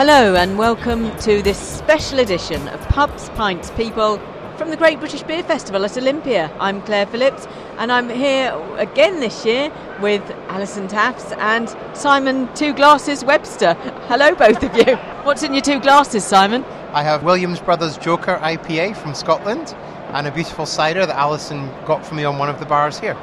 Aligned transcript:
Hello 0.00 0.34
and 0.34 0.56
welcome 0.56 1.14
to 1.18 1.42
this 1.42 1.58
special 1.58 2.20
edition 2.20 2.66
of 2.68 2.80
Pubs, 2.88 3.28
Pints, 3.34 3.70
People 3.72 4.16
from 4.56 4.70
the 4.70 4.76
Great 4.78 4.98
British 4.98 5.22
Beer 5.24 5.42
Festival 5.42 5.84
at 5.84 5.94
Olympia. 5.98 6.50
I'm 6.58 6.80
Claire 6.80 7.04
Phillips 7.04 7.46
and 7.76 7.92
I'm 7.92 8.08
here 8.08 8.58
again 8.78 9.20
this 9.20 9.44
year 9.44 9.70
with 10.00 10.22
Alison 10.48 10.88
Tafts 10.88 11.32
and 11.32 11.68
Simon 11.92 12.48
Two 12.54 12.72
Glasses 12.72 13.26
Webster. 13.26 13.74
Hello, 14.08 14.34
both 14.34 14.62
of 14.62 14.74
you. 14.74 14.96
What's 15.24 15.42
in 15.42 15.52
your 15.52 15.60
two 15.60 15.78
glasses, 15.80 16.24
Simon? 16.24 16.64
I 16.94 17.02
have 17.02 17.22
Williams 17.22 17.60
Brothers 17.60 17.98
Joker 17.98 18.38
IPA 18.40 18.96
from 18.96 19.12
Scotland 19.14 19.74
and 20.14 20.26
a 20.26 20.32
beautiful 20.32 20.64
cider 20.64 21.04
that 21.04 21.16
Alison 21.16 21.68
got 21.84 22.06
for 22.06 22.14
me 22.14 22.24
on 22.24 22.38
one 22.38 22.48
of 22.48 22.58
the 22.58 22.64
bars 22.64 22.98
here. 22.98 23.18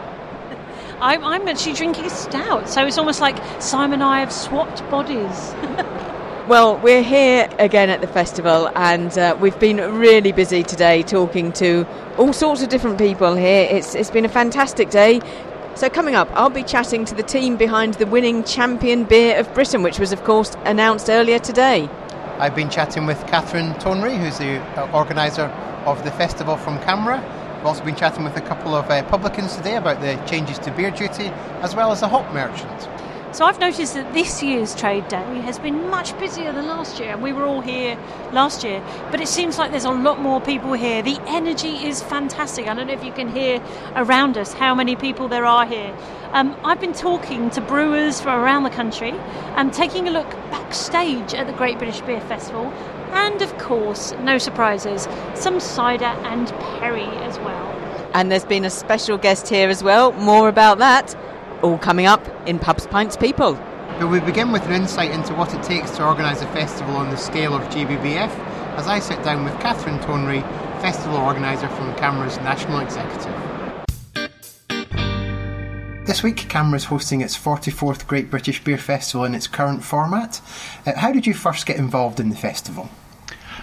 I'm, 1.01 1.23
I'm 1.23 1.47
actually 1.47 1.73
drinking 1.73 2.05
a 2.05 2.11
stout, 2.11 2.69
so 2.69 2.85
it's 2.85 2.99
almost 2.99 3.19
like 3.19 3.39
Simon 3.59 3.93
and 3.93 4.03
I 4.03 4.19
have 4.19 4.31
swapped 4.31 4.87
bodies. 4.91 5.55
Well, 6.47 6.77
we're 6.77 7.03
here 7.03 7.49
again 7.59 7.89
at 7.89 7.99
the 7.99 8.07
festival, 8.07 8.69
and 8.73 9.17
uh, 9.17 9.37
we've 9.37 9.59
been 9.59 9.99
really 9.99 10.31
busy 10.31 10.63
today 10.63 11.03
talking 11.03 11.51
to 11.53 11.85
all 12.17 12.31
sorts 12.31 12.63
of 12.63 12.69
different 12.69 12.97
people 12.97 13.35
here. 13.35 13.67
It's, 13.69 13.93
it's 13.95 14.09
been 14.09 14.23
a 14.23 14.29
fantastic 14.29 14.89
day. 14.89 15.19
So, 15.75 15.89
coming 15.89 16.15
up, 16.15 16.29
I'll 16.31 16.49
be 16.49 16.63
chatting 16.63 17.03
to 17.03 17.15
the 17.15 17.21
team 17.21 17.57
behind 17.57 17.95
the 17.95 18.05
winning 18.05 18.45
champion 18.45 19.03
beer 19.03 19.37
of 19.37 19.53
Britain, 19.53 19.83
which 19.83 19.99
was, 19.99 20.13
of 20.13 20.23
course, 20.23 20.55
announced 20.63 21.09
earlier 21.09 21.37
today. 21.37 21.89
I've 22.39 22.55
been 22.55 22.69
chatting 22.69 23.05
with 23.05 23.19
Catherine 23.27 23.73
Tonry, 23.73 24.17
who's 24.17 24.37
the 24.37 24.59
uh, 24.79 24.89
organiser 24.93 25.47
of 25.85 26.01
the 26.05 26.11
festival 26.11 26.55
from 26.55 26.77
CAMRA. 26.77 27.17
I've 27.17 27.65
also 27.65 27.83
been 27.83 27.97
chatting 27.97 28.23
with 28.23 28.37
a 28.37 28.41
couple 28.41 28.73
of 28.73 28.89
uh, 28.89 29.03
publicans 29.09 29.57
today 29.57 29.75
about 29.75 29.99
the 29.99 30.15
changes 30.25 30.59
to 30.59 30.71
beer 30.71 30.91
duty, 30.91 31.25
as 31.59 31.75
well 31.75 31.91
as 31.91 32.03
a 32.03 32.07
hop 32.07 32.33
merchant. 32.33 32.87
So 33.37 33.45
I've 33.45 33.59
noticed 33.59 33.93
that 33.93 34.15
this 34.15 34.41
year's 34.41 34.73
trade 34.73 35.07
day 35.09 35.41
has 35.41 35.59
been 35.59 35.91
much 35.91 36.17
busier 36.17 36.51
than 36.51 36.65
last 36.65 36.99
year. 36.99 37.11
and 37.11 37.21
We 37.21 37.33
were 37.33 37.45
all 37.45 37.61
here 37.61 37.95
last 38.31 38.63
year, 38.63 38.83
but 39.11 39.21
it 39.21 39.27
seems 39.27 39.59
like 39.59 39.69
there's 39.69 39.85
a 39.85 39.91
lot 39.91 40.19
more 40.19 40.41
people 40.41 40.73
here. 40.73 41.03
The 41.03 41.19
energy 41.27 41.85
is 41.85 42.01
fantastic. 42.01 42.67
I 42.67 42.73
don't 42.73 42.87
know 42.87 42.93
if 42.93 43.03
you 43.03 43.11
can 43.11 43.29
hear 43.29 43.61
around 43.95 44.39
us 44.39 44.53
how 44.53 44.73
many 44.73 44.95
people 44.95 45.27
there 45.27 45.45
are 45.45 45.67
here. 45.67 45.95
Um, 46.31 46.57
I've 46.63 46.81
been 46.81 46.93
talking 46.93 47.51
to 47.51 47.61
brewers 47.61 48.19
from 48.19 48.39
around 48.39 48.63
the 48.63 48.71
country 48.71 49.11
and 49.55 49.71
taking 49.71 50.07
a 50.07 50.11
look 50.11 50.31
backstage 50.49 51.35
at 51.35 51.45
the 51.45 51.53
Great 51.53 51.77
British 51.77 52.01
Beer 52.01 52.21
Festival, 52.21 52.65
and 53.11 53.39
of 53.43 53.55
course, 53.59 54.13
no 54.21 54.39
surprises, 54.39 55.07
some 55.35 55.59
cider 55.59 56.05
and 56.05 56.47
perry 56.79 57.05
as 57.21 57.37
well. 57.41 58.09
And 58.15 58.31
there's 58.31 58.45
been 58.45 58.65
a 58.65 58.71
special 58.71 59.19
guest 59.19 59.47
here 59.47 59.69
as 59.69 59.83
well. 59.83 60.11
More 60.13 60.49
about 60.49 60.79
that 60.79 61.15
all 61.61 61.77
coming 61.77 62.05
up 62.05 62.25
in 62.47 62.59
Pubs, 62.59 62.87
Pints, 62.87 63.17
People. 63.17 63.53
But 63.99 64.07
we 64.07 64.19
begin 64.19 64.51
with 64.51 64.63
an 64.63 64.73
insight 64.73 65.11
into 65.11 65.33
what 65.33 65.53
it 65.53 65.63
takes 65.63 65.91
to 65.91 66.05
organise 66.05 66.41
a 66.41 66.47
festival 66.47 66.95
on 66.95 67.09
the 67.09 67.17
scale 67.17 67.55
of 67.55 67.63
GBBF 67.63 68.29
as 68.77 68.87
I 68.87 68.99
sit 68.99 69.23
down 69.23 69.43
with 69.43 69.59
Catherine 69.59 69.99
Tonry, 69.99 70.41
festival 70.81 71.17
organiser 71.17 71.67
from 71.69 71.93
CAMRA's 71.95 72.37
National 72.37 72.79
Executive. 72.79 73.33
This 76.05 76.23
week, 76.23 76.37
CAMRA 76.47 76.75
is 76.75 76.85
hosting 76.85 77.21
its 77.21 77.37
44th 77.37 78.07
Great 78.07 78.29
British 78.29 78.63
Beer 78.63 78.77
Festival 78.77 79.25
in 79.25 79.35
its 79.35 79.47
current 79.47 79.83
format. 79.83 80.39
Uh, 80.85 80.93
how 80.95 81.11
did 81.11 81.27
you 81.27 81.33
first 81.33 81.65
get 81.65 81.77
involved 81.77 82.19
in 82.19 82.29
the 82.29 82.35
festival? 82.35 82.89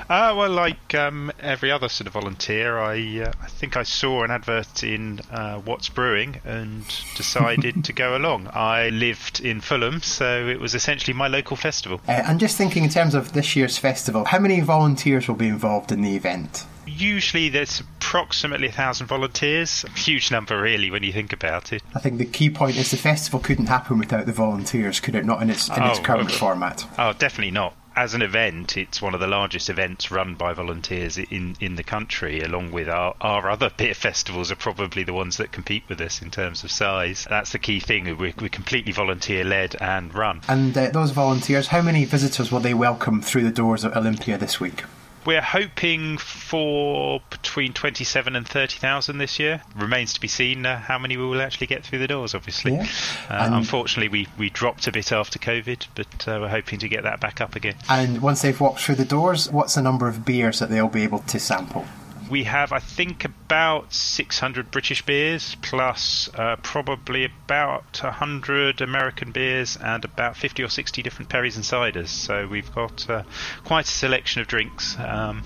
Uh, 0.09 0.35
well, 0.37 0.51
like 0.51 0.95
um, 0.95 1.33
every 1.41 1.71
other 1.71 1.89
sort 1.89 2.07
of 2.07 2.13
volunteer, 2.13 2.79
I 2.79 3.23
uh, 3.23 3.33
I 3.41 3.47
think 3.47 3.77
I 3.77 3.83
saw 3.85 4.23
an 4.25 4.31
advert 4.31 4.83
in 4.83 5.21
uh, 5.31 5.59
What's 5.59 5.89
Brewing 5.89 6.41
and 6.45 6.85
decided 7.17 7.85
to 7.85 7.93
go 7.93 8.17
along. 8.17 8.49
I 8.53 8.91
lived 8.91 9.41
in 9.41 9.61
Fulham, 9.61 10.01
so 10.03 10.47
it 10.47 10.61
was 10.61 10.75
essentially 10.75 11.15
my 11.15 11.29
local 11.29 11.57
festival. 11.57 12.01
Uh, 12.07 12.13
and 12.27 12.39
just 12.39 12.57
thinking 12.57 12.85
in 12.85 12.91
terms 12.91 13.15
of 13.15 13.33
this 13.33 13.57
year's 13.57 13.79
festival, 13.79 14.25
how 14.27 14.39
many 14.39 14.61
volunteers 14.61 15.27
will 15.29 15.37
be 15.37 15.49
involved 15.49 15.91
in 15.91 16.03
the 16.03 16.17
event? 16.17 16.67
Usually 16.87 17.49
there's 17.49 17.81
approximately 17.81 18.69
a 18.69 18.73
thousand 18.73 19.07
volunteers. 19.07 19.85
A 19.85 19.91
huge 19.99 20.31
number, 20.31 20.61
really, 20.61 20.91
when 20.91 21.03
you 21.03 21.13
think 21.13 21.33
about 21.33 21.73
it. 21.73 21.83
I 21.95 21.99
think 21.99 22.19
the 22.19 22.27
key 22.27 22.51
point 22.51 22.77
is 22.77 22.91
the 22.91 22.99
festival 22.99 23.41
couldn't 23.41 23.67
happen 23.67 23.99
without 23.99 24.27
the 24.27 24.33
volunteers, 24.33 25.01
could 25.01 25.15
it? 25.15 25.25
Not 25.25 25.41
in 25.43 25.49
its 25.49 25.69
in 25.69 25.83
its 25.83 25.99
Oh, 25.99 26.03
current 26.03 26.29
okay. 26.29 26.37
format. 26.39 26.85
Oh, 26.99 27.15
definitely 27.15 27.53
not. 27.53 27.75
As 27.97 28.13
an 28.13 28.23
event, 28.23 28.77
it's 28.77 29.01
one 29.01 29.15
of 29.15 29.21
the 29.21 29.29
largest 29.29 29.71
events 29.71 30.11
run 30.11 30.35
by 30.35 30.53
volunteers 30.53 31.17
in, 31.17 31.57
in 31.61 31.77
the 31.77 31.85
country, 31.85 32.41
along 32.41 32.73
with 32.73 32.89
our, 32.89 33.15
our 33.21 33.49
other 33.49 33.71
beer 33.77 33.95
festivals 33.95 34.51
are 34.51 34.57
probably 34.57 35.05
the 35.05 35.13
ones 35.13 35.37
that 35.37 35.53
compete 35.53 35.85
with 35.89 36.01
us 36.01 36.21
in 36.21 36.33
terms 36.33 36.65
of 36.65 36.73
size. 36.73 37.25
That's 37.31 37.53
the 37.53 37.61
key 37.61 37.79
thing. 37.79 38.05
We're, 38.19 38.35
we're 38.41 38.49
completely 38.49 38.93
volunteer 38.93 39.45
led 39.45 39.77
and 39.81 40.13
run. 40.13 40.41
And 40.49 40.77
uh, 40.77 40.91
those 40.91 41.13
volunteers, 41.13 41.69
how 41.69 41.83
many 41.83 42.05
visitors 42.05 42.51
will 42.51 42.61
they 42.61 42.75
welcome 42.75 43.23
through 43.23 43.45
the 43.45 43.53
doors 43.53 43.85
at 43.85 43.97
Olympia 43.97 44.39
this 44.39 44.59
week? 44.59 44.83
We're 45.27 45.41
hoping 45.41 46.19
for 46.19 47.21
between 47.31 47.73
27 47.73 48.37
and 48.37 48.47
30,000 48.47 49.19
this 49.19 49.39
year. 49.39 49.63
Remains 49.75 50.13
to 50.15 50.21
be 50.21 50.29
seen 50.29 50.67
uh, 50.67 50.79
how 50.79 50.99
many 50.99 51.17
we 51.17 51.25
will 51.25 51.41
actually 51.41 51.67
get 51.67 51.85
through 51.85 52.01
the 52.01 52.07
doors, 52.07 52.35
obviously. 52.35 52.75
Yeah. 52.75 52.89
Uh, 53.29 53.51
unfortunately, 53.53 54.09
we, 54.09 54.29
we 54.39 54.51
dropped 54.51 54.87
a 54.87 54.93
bit 54.93 55.13
after 55.13 55.39
COVID, 55.39 55.87
but 55.95 56.29
uh, 56.29 56.39
we're 56.43 56.49
hoping 56.49 56.79
to 56.81 56.89
get 56.89 57.05
that 57.05 57.21
back 57.21 57.41
up 57.41 57.57
again. 57.57 57.77
And 57.89 58.21
once 58.21 58.43
they've 58.43 58.59
walked 58.61 58.81
through 58.81 58.97
the 58.97 59.05
doors, 59.05 59.51
what's 59.51 59.75
the 59.75 59.83
number 59.83 60.09
of 60.09 60.25
beers 60.25 60.59
that 60.59 60.69
they'll 60.69 60.89
be 60.89 61.03
able 61.03 61.21
to 61.21 61.39
sample? 61.39 61.87
We 62.31 62.45
have, 62.45 62.73
I 62.73 62.79
think, 62.79 63.25
about 63.25 63.93
600 63.93 64.71
British 64.71 65.03
beers, 65.03 65.57
plus 65.63 66.29
uh, 66.35 66.57
probably 66.57 67.25
about 67.25 68.01
100 68.03 68.81
American 68.81 69.31
beers 69.31 69.77
and 69.77 70.05
about 70.05 70.37
50 70.37 70.63
or 70.63 70.69
60 70.69 71.03
different 71.03 71.29
perries 71.29 71.57
and 71.57 71.65
ciders. 71.65 72.09
So 72.09 72.47
we've 72.47 72.75
got 72.75 73.09
uh, 73.11 73.23
quite 73.65 73.85
a 73.87 73.91
selection 73.91 74.41
of 74.41 74.49
drinks. 74.49 74.97
Um, 74.99 75.43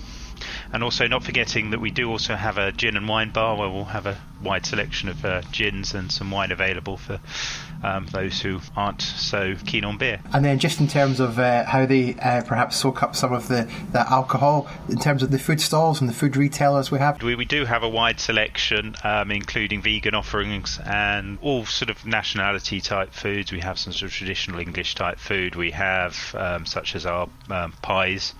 and 0.73 0.83
also, 0.83 1.07
not 1.07 1.23
forgetting 1.23 1.71
that 1.71 1.79
we 1.79 1.91
do 1.91 2.09
also 2.09 2.35
have 2.35 2.57
a 2.57 2.71
gin 2.71 2.95
and 2.95 3.07
wine 3.07 3.31
bar 3.31 3.55
where 3.57 3.69
we'll 3.69 3.85
have 3.85 4.05
a 4.05 4.17
wide 4.41 4.65
selection 4.65 5.09
of 5.09 5.25
uh, 5.25 5.41
gins 5.51 5.93
and 5.93 6.11
some 6.11 6.31
wine 6.31 6.51
available 6.51 6.95
for 6.95 7.19
um, 7.83 8.05
those 8.11 8.41
who 8.41 8.59
aren't 8.75 9.01
so 9.01 9.55
keen 9.65 9.83
on 9.83 9.97
beer. 9.97 10.21
And 10.33 10.43
then, 10.45 10.59
just 10.59 10.79
in 10.79 10.87
terms 10.87 11.19
of 11.19 11.39
uh, 11.39 11.65
how 11.65 11.85
they 11.85 12.15
uh, 12.15 12.43
perhaps 12.43 12.77
soak 12.77 13.03
up 13.03 13.15
some 13.15 13.33
of 13.33 13.47
the, 13.47 13.69
the 13.91 14.09
alcohol, 14.11 14.67
in 14.89 14.97
terms 14.97 15.23
of 15.23 15.31
the 15.31 15.39
food 15.39 15.61
stalls 15.61 16.01
and 16.01 16.09
the 16.09 16.13
food 16.13 16.37
retailers 16.37 16.91
we 16.91 16.99
have, 16.99 17.21
We, 17.21 17.35
we 17.35 17.45
do 17.45 17.65
have 17.65 17.83
a 17.83 17.89
wide 17.89 18.19
selection, 18.19 18.95
um, 19.03 19.31
including 19.31 19.81
vegan 19.81 20.15
offerings 20.15 20.79
and 20.85 21.37
all 21.41 21.65
sort 21.65 21.89
of 21.89 22.05
nationality 22.05 22.81
type 22.81 23.13
foods. 23.13 23.51
We 23.51 23.59
have 23.61 23.79
some 23.79 23.93
sort 23.93 24.11
of 24.11 24.15
traditional 24.15 24.59
English 24.59 24.95
type 24.95 25.19
food. 25.19 25.55
We 25.55 25.71
have 25.71 26.35
um, 26.37 26.65
such 26.65 26.95
as 26.95 27.05
our 27.05 27.29
um, 27.49 27.73
pies. 27.81 28.33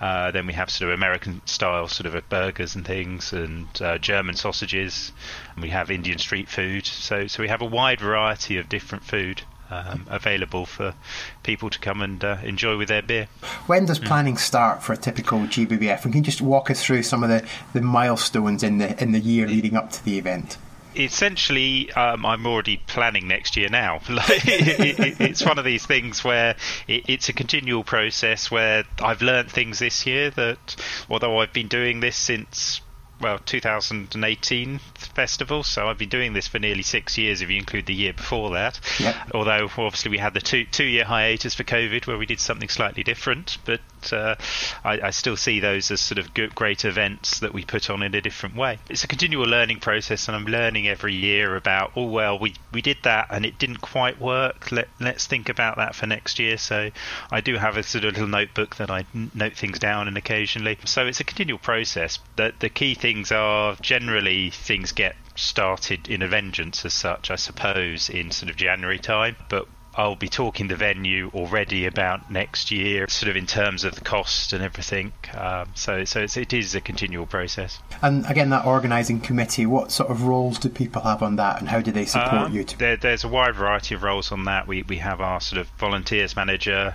Uh, 0.00 0.30
then 0.30 0.46
we 0.46 0.52
have 0.52 0.70
sort 0.70 0.90
of 0.90 0.94
American 0.94 1.40
style 1.46 1.88
sort 1.88 2.06
of 2.06 2.14
uh, 2.14 2.20
burgers 2.28 2.74
and 2.74 2.84
things, 2.84 3.32
and 3.32 3.66
uh, 3.80 3.98
German 3.98 4.34
sausages. 4.34 5.12
And 5.54 5.62
we 5.62 5.70
have 5.70 5.90
Indian 5.90 6.18
street 6.18 6.48
food. 6.48 6.86
So 6.86 7.26
so 7.26 7.42
we 7.42 7.48
have 7.48 7.62
a 7.62 7.66
wide 7.66 8.00
variety 8.00 8.58
of 8.58 8.68
different 8.68 9.04
food. 9.04 9.42
Um, 9.68 10.06
available 10.08 10.64
for 10.64 10.94
people 11.42 11.70
to 11.70 11.78
come 11.80 12.00
and 12.00 12.22
uh, 12.22 12.36
enjoy 12.44 12.76
with 12.76 12.86
their 12.86 13.02
beer. 13.02 13.26
when 13.66 13.84
does 13.86 13.98
planning 13.98 14.36
start 14.36 14.80
for 14.80 14.92
a 14.92 14.96
typical 14.96 15.40
GBBF? 15.40 16.04
And 16.04 16.12
can 16.12 16.18
you 16.18 16.22
just 16.22 16.40
walk 16.40 16.70
us 16.70 16.84
through 16.84 17.02
some 17.02 17.24
of 17.24 17.30
the, 17.30 17.44
the 17.72 17.80
milestones 17.80 18.62
in 18.62 18.78
the 18.78 19.02
in 19.02 19.10
the 19.10 19.18
year 19.18 19.44
leading 19.48 19.74
up 19.74 19.90
to 19.90 20.04
the 20.04 20.18
event? 20.18 20.56
Essentially, 20.98 21.92
um, 21.92 22.24
I'm 22.24 22.46
already 22.46 22.78
planning 22.86 23.28
next 23.28 23.56
year 23.56 23.68
now. 23.68 24.00
it, 24.08 24.98
it, 24.98 25.20
it's 25.20 25.44
one 25.44 25.58
of 25.58 25.64
these 25.64 25.86
things 25.86 26.24
where 26.24 26.56
it, 26.88 27.04
it's 27.08 27.28
a 27.28 27.32
continual 27.32 27.84
process 27.84 28.50
where 28.50 28.84
I've 29.02 29.22
learned 29.22 29.50
things 29.50 29.78
this 29.78 30.06
year 30.06 30.30
that, 30.30 30.76
although 31.08 31.38
I've 31.40 31.52
been 31.52 31.68
doing 31.68 32.00
this 32.00 32.16
since 32.16 32.80
well 33.20 33.38
2018 33.38 34.78
festival 35.14 35.62
so 35.62 35.88
i've 35.88 35.96
been 35.96 36.08
doing 36.08 36.34
this 36.34 36.46
for 36.46 36.58
nearly 36.58 36.82
six 36.82 37.16
years 37.16 37.40
if 37.40 37.48
you 37.48 37.56
include 37.56 37.86
the 37.86 37.94
year 37.94 38.12
before 38.12 38.50
that 38.50 38.78
yep. 39.00 39.16
although 39.32 39.64
obviously 39.78 40.10
we 40.10 40.18
had 40.18 40.34
the 40.34 40.40
two 40.40 40.64
two 40.66 40.84
year 40.84 41.04
hiatus 41.04 41.54
for 41.54 41.64
covid 41.64 42.06
where 42.06 42.18
we 42.18 42.26
did 42.26 42.38
something 42.38 42.68
slightly 42.68 43.02
different 43.02 43.56
but 43.64 43.80
uh, 44.12 44.36
I, 44.84 45.00
I, 45.00 45.10
still 45.10 45.36
see 45.36 45.60
those 45.60 45.90
as 45.90 46.00
sort 46.00 46.18
of 46.18 46.32
great 46.54 46.84
events 46.84 47.40
that 47.40 47.52
we 47.52 47.64
put 47.64 47.90
on 47.90 48.02
in 48.02 48.14
a 48.14 48.20
different 48.20 48.56
way. 48.56 48.78
It's 48.88 49.04
a 49.04 49.08
continual 49.08 49.46
learning 49.46 49.80
process 49.80 50.28
and 50.28 50.36
i'm 50.36 50.46
learning 50.46 50.88
every 50.88 51.14
year 51.14 51.56
about 51.56 51.92
oh 51.96 52.06
well 52.06 52.38
we 52.38 52.54
we 52.72 52.82
did 52.82 52.98
that 53.02 53.28
and 53.30 53.44
it 53.44 53.58
didn't 53.58 53.80
quite 53.80 54.20
work. 54.20 54.70
Let, 54.72 54.88
let's 55.00 55.26
think 55.26 55.48
about 55.48 55.76
that 55.76 55.94
for 55.94 56.06
next 56.06 56.38
year. 56.38 56.58
So 56.58 56.90
i 57.30 57.40
do 57.40 57.56
have 57.56 57.76
a 57.76 57.82
sort 57.82 58.04
of 58.04 58.14
little 58.14 58.28
notebook 58.28 58.76
that 58.76 58.90
i 58.90 59.04
note 59.34 59.54
things 59.54 59.78
down 59.78 60.08
and 60.08 60.16
occasionally. 60.16 60.78
So 60.84 61.06
it's 61.06 61.20
a 61.20 61.24
continual 61.24 61.58
process. 61.58 62.18
The, 62.36 62.52
the 62.58 62.68
key 62.68 62.94
things 62.94 63.32
are 63.32 63.76
generally 63.80 64.50
things 64.50 64.92
get 64.92 65.16
started 65.36 66.08
in 66.08 66.22
a 66.22 66.28
vengeance 66.28 66.84
as 66.84 66.94
such, 66.94 67.30
I 67.30 67.36
suppose, 67.36 68.08
in 68.08 68.30
sort 68.30 68.50
of 68.50 68.56
January 68.56 68.98
time. 68.98 69.36
But 69.48 69.68
I'll 69.96 70.14
be 70.14 70.28
talking 70.28 70.68
the 70.68 70.76
venue 70.76 71.30
already 71.34 71.86
about 71.86 72.30
next 72.30 72.70
year, 72.70 73.08
sort 73.08 73.30
of 73.30 73.36
in 73.36 73.46
terms 73.46 73.84
of 73.84 73.94
the 73.94 74.02
cost 74.02 74.52
and 74.52 74.62
everything. 74.62 75.12
Um, 75.34 75.70
so, 75.74 76.04
so 76.04 76.20
it's, 76.20 76.36
it 76.36 76.52
is 76.52 76.74
a 76.74 76.82
continual 76.82 77.24
process. 77.24 77.78
And 78.02 78.26
again, 78.26 78.50
that 78.50 78.66
organising 78.66 79.20
committee, 79.20 79.64
what 79.64 79.90
sort 79.90 80.10
of 80.10 80.24
roles 80.24 80.58
do 80.58 80.68
people 80.68 81.00
have 81.02 81.22
on 81.22 81.36
that, 81.36 81.60
and 81.60 81.68
how 81.68 81.80
do 81.80 81.90
they 81.92 82.04
support 82.04 82.34
um, 82.34 82.54
you? 82.54 82.64
To- 82.64 82.78
there, 82.78 82.96
there's 82.98 83.24
a 83.24 83.28
wide 83.28 83.54
variety 83.54 83.94
of 83.94 84.02
roles 84.02 84.32
on 84.32 84.44
that. 84.44 84.66
We 84.66 84.82
we 84.82 84.98
have 84.98 85.22
our 85.22 85.40
sort 85.40 85.60
of 85.60 85.68
volunteers 85.78 86.36
manager, 86.36 86.94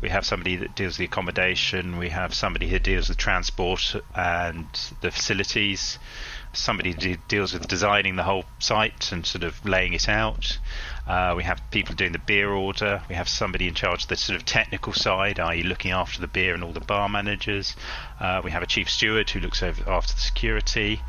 we 0.00 0.08
have 0.08 0.26
somebody 0.26 0.56
that 0.56 0.74
deals 0.74 0.94
with 0.94 0.98
the 0.98 1.04
accommodation, 1.04 1.96
we 1.96 2.08
have 2.08 2.34
somebody 2.34 2.68
who 2.68 2.80
deals 2.80 3.08
with 3.08 3.18
transport 3.18 3.94
and 4.16 4.66
the 5.00 5.12
facilities 5.12 5.98
somebody 6.52 6.92
who 6.92 7.16
deals 7.28 7.52
with 7.52 7.66
designing 7.66 8.16
the 8.16 8.22
whole 8.22 8.44
site 8.58 9.10
and 9.12 9.24
sort 9.24 9.44
of 9.44 9.64
laying 9.64 9.94
it 9.94 10.08
out. 10.08 10.58
Uh, 11.06 11.34
we 11.36 11.42
have 11.42 11.60
people 11.70 11.94
doing 11.94 12.12
the 12.12 12.18
beer 12.18 12.50
order. 12.50 13.02
We 13.08 13.16
have 13.16 13.28
somebody 13.28 13.66
in 13.66 13.74
charge 13.74 14.04
of 14.04 14.08
the 14.08 14.16
sort 14.16 14.36
of 14.36 14.44
technical 14.44 14.92
side, 14.92 15.40
i.e., 15.40 15.62
looking 15.62 15.90
after 15.90 16.20
the 16.20 16.28
beer 16.28 16.54
and 16.54 16.62
all 16.62 16.72
the 16.72 16.80
bar 16.80 17.08
managers. 17.08 17.74
Uh, 18.20 18.40
we 18.44 18.52
have 18.52 18.62
a 18.62 18.66
chief 18.66 18.88
steward 18.88 19.28
who 19.30 19.40
looks 19.40 19.62
over 19.62 19.90
after 19.90 20.14
the 20.14 20.20
security. 20.20 21.00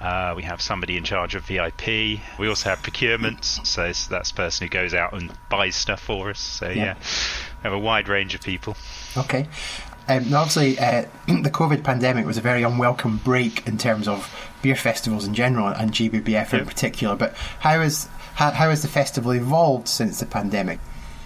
Uh, 0.00 0.34
we 0.36 0.44
have 0.44 0.62
somebody 0.62 0.96
in 0.96 1.04
charge 1.04 1.34
of 1.34 1.44
VIP. 1.44 2.20
We 2.38 2.48
also 2.48 2.70
have 2.70 2.82
procurement, 2.82 3.44
so 3.44 3.82
that's 3.82 4.06
the 4.06 4.34
person 4.34 4.66
who 4.66 4.70
goes 4.70 4.94
out 4.94 5.12
and 5.12 5.30
buys 5.50 5.74
stuff 5.74 6.00
for 6.00 6.30
us. 6.30 6.38
So 6.38 6.68
yeah, 6.68 6.74
yeah 6.74 6.94
we 6.94 7.62
have 7.64 7.72
a 7.72 7.78
wide 7.78 8.08
range 8.08 8.34
of 8.34 8.42
people. 8.42 8.76
Okay. 9.16 9.48
Um, 10.08 10.32
obviously, 10.32 10.78
uh, 10.78 11.06
the 11.26 11.50
COVID 11.50 11.84
pandemic 11.84 12.24
was 12.24 12.38
a 12.38 12.40
very 12.40 12.62
unwelcome 12.62 13.18
break 13.18 13.66
in 13.66 13.78
terms 13.78 14.08
of 14.08 14.32
beer 14.62 14.76
festivals 14.76 15.24
in 15.26 15.34
general 15.34 15.68
and 15.68 15.92
GBBF 15.92 16.52
yep. 16.52 16.54
in 16.54 16.66
particular. 16.66 17.16
But 17.16 17.34
how 17.60 17.80
is 17.80 18.08
how, 18.40 18.70
has 18.70 18.80
the 18.80 18.88
festival 18.88 19.32
evolved 19.32 19.86
since 19.86 20.18
the 20.20 20.24
pandemic? 20.24 20.80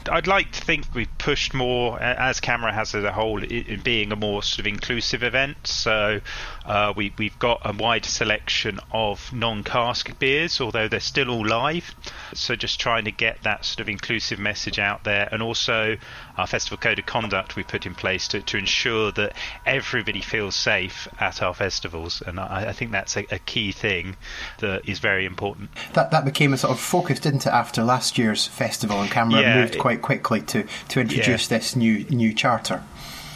I'd 0.09 0.27
like 0.27 0.53
to 0.53 0.61
think 0.61 0.87
we've 0.95 1.19
pushed 1.19 1.55
more, 1.55 2.01
as 2.01 2.41
CAMRA 2.41 2.73
has 2.73 2.95
as 2.95 3.05
a 3.05 3.12
whole, 3.12 3.43
in 3.43 3.81
being 3.81 4.12
a 4.12 4.17
more 4.17 4.43
sort 4.43 4.61
of 4.61 4.67
inclusive 4.67 5.23
event. 5.23 5.67
So 5.67 6.21
uh, 6.67 6.93
we, 6.97 7.12
we've 7.19 7.39
got 7.39 7.62
a 7.65 7.73
wide 7.73 8.05
selection 8.05 8.81
of 8.93 9.33
non-cask 9.33 10.19
beers, 10.19 10.61
although 10.61 10.89
they're 10.89 11.01
still 11.01 11.31
all 11.31 11.47
live. 11.47 11.95
So 12.35 12.56
just 12.56 12.81
trying 12.81 13.05
to 13.05 13.11
get 13.11 13.43
that 13.43 13.65
sort 13.65 13.81
of 13.81 13.89
inclusive 13.89 14.39
message 14.39 14.79
out 14.79 15.05
there, 15.05 15.29
and 15.31 15.43
also 15.43 15.97
our 16.37 16.47
festival 16.47 16.79
code 16.79 16.99
of 16.99 17.06
conduct 17.06 17.56
we 17.56 17.62
put 17.62 17.87
in 17.87 17.95
place 17.95 18.29
to, 18.29 18.41
to 18.43 18.59
ensure 18.59 19.12
that 19.12 19.35
everybody 19.67 20.21
feels 20.21 20.56
safe 20.56 21.09
at 21.21 21.43
our 21.43 21.55
festivals, 21.55 22.23
and 22.27 22.41
I, 22.41 22.67
I 22.69 22.73
think 22.73 22.91
that's 22.93 23.17
a, 23.17 23.27
a, 23.31 23.39
key 23.45 23.73
thing 23.73 24.17
that 24.59 24.89
is 24.89 24.99
very 24.99 25.27
important. 25.27 25.71
That 25.93 26.11
that 26.11 26.25
became 26.25 26.53
a 26.53 26.59
sort 26.59 26.73
of 26.73 26.81
focus, 26.81 27.21
didn't 27.21 27.47
it, 27.47 27.53
after 27.53 27.85
last 27.85 28.19
year's 28.19 28.47
festival, 28.47 29.01
and 29.01 29.11
CAMRA 29.11 29.41
yeah, 29.41 29.61
moved 29.61 29.79
quite 29.79 29.94
quickly 29.96 30.41
to 30.43 30.64
to 30.88 31.00
introduce 31.00 31.50
yeah. 31.50 31.58
this 31.58 31.76
new 31.76 32.05
new 32.05 32.32
charter. 32.32 32.82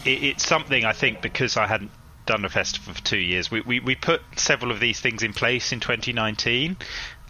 It, 0.04 0.22
it's 0.22 0.46
something 0.46 0.84
I 0.84 0.92
think 0.92 1.22
because 1.22 1.56
I 1.56 1.66
hadn't 1.66 1.90
done 2.28 2.44
a 2.44 2.48
festival 2.50 2.92
for 2.92 3.02
two 3.02 3.18
years. 3.18 3.50
We, 3.50 3.62
we, 3.62 3.80
we 3.80 3.94
put 3.94 4.20
several 4.36 4.70
of 4.70 4.80
these 4.80 5.00
things 5.00 5.22
in 5.22 5.32
place 5.32 5.72
in 5.72 5.80
2019, 5.80 6.76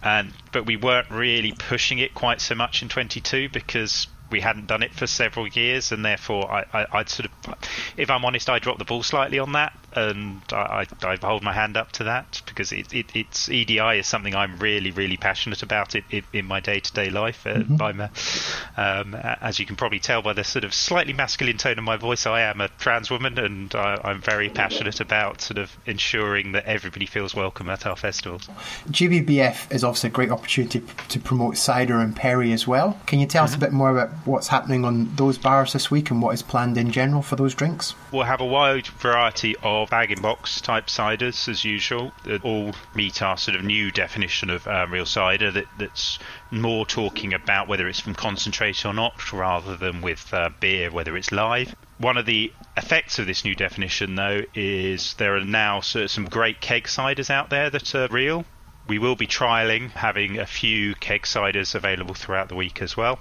and 0.03 0.33
but 0.51 0.65
we 0.65 0.75
weren't 0.75 1.09
really 1.09 1.53
pushing 1.53 1.99
it 1.99 2.13
quite 2.13 2.41
so 2.41 2.53
much 2.53 2.81
in 2.81 2.89
22 2.89 3.49
because 3.49 4.07
we 4.29 4.41
hadn't 4.41 4.67
done 4.67 4.83
it 4.83 4.93
for 4.93 5.07
several 5.07 5.47
years, 5.47 5.91
and 5.91 6.05
therefore 6.05 6.51
I, 6.51 6.65
I, 6.73 6.97
would 6.99 7.09
sort 7.09 7.29
of, 7.29 7.55
if 7.97 8.09
I'm 8.09 8.25
honest, 8.25 8.49
I 8.49 8.59
dropped 8.59 8.79
the 8.79 8.85
ball 8.85 9.01
slightly 9.01 9.39
on 9.39 9.53
that, 9.53 9.73
and 9.95 10.41
I, 10.51 10.85
I, 11.03 11.07
I 11.07 11.15
hold 11.15 11.43
my 11.43 11.53
hand 11.53 11.77
up 11.77 11.91
to 11.93 12.05
that 12.05 12.41
because 12.45 12.71
it, 12.71 12.93
it, 12.93 13.07
it's 13.15 13.49
EDI 13.49 13.99
is 13.99 14.07
something 14.07 14.35
I'm 14.35 14.57
really, 14.59 14.91
really 14.91 15.17
passionate 15.17 15.63
about 15.63 15.95
it, 15.95 16.03
it 16.09 16.23
in 16.33 16.45
my 16.45 16.59
day-to-day 16.59 17.09
life. 17.09 17.45
Uh, 17.45 17.55
mm-hmm. 17.55 17.81
I'm 17.81 18.01
a, 18.01 18.11
um, 18.77 19.15
as 19.15 19.59
you 19.59 19.65
can 19.65 19.75
probably 19.75 19.99
tell 19.99 20.21
by 20.21 20.33
the 20.33 20.43
sort 20.43 20.63
of 20.63 20.73
slightly 20.73 21.13
masculine 21.13 21.57
tone 21.57 21.77
of 21.77 21.83
my 21.83 21.97
voice, 21.97 22.25
I 22.25 22.41
am 22.41 22.61
a 22.61 22.67
trans 22.79 23.09
woman, 23.09 23.37
and 23.39 23.73
I, 23.75 24.11
am 24.11 24.21
very 24.21 24.49
passionate 24.49 24.99
about 24.99 25.41
sort 25.41 25.57
of 25.57 25.75
ensuring 25.85 26.51
that 26.53 26.65
everybody 26.65 27.05
feels 27.05 27.35
welcome 27.35 27.69
at 27.69 27.85
our 27.85 27.95
festivals. 27.95 28.49
GBBF 28.89 29.71
is 29.71 29.83
obviously 29.83 30.09
a 30.09 30.13
great 30.13 30.31
opportunity 30.31 30.83
to 31.09 31.19
promote 31.19 31.57
cider 31.57 31.99
and 31.99 32.15
perry 32.15 32.51
as 32.51 32.67
well. 32.67 32.99
Can 33.05 33.19
you 33.19 33.25
tell 33.25 33.45
mm-hmm. 33.45 33.53
us 33.53 33.57
a 33.57 33.59
bit 33.59 33.71
more 33.71 33.91
about 33.91 34.09
what's 34.25 34.47
happening 34.47 34.85
on 34.85 35.15
those 35.15 35.37
bars 35.37 35.73
this 35.73 35.89
week 35.89 36.11
and 36.11 36.21
what 36.21 36.33
is 36.33 36.41
planned 36.41 36.77
in 36.77 36.91
general 36.91 37.21
for 37.21 37.35
those 37.35 37.55
drinks? 37.55 37.95
We'll 38.11 38.23
have 38.23 38.41
a 38.41 38.45
wide 38.45 38.87
variety 38.87 39.55
of 39.63 39.78
bag 39.87 40.11
in 40.11 40.21
box 40.21 40.61
type 40.61 40.87
ciders 40.87 41.47
as 41.47 41.63
usual 41.63 42.11
that 42.23 42.43
all 42.43 42.73
meet 42.95 43.21
our 43.21 43.37
sort 43.37 43.55
of 43.55 43.63
new 43.63 43.91
definition 43.91 44.49
of 44.49 44.67
um, 44.67 44.91
real 44.91 45.05
cider 45.05 45.51
that, 45.51 45.65
that's 45.77 46.19
more 46.51 46.85
talking 46.85 47.33
about 47.33 47.67
whether 47.67 47.87
it's 47.87 47.99
from 47.99 48.15
concentrate 48.15 48.85
or 48.85 48.93
not 48.93 49.31
rather 49.33 49.75
than 49.75 50.01
with 50.01 50.33
uh, 50.33 50.49
beer, 50.59 50.91
whether 50.91 51.15
it's 51.17 51.31
live. 51.31 51.75
One 51.97 52.17
of 52.17 52.25
the 52.25 52.53
effects 52.77 53.19
of 53.19 53.27
this 53.27 53.43
new 53.43 53.55
definition, 53.55 54.15
though, 54.15 54.41
is 54.53 55.13
there 55.15 55.35
are 55.35 55.43
now 55.43 55.81
sort 55.81 56.05
of 56.05 56.11
some 56.11 56.25
great 56.25 56.61
keg 56.61 56.85
ciders 56.85 57.29
out 57.29 57.49
there 57.49 57.69
that 57.69 57.93
are 57.95 58.07
real. 58.09 58.45
We 58.87 58.99
will 58.99 59.15
be 59.15 59.27
trialling 59.27 59.91
having 59.91 60.39
a 60.39 60.45
few 60.45 60.95
keg 60.95 61.23
ciders 61.23 61.75
available 61.75 62.15
throughout 62.15 62.49
the 62.49 62.55
week 62.55 62.81
as 62.81 62.95
well. 62.95 63.19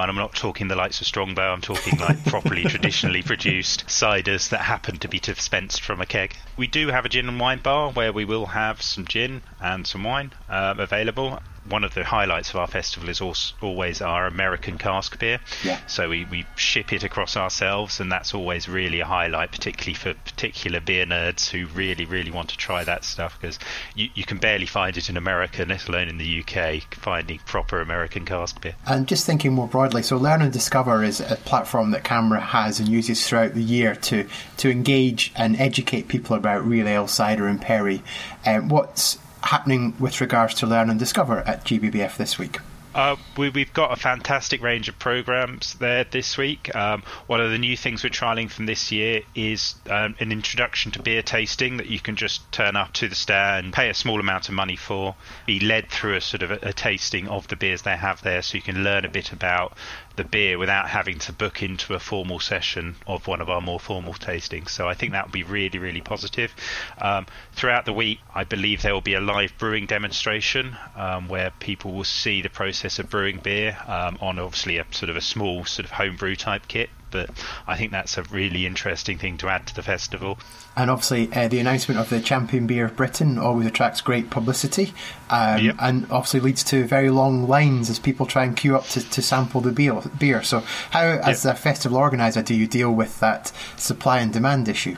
And 0.00 0.10
I'm 0.10 0.16
not 0.16 0.34
talking 0.34 0.68
the 0.68 0.76
likes 0.76 1.00
of 1.00 1.06
Strongbow, 1.06 1.52
I'm 1.52 1.60
talking 1.60 1.98
like 1.98 2.24
properly 2.26 2.64
traditionally 2.64 3.22
produced 3.22 3.86
ciders 3.86 4.50
that 4.50 4.60
happen 4.60 4.98
to 4.98 5.08
be 5.08 5.18
dispensed 5.18 5.82
from 5.82 6.00
a 6.00 6.06
keg. 6.06 6.36
We 6.56 6.66
do 6.66 6.88
have 6.88 7.04
a 7.04 7.08
gin 7.08 7.28
and 7.28 7.40
wine 7.40 7.60
bar 7.60 7.90
where 7.90 8.12
we 8.12 8.24
will 8.24 8.46
have 8.46 8.82
some 8.82 9.06
gin 9.06 9.42
and 9.60 9.86
some 9.86 10.04
wine 10.04 10.32
um, 10.48 10.80
available 10.80 11.40
one 11.68 11.84
of 11.84 11.94
the 11.94 12.04
highlights 12.04 12.50
of 12.50 12.56
our 12.56 12.66
festival 12.66 13.08
is 13.08 13.20
also, 13.20 13.54
always 13.60 14.00
our 14.00 14.26
American 14.26 14.78
cask 14.78 15.18
beer. 15.18 15.40
Yeah. 15.64 15.80
So 15.86 16.08
we, 16.08 16.24
we 16.26 16.46
ship 16.56 16.92
it 16.92 17.04
across 17.04 17.36
ourselves, 17.36 18.00
and 18.00 18.10
that's 18.10 18.34
always 18.34 18.68
really 18.68 19.00
a 19.00 19.04
highlight, 19.04 19.52
particularly 19.52 19.94
for 19.94 20.14
particular 20.14 20.80
beer 20.80 21.06
nerds 21.06 21.48
who 21.50 21.66
really, 21.66 22.04
really 22.04 22.30
want 22.30 22.50
to 22.50 22.56
try 22.56 22.84
that 22.84 23.04
stuff 23.04 23.38
because 23.40 23.58
you, 23.94 24.08
you 24.14 24.24
can 24.24 24.38
barely 24.38 24.66
find 24.66 24.96
it 24.96 25.08
in 25.08 25.16
America, 25.16 25.64
let 25.68 25.88
alone 25.88 26.08
in 26.08 26.18
the 26.18 26.40
UK, 26.42 26.94
finding 26.94 27.38
proper 27.40 27.80
American 27.80 28.24
cask 28.24 28.60
beer. 28.60 28.74
And 28.86 29.06
just 29.06 29.26
thinking 29.26 29.52
more 29.52 29.68
broadly, 29.68 30.02
so 30.02 30.16
Learn 30.16 30.42
and 30.42 30.52
Discover 30.52 31.04
is 31.04 31.20
a 31.20 31.36
platform 31.36 31.90
that 31.92 32.04
CAMRA 32.04 32.40
has 32.40 32.80
and 32.80 32.88
uses 32.88 33.26
throughout 33.26 33.54
the 33.54 33.62
year 33.62 33.94
to, 33.94 34.26
to 34.58 34.70
engage 34.70 35.32
and 35.36 35.58
educate 35.60 36.08
people 36.08 36.36
about 36.36 36.64
real 36.66 36.88
ale, 36.88 37.06
cider, 37.08 37.46
and 37.46 37.60
perry. 37.60 38.02
Um, 38.46 38.68
what's 38.68 39.18
happening 39.42 39.94
with 39.98 40.20
regards 40.20 40.54
to 40.54 40.66
Learn 40.66 40.90
and 40.90 40.98
Discover 40.98 41.38
at 41.40 41.64
GBBF 41.64 42.16
this 42.16 42.38
week? 42.38 42.58
Uh, 42.94 43.16
we, 43.36 43.50
have 43.50 43.72
got 43.74 43.92
a 43.92 43.96
fantastic 43.96 44.60
range 44.60 44.88
of 44.88 44.98
programs 44.98 45.74
there 45.74 46.04
this 46.04 46.36
week. 46.36 46.74
Um, 46.74 47.04
one 47.26 47.40
of 47.40 47.50
the 47.50 47.58
new 47.58 47.76
things 47.76 48.02
we're 48.02 48.10
trialing 48.10 48.50
from 48.50 48.66
this 48.66 48.90
year 48.90 49.20
is 49.34 49.76
um, 49.88 50.16
an 50.18 50.32
introduction 50.32 50.90
to 50.92 51.02
beer 51.02 51.22
tasting 51.22 51.76
that 51.76 51.86
you 51.86 52.00
can 52.00 52.16
just 52.16 52.50
turn 52.50 52.76
up 52.76 52.92
to 52.94 53.08
the 53.08 53.14
stand, 53.14 53.72
pay 53.72 53.88
a 53.88 53.94
small 53.94 54.18
amount 54.18 54.48
of 54.48 54.54
money 54.54 54.74
for, 54.74 55.14
be 55.46 55.60
led 55.60 55.90
through 55.90 56.16
a 56.16 56.20
sort 56.20 56.42
of 56.42 56.50
a, 56.50 56.58
a 56.62 56.72
tasting 56.72 57.28
of 57.28 57.46
the 57.48 57.56
beers 57.56 57.82
they 57.82 57.96
have 57.96 58.22
there, 58.22 58.42
so 58.42 58.56
you 58.56 58.62
can 58.62 58.82
learn 58.82 59.04
a 59.04 59.08
bit 59.08 59.32
about 59.32 59.74
the 60.18 60.24
beer 60.24 60.58
without 60.58 60.88
having 60.90 61.18
to 61.20 61.32
book 61.32 61.62
into 61.62 61.94
a 61.94 61.98
formal 61.98 62.40
session 62.40 62.96
of 63.06 63.26
one 63.26 63.40
of 63.40 63.48
our 63.48 63.60
more 63.60 63.80
formal 63.80 64.12
tastings. 64.12 64.70
So 64.70 64.86
I 64.86 64.94
think 64.94 65.12
that 65.12 65.26
would 65.26 65.32
be 65.32 65.44
really, 65.44 65.78
really 65.78 66.02
positive. 66.02 66.54
Um, 67.00 67.24
throughout 67.52 67.86
the 67.86 67.92
week, 67.94 68.18
I 68.34 68.44
believe 68.44 68.82
there 68.82 68.92
will 68.92 69.00
be 69.00 69.14
a 69.14 69.20
live 69.20 69.56
brewing 69.56 69.86
demonstration 69.86 70.76
um, 70.96 71.28
where 71.28 71.52
people 71.60 71.92
will 71.92 72.04
see 72.04 72.42
the 72.42 72.50
process 72.50 72.98
of 72.98 73.08
brewing 73.08 73.38
beer 73.38 73.78
um, 73.86 74.18
on 74.20 74.38
obviously 74.38 74.76
a 74.76 74.86
sort 74.90 75.08
of 75.08 75.16
a 75.16 75.22
small 75.22 75.64
sort 75.64 75.86
of 75.86 75.92
homebrew 75.92 76.36
type 76.36 76.68
kit 76.68 76.90
but 77.10 77.30
I 77.66 77.76
think 77.76 77.92
that's 77.92 78.18
a 78.18 78.22
really 78.24 78.66
interesting 78.66 79.18
thing 79.18 79.38
to 79.38 79.48
add 79.48 79.66
to 79.68 79.74
the 79.74 79.82
festival. 79.82 80.38
And 80.76 80.90
obviously, 80.90 81.32
uh, 81.32 81.48
the 81.48 81.58
announcement 81.58 82.00
of 82.00 82.08
the 82.08 82.20
champion 82.20 82.66
beer 82.66 82.86
of 82.86 82.96
Britain 82.96 83.38
always 83.38 83.66
attracts 83.66 84.00
great 84.00 84.30
publicity, 84.30 84.92
um, 85.30 85.64
yep. 85.64 85.76
and 85.78 86.04
obviously 86.10 86.40
leads 86.40 86.62
to 86.64 86.84
very 86.86 87.10
long 87.10 87.48
lines 87.48 87.90
as 87.90 87.98
people 87.98 88.26
try 88.26 88.44
and 88.44 88.56
queue 88.56 88.76
up 88.76 88.86
to, 88.88 89.08
to 89.10 89.22
sample 89.22 89.60
the 89.60 89.72
beer. 89.72 90.00
beer. 90.18 90.42
So, 90.42 90.60
how, 90.90 91.02
as 91.02 91.44
yep. 91.44 91.54
a 91.54 91.58
festival 91.58 91.98
organizer, 91.98 92.42
do 92.42 92.54
you 92.54 92.66
deal 92.66 92.92
with 92.92 93.20
that 93.20 93.52
supply 93.76 94.20
and 94.20 94.32
demand 94.32 94.68
issue? 94.68 94.96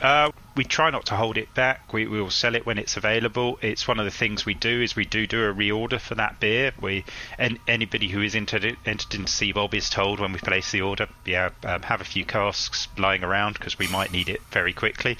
Uh, 0.00 0.30
we 0.54 0.64
try 0.64 0.90
not 0.90 1.06
to 1.06 1.16
hold 1.16 1.38
it 1.38 1.54
back. 1.54 1.92
We 1.92 2.06
we 2.06 2.20
will 2.20 2.30
sell 2.30 2.54
it 2.54 2.66
when 2.66 2.78
it's 2.78 2.96
available. 2.96 3.58
It's 3.62 3.88
one 3.88 3.98
of 3.98 4.04
the 4.04 4.10
things 4.10 4.44
we 4.44 4.54
do 4.54 4.82
is 4.82 4.94
we 4.94 5.04
do 5.04 5.26
do 5.26 5.48
a 5.48 5.54
reorder 5.54 6.00
for 6.00 6.14
that 6.16 6.40
beer. 6.40 6.72
We 6.80 7.04
and 7.38 7.58
anybody 7.66 8.08
who 8.08 8.20
is 8.20 8.34
entered 8.34 8.64
entered 8.84 9.14
into 9.14 9.32
CBOB 9.32 9.74
is 9.74 9.88
told 9.88 10.20
when 10.20 10.32
we 10.32 10.38
place 10.38 10.70
the 10.70 10.82
order, 10.82 11.08
yeah, 11.24 11.50
um, 11.64 11.82
have 11.82 12.00
a 12.00 12.04
few 12.04 12.24
casks 12.24 12.88
lying 12.98 13.24
around 13.24 13.54
because 13.54 13.78
we 13.78 13.88
might 13.88 14.12
need 14.12 14.28
it 14.28 14.42
very 14.50 14.72
quickly. 14.72 15.16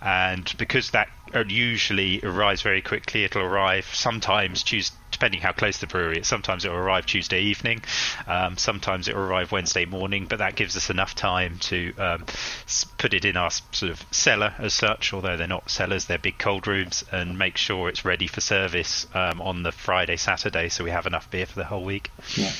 And 0.00 0.52
because 0.58 0.90
that 0.92 1.08
usually 1.48 2.20
arrives 2.22 2.62
very 2.62 2.82
quickly, 2.82 3.24
it'll 3.24 3.42
arrive 3.42 3.86
sometimes 3.86 4.62
Tuesday 4.62 4.96
depending 5.16 5.40
how 5.40 5.52
close 5.52 5.78
the 5.78 5.86
brewery 5.86 6.18
is. 6.18 6.26
Sometimes 6.26 6.66
it 6.66 6.68
will 6.68 6.76
arrive 6.76 7.06
Tuesday 7.06 7.40
evening, 7.40 7.80
um, 8.26 8.58
sometimes 8.58 9.08
it 9.08 9.14
will 9.14 9.22
arrive 9.22 9.50
Wednesday 9.50 9.86
morning, 9.86 10.26
but 10.28 10.40
that 10.40 10.56
gives 10.56 10.76
us 10.76 10.90
enough 10.90 11.14
time 11.14 11.58
to 11.58 11.94
um, 11.96 12.26
put 12.98 13.14
it 13.14 13.24
in 13.24 13.34
our 13.34 13.50
sort 13.50 13.92
of 13.92 14.04
cellar 14.10 14.54
as 14.58 14.74
such, 14.74 15.14
although 15.14 15.38
they're 15.38 15.46
not 15.46 15.70
cellars, 15.70 16.04
they're 16.04 16.18
big 16.18 16.38
cold 16.38 16.66
rooms, 16.66 17.02
and 17.10 17.38
make 17.38 17.56
sure 17.56 17.88
it's 17.88 18.04
ready 18.04 18.26
for 18.26 18.42
service 18.42 19.06
um, 19.14 19.40
on 19.40 19.62
the 19.62 19.72
Friday, 19.72 20.16
Saturday, 20.16 20.68
so 20.68 20.84
we 20.84 20.90
have 20.90 21.06
enough 21.06 21.30
beer 21.30 21.46
for 21.46 21.54
the 21.54 21.64
whole 21.64 21.84
week. 21.84 22.10
Yeah. 22.34 22.52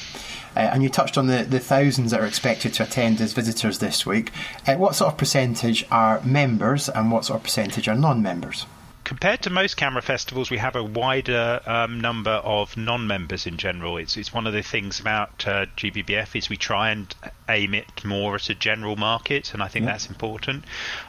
Uh, 0.56 0.70
and 0.72 0.82
you 0.82 0.88
touched 0.88 1.18
on 1.18 1.26
the, 1.26 1.44
the 1.44 1.60
thousands 1.60 2.10
that 2.10 2.20
are 2.20 2.26
expected 2.26 2.72
to 2.74 2.82
attend 2.82 3.20
as 3.20 3.34
visitors 3.34 3.78
this 3.78 4.06
week. 4.06 4.32
Uh, 4.66 4.74
what 4.76 4.94
sort 4.94 5.12
of 5.12 5.18
percentage 5.18 5.86
are 5.90 6.20
members 6.22 6.88
and 6.88 7.12
what 7.12 7.24
sort 7.26 7.38
of 7.38 7.44
percentage 7.44 7.88
are 7.88 7.94
non 7.94 8.22
members? 8.22 8.66
Compared 9.06 9.40
to 9.42 9.50
most 9.50 9.76
CAMRA 9.76 10.02
festivals, 10.02 10.50
we 10.50 10.58
have 10.58 10.74
a 10.74 10.82
wider 10.82 11.60
um, 11.64 12.00
number 12.00 12.42
of 12.42 12.76
non-members 12.76 13.46
in 13.46 13.56
general. 13.56 13.98
It's 13.98 14.16
it's 14.16 14.34
one 14.34 14.48
of 14.48 14.52
the 14.52 14.64
things 14.64 14.98
about 14.98 15.46
uh, 15.46 15.66
GBBF 15.76 16.34
is 16.34 16.48
we 16.48 16.56
try 16.56 16.90
and 16.90 17.14
aim 17.48 17.72
it 17.74 18.04
more 18.04 18.34
at 18.34 18.50
a 18.50 18.54
general 18.56 18.96
market, 18.96 19.54
and 19.54 19.62
I 19.62 19.68
think 19.68 19.84
that's 19.84 20.08
important 20.08 20.64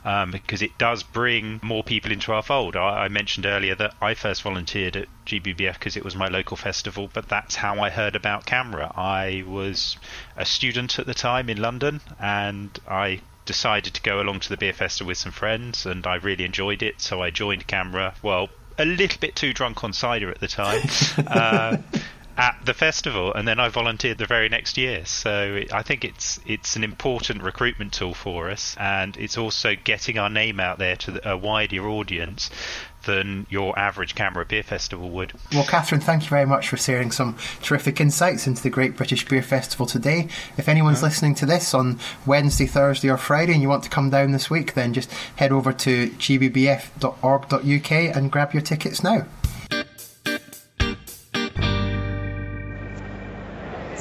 um, 0.06 0.30
because 0.30 0.62
it 0.62 0.78
does 0.78 1.02
bring 1.02 1.60
more 1.64 1.84
people 1.84 2.12
into 2.12 2.32
our 2.34 2.44
fold. 2.44 2.76
I, 2.76 3.06
I 3.06 3.08
mentioned 3.08 3.48
earlier 3.48 3.74
that 3.74 3.96
I 4.00 4.14
first 4.14 4.44
volunteered 4.44 4.96
at 4.96 5.08
GBBF 5.26 5.74
because 5.74 5.98
it 5.98 6.04
was 6.06 6.16
my 6.16 6.28
local 6.28 6.56
festival, 6.56 7.10
but 7.12 7.28
that's 7.28 7.56
how 7.56 7.80
I 7.80 7.90
heard 7.90 8.16
about 8.16 8.46
CAMRA. 8.46 8.96
I 8.96 9.44
was 9.48 9.98
a 10.36 10.46
student 10.46 11.00
at 11.00 11.08
the 11.08 11.16
time 11.16 11.50
in 11.50 11.60
London, 11.60 12.02
and 12.20 12.78
I 12.88 13.22
decided 13.48 13.96
to 13.96 14.02
go 14.02 14.22
along 14.22 14.42
to 14.42 14.50
the 14.50 14.58
beer 14.58 14.74
festa 14.74 15.04
with 15.04 15.18
some 15.18 15.32
friends, 15.32 15.88
and 15.88 16.06
I 16.06 16.16
really 16.16 16.46
enjoyed 16.46 16.84
it. 16.84 17.02
So 17.02 17.24
I 17.24 17.32
joined 17.32 17.66
CAMRA. 17.66 18.14
Well, 18.22 18.50
a 18.78 18.86
little 18.86 19.20
bit 19.20 19.36
too 19.36 19.54
drunk 19.54 19.84
on 19.84 19.94
cider 19.94 20.30
at 20.30 20.40
the 20.40 20.48
time. 20.48 20.84
uh, 21.26 21.78
at 22.38 22.56
the 22.64 22.74
festival, 22.74 23.34
and 23.34 23.48
then 23.48 23.60
I 23.60 23.70
volunteered 23.70 24.20
the 24.20 24.28
very 24.28 24.48
next 24.48 24.78
year. 24.78 25.06
So 25.06 25.64
I 25.72 25.82
think 25.82 26.06
it's 26.06 26.40
it's 26.46 26.76
an 26.76 26.84
important 26.84 27.42
recruitment 27.42 27.94
tool 27.94 28.14
for 28.14 28.52
us, 28.52 28.76
and 28.80 29.18
it's 29.18 29.38
also 29.38 29.76
getting 29.76 30.20
our 30.20 30.30
name 30.30 30.60
out 30.60 30.78
there 30.78 30.96
to 30.98 31.30
a 31.30 31.36
wider 31.36 31.90
audience 31.90 32.52
than 33.08 33.48
your 33.50 33.78
average 33.80 34.14
CAMRA 34.14 34.48
Beer 34.48 34.62
Festival 34.62 35.10
would. 35.10 35.34
Well, 35.52 35.66
Catherine, 35.66 36.02
thank 36.02 36.24
you 36.24 36.30
very 36.30 36.46
much 36.46 36.70
for 36.70 36.78
sharing 36.78 37.10
some 37.12 37.36
terrific 37.64 38.00
insights 38.00 38.46
into 38.46 38.62
the 38.62 38.70
Great 38.70 38.96
British 38.96 39.28
Beer 39.28 39.42
Festival 39.42 39.88
today. 39.88 40.28
If 40.58 40.70
anyone's 40.70 41.02
listening 41.02 41.34
to 41.36 41.48
this 41.48 41.74
on 41.74 42.00
Wednesday, 42.28 42.68
Thursday, 42.68 43.10
or 43.10 43.18
Friday 43.18 43.54
and 43.54 43.62
you 43.62 43.70
want 43.70 43.84
to 43.86 43.90
come 43.90 44.12
down 44.12 44.32
this 44.32 44.50
week, 44.50 44.76
then 44.76 44.94
just 44.94 45.12
head 45.38 45.52
over 45.52 45.74
to 45.74 46.10
gbbf.org.uk 46.10 47.92
and 47.92 48.32
grab 48.32 48.54
your 48.54 48.62
tickets 48.62 49.04
now. 49.04 49.26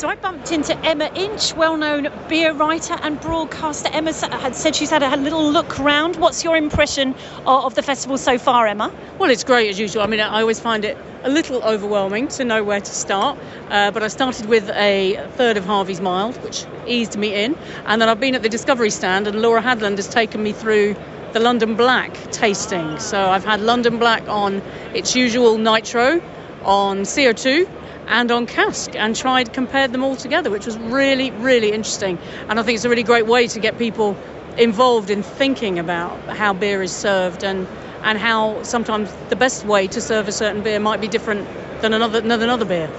I 0.07 0.15
bumped 0.15 0.53
into 0.53 0.79
Emma 0.87 1.11
Inch, 1.17 1.57
well-known 1.57 2.09
beer 2.29 2.53
writer 2.53 2.95
and 3.03 3.21
broadcaster. 3.21 3.89
Emma 3.93 4.13
had 4.13 4.55
said 4.55 4.77
she's 4.77 4.91
had 4.91 5.03
a 5.03 5.17
little 5.17 5.51
look 5.51 5.81
round. 5.81 6.15
What's 6.15 6.45
your 6.45 6.57
impression 6.57 7.17
of 7.45 7.75
the 7.75 7.83
festival 7.83 8.17
so 8.17 8.39
far, 8.39 8.69
Emma? 8.69 8.95
Well, 9.19 9.31
it's 9.31 9.43
great 9.43 9.69
as 9.69 9.81
usual. 9.81 10.03
I 10.03 10.07
mean, 10.07 10.21
I 10.21 10.43
always 10.43 10.61
find 10.61 10.85
it 10.85 10.97
a 11.25 11.29
little 11.29 11.61
overwhelming 11.61 12.29
to 12.29 12.45
know 12.45 12.63
where 12.63 12.81
to 12.81 12.93
start. 12.93 13.37
Uh, 13.69 13.91
but 13.91 14.05
I 14.05 14.09
started 14.09 14.47
with 14.47 14.71
a 14.71 15.29
third 15.33 15.57
of 15.57 15.65
Harvey's 15.65 16.01
Mild, 16.01 16.37
which 16.45 16.67
eased 16.87 17.17
me 17.17 17.35
in, 17.35 17.57
and 17.87 18.01
then 18.01 18.09
I've 18.09 18.21
been 18.21 18.37
at 18.37 18.45
the 18.45 18.49
Discovery 18.49 18.91
stand, 18.91 19.27
and 19.27 19.43
Laura 19.43 19.61
Hadland 19.61 19.97
has 19.97 20.07
taken 20.07 20.41
me 20.41 20.53
through 20.53 20.95
the 21.33 21.41
London 21.41 21.75
Black 21.75 22.15
tasting. 22.31 23.01
So 23.01 23.29
I've 23.29 23.45
had 23.45 23.61
London 23.61 23.99
Black 23.99 24.29
on 24.29 24.63
its 24.95 25.17
usual 25.17 25.59
nitro, 25.59 26.23
on 26.63 27.03
CO2 27.03 27.69
and 28.07 28.31
on 28.31 28.47
cask 28.47 28.95
and 28.95 29.15
tried 29.17 29.53
compared 29.53 29.93
them 29.93 30.05
all 30.05 30.17
together, 30.17 30.51
which 30.51 30.67
was 30.67 30.79
really, 30.79 31.31
really 31.33 31.73
interesting. 31.73 32.19
And 32.49 32.59
I 32.59 32.63
think 32.63 32.77
it's 32.77 32.85
a 32.85 32.89
really 32.89 33.03
great 33.03 33.27
way 33.27 33.47
to 33.49 33.61
get 33.61 33.79
people 33.79 34.17
involved 34.57 35.11
in 35.11 35.23
thinking 35.23 35.79
about 35.79 36.19
how 36.29 36.53
beer 36.53 36.83
is 36.83 36.93
served 36.93 37.45
and 37.45 37.67
and 38.03 38.19
how 38.19 38.63
sometimes 38.63 39.13
the 39.31 39.37
best 39.37 39.65
way 39.65 39.89
to 39.89 40.01
serve 40.01 40.29
a 40.29 40.33
certain 40.33 40.63
beer 40.63 40.79
might 40.79 41.01
be 41.01 41.09
different 41.09 41.47
than 41.81 41.93
another 41.93 42.21
than 42.21 42.31
another 42.41 42.65
beer. 42.65 42.91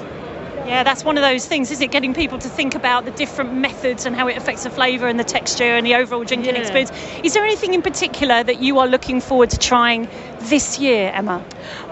Yeah, 0.68 0.84
that's 0.84 1.06
one 1.06 1.18
of 1.18 1.24
those 1.24 1.46
things, 1.46 1.72
isn't 1.72 1.82
it? 1.82 1.92
Getting 1.92 2.14
people 2.14 2.40
to 2.40 2.50
think 2.50 2.76
about 2.76 3.06
the 3.06 3.12
different 3.12 3.54
methods 3.54 4.06
and 4.06 4.14
how 4.14 4.28
it 4.28 4.36
affects 4.36 4.64
the 4.64 4.70
flavour 4.70 5.08
and 5.08 5.18
the 5.18 5.24
texture 5.24 5.64
and 5.64 5.86
the 5.86 5.96
overall 5.96 6.26
drinking 6.26 6.56
yeah. 6.56 6.62
experience. 6.62 6.92
Is 7.24 7.34
there 7.34 7.46
anything 7.46 7.74
in 7.74 7.82
particular 7.82 8.44
that 8.44 8.60
you 8.60 8.78
are 8.80 8.88
looking 8.88 9.22
forward 9.22 9.50
to 9.52 9.58
trying 9.58 10.10
this 10.42 10.78
year, 10.78 11.10
Emma? 11.14 11.42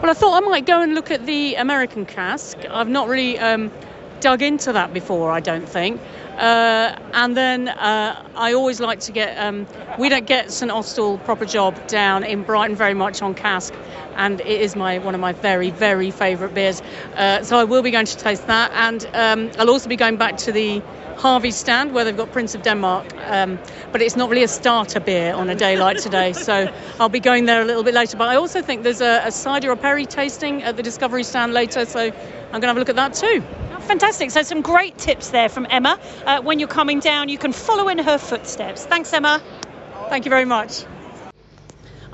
Well, 0.01 0.12
I 0.12 0.13
thought 0.13 0.44
I 0.44 0.46
might 0.46 0.65
go 0.65 0.82
and 0.82 0.94
look 0.94 1.10
at 1.10 1.25
the 1.25 1.55
American 1.55 2.05
cask. 2.05 2.58
I've 2.70 2.89
not 2.89 3.08
really 3.08 3.39
um, 3.39 3.72
dug 4.20 4.41
into 4.41 4.74
that 4.74 4.94
before, 4.94 5.32
I 5.32 5.39
don't 5.39 5.70
think. 5.70 6.01
Uh, 6.38 7.00
and 7.13 7.38
then 7.38 7.70
uh, 7.70 8.22
I 8.36 8.53
always 8.53 8.82
like 8.82 9.00
to 9.01 9.13
get, 9.13 9.38
um, 9.38 9.67
we 9.98 10.10
don't 10.10 10.27
get 10.27 10.51
St 10.51 10.70
Austell 10.70 11.17
proper 11.20 11.46
job 11.46 11.88
down 11.88 12.25
in 12.25 12.44
Brighton 12.44 12.75
very 12.75 12.94
much 12.94 13.22
on 13.22 13.36
cask 13.36 13.74
and 14.15 14.41
it 14.41 14.62
is 14.62 14.75
my 14.75 15.00
one 15.00 15.15
of 15.15 15.22
my 15.22 15.34
very 15.34 15.69
very 15.69 16.12
favourite 16.12 16.53
beers. 16.53 16.81
Uh, 17.15 17.43
so 17.43 17.57
I 17.57 17.63
will 17.63 17.81
be 17.81 17.91
going 17.91 18.05
to 18.05 18.17
taste 18.17 18.48
that, 18.48 18.72
and 18.74 19.10
um, 19.13 19.51
I'll 19.60 19.69
also 19.69 19.89
be 19.89 19.95
going 19.95 20.17
back 20.17 20.38
to 20.38 20.51
the 20.51 20.81
Harvey 21.17 21.51
stand 21.51 21.93
where 21.93 22.03
they've 22.03 22.17
got 22.17 22.31
Prince 22.31 22.55
of 22.55 22.62
Denmark, 22.62 23.05
um, 23.27 23.57
but 23.91 24.01
it's 24.01 24.15
not 24.15 24.29
really 24.29 24.43
a 24.43 24.48
starter 24.48 25.00
beer 25.00 25.34
on 25.34 25.50
a 25.50 25.55
day 25.55 25.77
like 25.77 25.98
today. 25.98 26.34
so 26.48 26.72
I'll 27.00 27.10
be 27.10 27.19
going 27.19 27.45
there 27.45 27.62
a 27.62 27.65
little 27.65 27.84
bit 27.84 27.93
later. 27.93 28.17
But 28.17 28.27
I 28.27 28.36
also 28.36 28.62
think 28.62 28.84
there's 28.84 29.01
a, 29.01 29.22
a 29.25 29.31
cider 29.31 29.72
or 29.72 29.75
perry 29.75 30.05
tasting 30.05 30.63
at 30.63 30.75
the 30.75 30.84
Discovery 30.84 31.24
stand 31.24 31.53
later, 31.53 31.86
so 31.86 32.00
I'm 32.00 32.12
going 32.51 32.62
to 32.62 32.67
have 32.67 32.77
a 32.77 32.79
look 32.79 32.89
at 32.89 32.95
that 32.95 33.13
too. 33.13 33.43
Fantastic. 33.81 34.31
So, 34.31 34.41
some 34.41 34.62
great 34.62 34.98
tips 34.98 35.29
there 35.29 35.48
from 35.50 35.67
Emma. 35.69 36.00
Uh, 36.25 36.41
when 36.41 36.60
you're 36.60 36.67
coming 36.67 37.00
down, 37.00 37.29
you 37.29 37.38
can 37.38 37.53
follow 37.53 37.88
in 37.88 38.00
her 38.00 38.17
footsteps. 38.17 38.86
Thanks, 38.86 39.13
Emma. 39.13 39.41
Thank 40.10 40.25
you 40.25 40.29
very 40.29 40.45
much. 40.45 40.86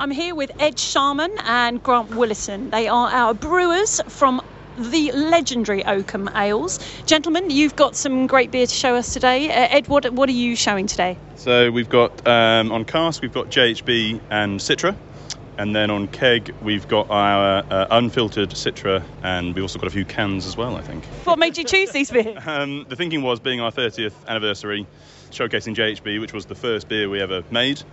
I'm 0.02 0.10
here 0.10 0.34
with 0.34 0.52
Ed 0.60 0.80
Sharman 0.80 1.32
and 1.44 1.84
Grant 1.84 2.16
Willison. 2.16 2.72
They 2.72 2.88
are 2.88 3.08
our 3.12 3.36
brewers 3.36 4.02
from 4.08 4.42
the 4.76 5.12
legendary 5.12 5.86
Oakham 5.86 6.28
Ales. 6.34 6.80
Gentlemen, 7.06 7.52
you've 7.52 7.76
got 7.76 7.96
some 7.96 8.26
great 8.26 8.50
beer 8.50 8.66
to 8.66 8.74
show 8.74 8.96
us 8.96 9.14
today. 9.14 9.52
Uh, 9.52 9.68
Ed, 9.70 9.88
what, 9.90 10.12
what 10.12 10.28
are 10.28 10.32
you 10.32 10.56
showing 10.56 10.88
today? 10.88 11.20
So 11.36 11.70
we've 11.70 11.88
got 11.88 12.28
um, 12.28 12.72
on 12.72 12.84
cask, 12.84 13.22
we've 13.22 13.32
got 13.32 13.52
JHB 13.52 14.20
and 14.32 14.60
Citra. 14.60 14.96
And 15.60 15.76
then 15.76 15.92
on 15.92 16.08
keg, 16.08 16.52
we've 16.64 16.88
got 16.88 17.12
our 17.12 17.64
uh, 17.70 17.86
unfiltered 17.92 18.50
Citra, 18.50 19.04
and 19.22 19.54
we've 19.54 19.64
also 19.64 19.78
got 19.78 19.86
a 19.86 19.92
few 19.92 20.06
cans 20.06 20.48
as 20.48 20.58
well, 20.58 20.78
I 20.78 20.82
think. 20.82 21.06
What 21.26 21.38
made 21.38 21.60
you 21.60 21.64
choose 21.64 21.92
these 21.92 22.10
beers? 22.10 22.42
um, 22.48 22.88
the 22.90 22.96
thinking 22.96 23.22
was 23.22 23.40
being 23.40 23.62
our 23.62 23.72
30th 23.72 24.14
anniversary, 24.28 24.88
showcasing 25.30 25.76
JHB, 25.76 26.20
which 26.20 26.34
was 26.34 26.48
the 26.48 26.56
first 26.56 26.88
beer 26.88 27.08
we 27.08 27.22
ever 27.22 27.44
made 27.52 27.84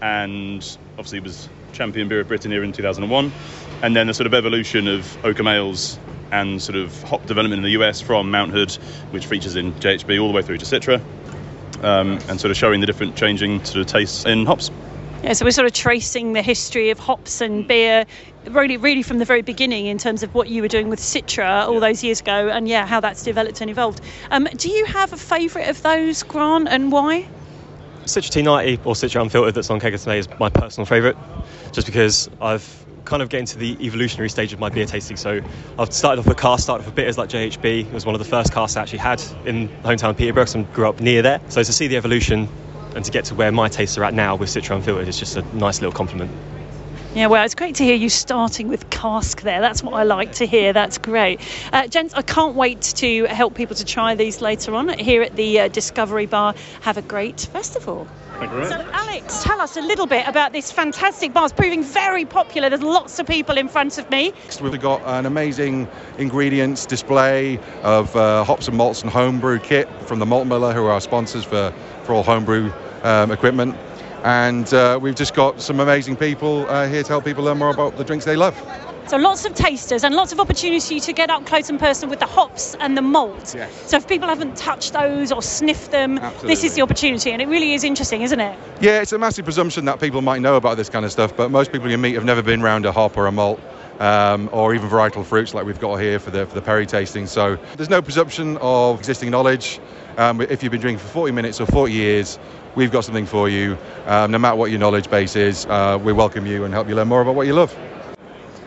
and 0.00 0.76
obviously 0.98 1.20
was 1.20 1.48
champion 1.72 2.08
beer 2.08 2.20
of 2.20 2.28
Britain 2.28 2.50
here 2.50 2.62
in 2.62 2.72
2001. 2.72 3.32
And 3.82 3.94
then 3.94 4.06
the 4.06 4.14
sort 4.14 4.26
of 4.26 4.34
evolution 4.34 4.88
of 4.88 5.24
Oakham 5.24 5.48
Ales 5.48 5.98
and 6.30 6.60
sort 6.60 6.76
of 6.76 7.02
hop 7.02 7.26
development 7.26 7.58
in 7.58 7.62
the 7.62 7.80
US 7.80 8.00
from 8.00 8.30
Mount 8.30 8.50
Hood, 8.50 8.72
which 9.10 9.26
features 9.26 9.56
in 9.56 9.72
JHB 9.74 10.20
all 10.20 10.28
the 10.28 10.34
way 10.34 10.42
through 10.42 10.58
to 10.58 10.64
Citra, 10.64 11.00
um, 11.82 12.18
and 12.28 12.40
sort 12.40 12.50
of 12.50 12.56
showing 12.56 12.80
the 12.80 12.86
different 12.86 13.16
changing 13.16 13.64
sort 13.64 13.80
of 13.80 13.86
tastes 13.86 14.24
in 14.24 14.46
hops. 14.46 14.70
Yeah, 15.22 15.32
so 15.32 15.46
we're 15.46 15.52
sort 15.52 15.66
of 15.66 15.72
tracing 15.72 16.34
the 16.34 16.42
history 16.42 16.90
of 16.90 16.98
hops 16.98 17.40
and 17.40 17.66
beer, 17.66 18.04
really, 18.50 18.76
really 18.76 19.02
from 19.02 19.18
the 19.18 19.24
very 19.24 19.40
beginning 19.40 19.86
in 19.86 19.96
terms 19.96 20.22
of 20.22 20.34
what 20.34 20.48
you 20.48 20.60
were 20.60 20.68
doing 20.68 20.90
with 20.90 21.00
Citra 21.00 21.66
all 21.66 21.80
those 21.80 22.04
years 22.04 22.20
ago, 22.20 22.48
and 22.50 22.68
yeah, 22.68 22.84
how 22.84 23.00
that's 23.00 23.22
developed 23.22 23.60
and 23.60 23.70
evolved. 23.70 24.02
Um, 24.30 24.46
do 24.56 24.68
you 24.68 24.84
have 24.84 25.12
a 25.14 25.16
favourite 25.16 25.68
of 25.68 25.80
those, 25.82 26.22
Grant, 26.24 26.68
and 26.68 26.92
why? 26.92 27.26
Citra 28.06 28.42
T90 28.42 28.86
or 28.86 28.94
Citra 28.94 29.22
Unfiltered 29.22 29.54
that's 29.54 29.70
on 29.70 29.80
Kegger 29.80 29.98
today 29.98 30.18
is 30.18 30.28
my 30.38 30.50
personal 30.50 30.84
favourite, 30.86 31.16
just 31.72 31.86
because 31.86 32.28
I've 32.40 32.84
kind 33.04 33.22
of 33.22 33.28
getting 33.28 33.46
to 33.46 33.58
the 33.58 33.76
evolutionary 33.80 34.28
stage 34.28 34.52
of 34.52 34.58
my 34.58 34.68
beer 34.68 34.86
tasting. 34.86 35.16
So 35.16 35.40
I've 35.78 35.92
started 35.92 36.20
off 36.20 36.26
with 36.26 36.38
cask, 36.38 36.64
started 36.64 36.82
off 36.82 36.86
with 36.86 36.94
bitters 36.94 37.18
like 37.18 37.28
JHB. 37.30 37.86
It 37.86 37.92
was 37.92 38.06
one 38.06 38.14
of 38.14 38.18
the 38.18 38.24
first 38.26 38.52
casks 38.52 38.76
I 38.76 38.82
actually 38.82 38.98
had 38.98 39.22
in 39.44 39.68
hometown 39.82 40.16
Peterborough, 40.16 40.46
so 40.46 40.60
I 40.60 40.62
grew 40.64 40.88
up 40.88 41.00
near 41.00 41.22
there. 41.22 41.40
So 41.48 41.62
to 41.62 41.72
see 41.72 41.86
the 41.86 41.96
evolution 41.96 42.48
and 42.94 43.04
to 43.04 43.10
get 43.10 43.24
to 43.26 43.34
where 43.34 43.52
my 43.52 43.68
tastes 43.68 43.98
are 43.98 44.04
at 44.04 44.14
now 44.14 44.36
with 44.36 44.48
Citra 44.50 44.76
Unfiltered 44.76 45.08
is 45.08 45.18
just 45.18 45.36
a 45.36 45.42
nice 45.56 45.80
little 45.80 45.92
compliment. 45.92 46.30
Yeah, 47.14 47.28
well, 47.28 47.44
it's 47.44 47.54
great 47.54 47.76
to 47.76 47.84
hear 47.84 47.94
you 47.94 48.08
starting 48.08 48.66
with 48.66 48.90
cask 48.90 49.42
there. 49.42 49.60
That's 49.60 49.84
what 49.84 49.94
I 49.94 50.02
like 50.02 50.32
to 50.32 50.46
hear. 50.46 50.72
That's 50.72 50.98
great. 50.98 51.40
Uh, 51.72 51.86
gents, 51.86 52.12
I 52.12 52.22
can't 52.22 52.56
wait 52.56 52.80
to 52.96 53.26
help 53.26 53.54
people 53.54 53.76
to 53.76 53.84
try 53.84 54.16
these 54.16 54.40
later 54.40 54.74
on 54.74 54.88
here 54.98 55.22
at 55.22 55.36
the 55.36 55.60
uh, 55.60 55.68
Discovery 55.68 56.26
Bar. 56.26 56.56
Have 56.80 56.96
a 56.96 57.02
great 57.02 57.38
festival. 57.52 58.08
Thank 58.32 58.50
you 58.50 58.56
very 58.56 58.68
So. 58.68 58.90
Alex, 58.92 59.44
tell 59.44 59.60
us 59.60 59.76
a 59.76 59.80
little 59.80 60.08
bit 60.08 60.26
about 60.26 60.52
this 60.52 60.72
fantastic 60.72 61.32
bar. 61.32 61.44
It's 61.44 61.54
proving 61.54 61.84
very 61.84 62.24
popular. 62.24 62.68
There's 62.68 62.82
lots 62.82 63.20
of 63.20 63.28
people 63.28 63.58
in 63.58 63.68
front 63.68 63.96
of 63.96 64.10
me. 64.10 64.32
We've 64.60 64.80
got 64.80 65.00
an 65.02 65.24
amazing 65.24 65.86
ingredients 66.18 66.84
display 66.84 67.60
of 67.84 68.14
uh, 68.16 68.42
hops 68.42 68.66
and 68.66 68.76
malts 68.76 69.02
and 69.02 69.10
homebrew 69.10 69.60
kit 69.60 69.88
from 70.06 70.18
the 70.18 70.26
Malt 70.26 70.48
Miller, 70.48 70.72
who 70.72 70.84
are 70.86 70.90
our 70.90 71.00
sponsors 71.00 71.44
for, 71.44 71.72
for 72.02 72.12
all 72.12 72.24
homebrew 72.24 72.72
um, 73.04 73.30
equipment. 73.30 73.76
And 74.24 74.72
uh, 74.72 74.98
we've 75.00 75.14
just 75.14 75.34
got 75.34 75.60
some 75.60 75.80
amazing 75.80 76.16
people 76.16 76.66
uh, 76.70 76.88
here 76.88 77.02
to 77.02 77.08
help 77.08 77.24
people 77.24 77.44
learn 77.44 77.58
more 77.58 77.68
about 77.68 77.98
the 77.98 78.04
drinks 78.04 78.24
they 78.24 78.36
love. 78.36 78.56
So 79.06 79.18
lots 79.18 79.44
of 79.44 79.54
tasters 79.54 80.02
and 80.02 80.14
lots 80.14 80.32
of 80.32 80.40
opportunity 80.40 80.98
to 80.98 81.12
get 81.12 81.28
up 81.28 81.44
close 81.44 81.68
and 81.68 81.78
personal 81.78 82.08
with 82.08 82.20
the 82.20 82.26
hops 82.26 82.74
and 82.80 82.96
the 82.96 83.02
malt. 83.02 83.54
Yes. 83.54 83.70
So 83.86 83.98
if 83.98 84.08
people 84.08 84.26
haven't 84.26 84.56
touched 84.56 84.94
those 84.94 85.30
or 85.30 85.42
sniffed 85.42 85.90
them, 85.90 86.18
this 86.40 86.64
is 86.64 86.74
the 86.74 86.80
opportunity, 86.80 87.30
and 87.32 87.42
it 87.42 87.48
really 87.48 87.74
is 87.74 87.84
interesting, 87.84 88.22
isn't 88.22 88.40
it? 88.40 88.58
Yeah, 88.80 89.02
it's 89.02 89.12
a 89.12 89.18
massive 89.18 89.44
presumption 89.44 89.84
that 89.84 90.00
people 90.00 90.22
might 90.22 90.40
know 90.40 90.56
about 90.56 90.78
this 90.78 90.88
kind 90.88 91.04
of 91.04 91.12
stuff, 91.12 91.36
but 91.36 91.50
most 91.50 91.70
people 91.70 91.90
you 91.90 91.98
meet 91.98 92.14
have 92.14 92.24
never 92.24 92.42
been 92.42 92.62
round 92.62 92.86
a 92.86 92.92
hop 92.92 93.18
or 93.18 93.26
a 93.26 93.32
malt. 93.32 93.60
Um, 94.04 94.50
or 94.52 94.74
even 94.74 94.90
varietal 94.90 95.24
fruits 95.24 95.54
like 95.54 95.64
we've 95.64 95.80
got 95.80 95.96
here 95.96 96.18
for 96.18 96.30
the 96.30 96.44
for 96.44 96.54
the 96.54 96.60
Perry 96.60 96.84
tasting. 96.84 97.26
So 97.26 97.56
there's 97.76 97.88
no 97.88 98.02
presumption 98.02 98.58
of 98.60 98.98
existing 98.98 99.30
knowledge. 99.30 99.80
Um, 100.18 100.42
if 100.42 100.62
you've 100.62 100.72
been 100.72 100.82
drinking 100.82 100.98
for 100.98 101.10
40 101.10 101.32
minutes 101.32 101.58
or 101.58 101.64
40 101.64 101.90
years, 101.90 102.38
we've 102.74 102.92
got 102.92 103.06
something 103.06 103.24
for 103.24 103.48
you. 103.48 103.78
Um, 104.04 104.30
no 104.30 104.38
matter 104.38 104.56
what 104.56 104.70
your 104.70 104.78
knowledge 104.78 105.08
base 105.08 105.36
is, 105.36 105.64
uh, 105.64 105.98
we 106.02 106.12
welcome 106.12 106.44
you 106.44 106.64
and 106.64 106.74
help 106.74 106.86
you 106.86 106.94
learn 106.94 107.08
more 107.08 107.22
about 107.22 107.34
what 107.34 107.46
you 107.46 107.54
love. 107.54 107.74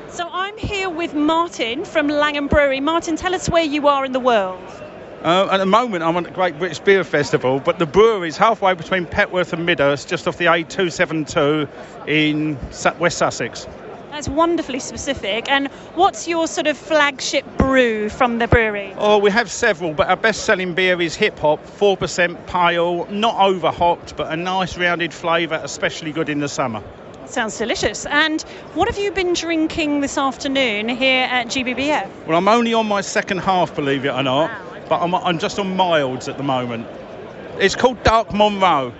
So 0.09 0.27
I'm 0.31 0.57
here 0.57 0.89
with 0.89 1.13
Martin 1.13 1.85
from 1.85 2.07
Langham 2.07 2.47
Brewery. 2.47 2.79
Martin, 2.79 3.15
tell 3.15 3.35
us 3.35 3.47
where 3.47 3.63
you 3.63 3.87
are 3.89 4.05
in 4.05 4.13
the 4.13 4.19
world. 4.19 4.59
Uh, 5.21 5.49
at 5.51 5.57
the 5.57 5.67
moment, 5.67 6.03
I'm 6.03 6.17
at 6.17 6.23
the 6.23 6.31
Great 6.31 6.57
British 6.57 6.79
Beer 6.79 7.03
Festival, 7.03 7.59
but 7.59 7.77
the 7.77 7.85
brewery 7.85 8.29
is 8.29 8.37
halfway 8.37 8.73
between 8.73 9.05
Petworth 9.05 9.53
and 9.53 9.67
Midhurst, 9.67 10.07
just 10.07 10.27
off 10.27 10.37
the 10.39 10.45
A272 10.45 11.69
in 12.07 12.57
West 12.99 13.19
Sussex. 13.19 13.67
That's 14.11 14.29
wonderfully 14.29 14.79
specific. 14.79 15.49
And 15.49 15.67
what's 15.95 16.27
your 16.27 16.47
sort 16.47 16.67
of 16.67 16.77
flagship 16.77 17.45
brew 17.57 18.09
from 18.09 18.39
the 18.39 18.47
brewery? 18.47 18.93
Oh, 18.97 19.17
we 19.17 19.29
have 19.31 19.51
several, 19.51 19.93
but 19.93 20.07
our 20.07 20.15
best-selling 20.15 20.73
beer 20.73 20.99
is 21.01 21.15
Hip 21.15 21.37
Hop, 21.39 21.63
4% 21.65 22.47
pale, 22.47 23.05
not 23.11 23.39
over 23.39 23.69
hopped, 23.69 24.15
but 24.15 24.31
a 24.31 24.35
nice 24.35 24.77
rounded 24.77 25.13
flavour, 25.13 25.59
especially 25.63 26.11
good 26.11 26.29
in 26.29 26.39
the 26.39 26.49
summer. 26.49 26.81
Sounds 27.25 27.57
delicious. 27.57 28.05
And 28.05 28.41
what 28.73 28.87
have 28.87 28.97
you 28.97 29.11
been 29.11 29.33
drinking 29.33 29.99
this 29.99 30.17
afternoon 30.17 30.87
here 30.87 31.27
at 31.29 31.47
GBBF? 31.47 32.09
Well, 32.25 32.37
I'm 32.37 32.47
only 32.47 32.73
on 32.73 32.87
my 32.87 33.01
second 33.01 33.39
half, 33.39 33.75
believe 33.75 34.05
it 34.05 34.09
or 34.09 34.23
not, 34.23 34.49
but 34.87 35.01
I'm, 35.01 35.13
I'm 35.13 35.37
just 35.37 35.59
on 35.59 35.75
milds 35.75 36.29
at 36.29 36.37
the 36.37 36.43
moment. 36.43 36.87
It's 37.59 37.75
called 37.75 38.01
Dark 38.03 38.33
Munro. 38.33 38.93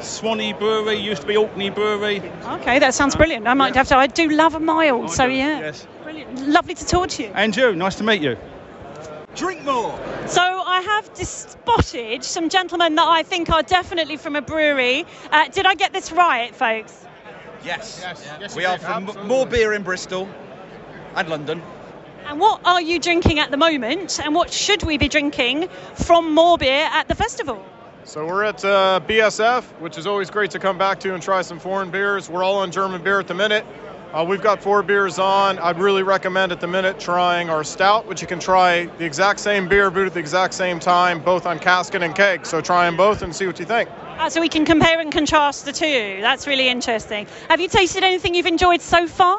Swannay 0.00 0.58
Brewery, 0.58 0.96
used 0.96 1.22
to 1.22 1.28
be 1.28 1.36
Orkney 1.36 1.70
Brewery. 1.70 2.22
Okay, 2.44 2.78
that 2.78 2.94
sounds 2.94 3.16
brilliant. 3.16 3.46
I 3.46 3.54
might 3.54 3.74
have 3.74 3.88
to. 3.88 3.96
I 3.96 4.06
do 4.06 4.28
love 4.28 4.54
a 4.54 4.60
mild, 4.60 5.04
I 5.04 5.14
so 5.14 5.28
do, 5.28 5.34
yeah. 5.34 5.58
yes. 5.60 5.86
Brilliant. 6.02 6.48
Lovely 6.48 6.74
to 6.74 6.84
talk 6.84 7.08
to 7.10 7.24
you. 7.24 7.32
And 7.34 7.56
you, 7.56 7.74
nice 7.74 7.96
to 7.96 8.04
meet 8.04 8.22
you. 8.22 8.36
Drink 9.34 9.64
more. 9.64 9.98
So 10.26 10.42
I 10.42 10.80
have 10.80 11.12
dis- 11.14 11.46
spotted 11.50 12.24
some 12.24 12.48
gentlemen 12.48 12.94
that 12.96 13.06
I 13.06 13.22
think 13.22 13.50
are 13.50 13.62
definitely 13.62 14.16
from 14.16 14.36
a 14.36 14.42
brewery. 14.42 15.06
Uh, 15.30 15.48
did 15.48 15.66
I 15.66 15.74
get 15.74 15.92
this 15.92 16.10
right, 16.10 16.54
folks? 16.54 17.04
Yes. 17.64 18.00
yes. 18.40 18.56
we 18.56 18.64
are 18.64 18.78
from 18.78 19.10
Moor 19.26 19.46
Beer 19.46 19.72
in 19.74 19.82
Bristol 19.82 20.28
and 21.14 21.28
London. 21.28 21.62
And 22.26 22.40
what 22.40 22.60
are 22.64 22.80
you 22.80 22.98
drinking 22.98 23.38
at 23.38 23.50
the 23.50 23.56
moment? 23.56 24.20
And 24.22 24.34
what 24.34 24.52
should 24.52 24.82
we 24.82 24.98
be 24.98 25.08
drinking 25.08 25.68
from 25.94 26.34
Moor 26.34 26.58
Beer 26.58 26.88
at 26.92 27.08
the 27.08 27.14
festival? 27.14 27.64
So 28.08 28.24
we're 28.24 28.44
at 28.44 28.64
uh, 28.64 29.00
BSF, 29.06 29.64
which 29.80 29.98
is 29.98 30.06
always 30.06 30.30
great 30.30 30.50
to 30.52 30.58
come 30.58 30.78
back 30.78 30.98
to 31.00 31.12
and 31.12 31.22
try 31.22 31.42
some 31.42 31.58
foreign 31.58 31.90
beers. 31.90 32.30
We're 32.30 32.42
all 32.42 32.56
on 32.56 32.72
German 32.72 33.02
beer 33.02 33.20
at 33.20 33.28
the 33.28 33.34
minute. 33.34 33.66
Uh, 34.14 34.24
we've 34.26 34.40
got 34.40 34.62
four 34.62 34.82
beers 34.82 35.18
on. 35.18 35.58
I'd 35.58 35.78
really 35.78 36.02
recommend 36.02 36.50
at 36.50 36.58
the 36.58 36.66
minute 36.66 36.98
trying 36.98 37.50
our 37.50 37.62
stout, 37.62 38.06
which 38.06 38.22
you 38.22 38.26
can 38.26 38.40
try 38.40 38.86
the 38.96 39.04
exact 39.04 39.40
same 39.40 39.68
beer 39.68 39.90
brewed 39.90 40.06
at 40.06 40.14
the 40.14 40.20
exact 40.20 40.54
same 40.54 40.80
time, 40.80 41.22
both 41.22 41.44
on 41.44 41.58
casket 41.58 42.02
and 42.02 42.14
keg. 42.14 42.46
So 42.46 42.62
try 42.62 42.86
them 42.86 42.96
both 42.96 43.20
and 43.20 43.36
see 43.36 43.46
what 43.46 43.58
you 43.58 43.66
think. 43.66 43.90
Uh, 44.16 44.30
so 44.30 44.40
we 44.40 44.48
can 44.48 44.64
compare 44.64 44.98
and 45.00 45.12
contrast 45.12 45.66
the 45.66 45.72
two. 45.72 46.16
That's 46.22 46.46
really 46.46 46.70
interesting. 46.70 47.26
Have 47.50 47.60
you 47.60 47.68
tasted 47.68 48.04
anything 48.04 48.34
you've 48.34 48.46
enjoyed 48.46 48.80
so 48.80 49.06
far? 49.06 49.38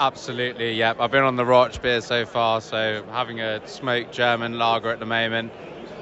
Absolutely, 0.00 0.72
yeah. 0.72 0.94
I've 0.98 1.10
been 1.10 1.24
on 1.24 1.36
the 1.36 1.44
Rauchbier 1.44 2.02
so 2.02 2.24
far, 2.24 2.62
so 2.62 3.04
having 3.10 3.40
a 3.40 3.66
smoked 3.68 4.12
German 4.12 4.58
lager 4.58 4.88
at 4.88 5.00
the 5.00 5.06
moment, 5.06 5.52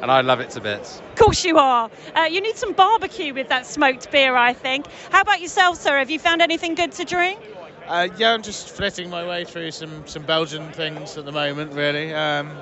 and 0.03 0.11
I 0.11 0.21
love 0.21 0.41
it 0.41 0.51
to 0.51 0.61
bits. 0.61 1.01
Of 1.13 1.15
course 1.17 1.45
you 1.45 1.59
are. 1.59 1.91
Uh, 2.15 2.23
you 2.31 2.41
need 2.41 2.57
some 2.57 2.73
barbecue 2.73 3.33
with 3.33 3.49
that 3.49 3.67
smoked 3.67 4.11
beer, 4.11 4.37
I 4.37 4.53
think. 4.53 4.87
How 5.11 5.21
about 5.23 5.41
yourself, 5.41 5.81
sir? 5.81 5.99
Have 5.99 6.11
you 6.11 6.19
found 6.19 6.43
anything 6.43 6.75
good 6.75 6.93
to 6.93 7.05
drink? 7.05 7.41
Uh, 7.87 8.09
yeah, 8.17 8.33
I'm 8.33 8.43
just 8.43 8.71
flitting 8.71 9.11
my 9.11 9.27
way 9.27 9.45
through 9.45 9.71
some, 9.71 10.07
some 10.07 10.23
Belgian 10.23 10.73
things 10.73 11.17
at 11.17 11.25
the 11.25 11.33
moment, 11.33 11.73
really. 11.73 12.15
Um, 12.15 12.57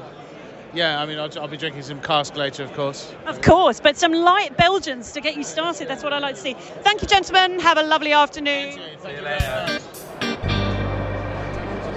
yeah, 0.75 1.01
I 1.01 1.07
mean, 1.07 1.19
I'll, 1.19 1.31
I'll 1.39 1.49
be 1.49 1.57
drinking 1.57 1.83
some 1.83 2.01
cask 2.01 2.37
later, 2.37 2.65
of 2.65 2.73
course. 2.73 3.13
Of 3.27 3.43
course, 3.43 3.79
but 3.81 3.97
some 3.97 4.13
light 4.13 4.57
Belgians 4.57 5.13
to 5.13 5.21
get 5.21 5.37
you 5.37 5.45
started. 5.45 5.89
That's 5.89 6.03
what 6.03 6.13
I 6.13 6.19
like 6.19 6.37
to 6.37 6.41
see. 6.41 6.55
Thank 6.55 7.03
you, 7.03 7.09
gentlemen. 7.09 7.61
Have 7.61 7.79
a 7.79 7.83
lovely 7.83 8.13
afternoon. 8.13 8.79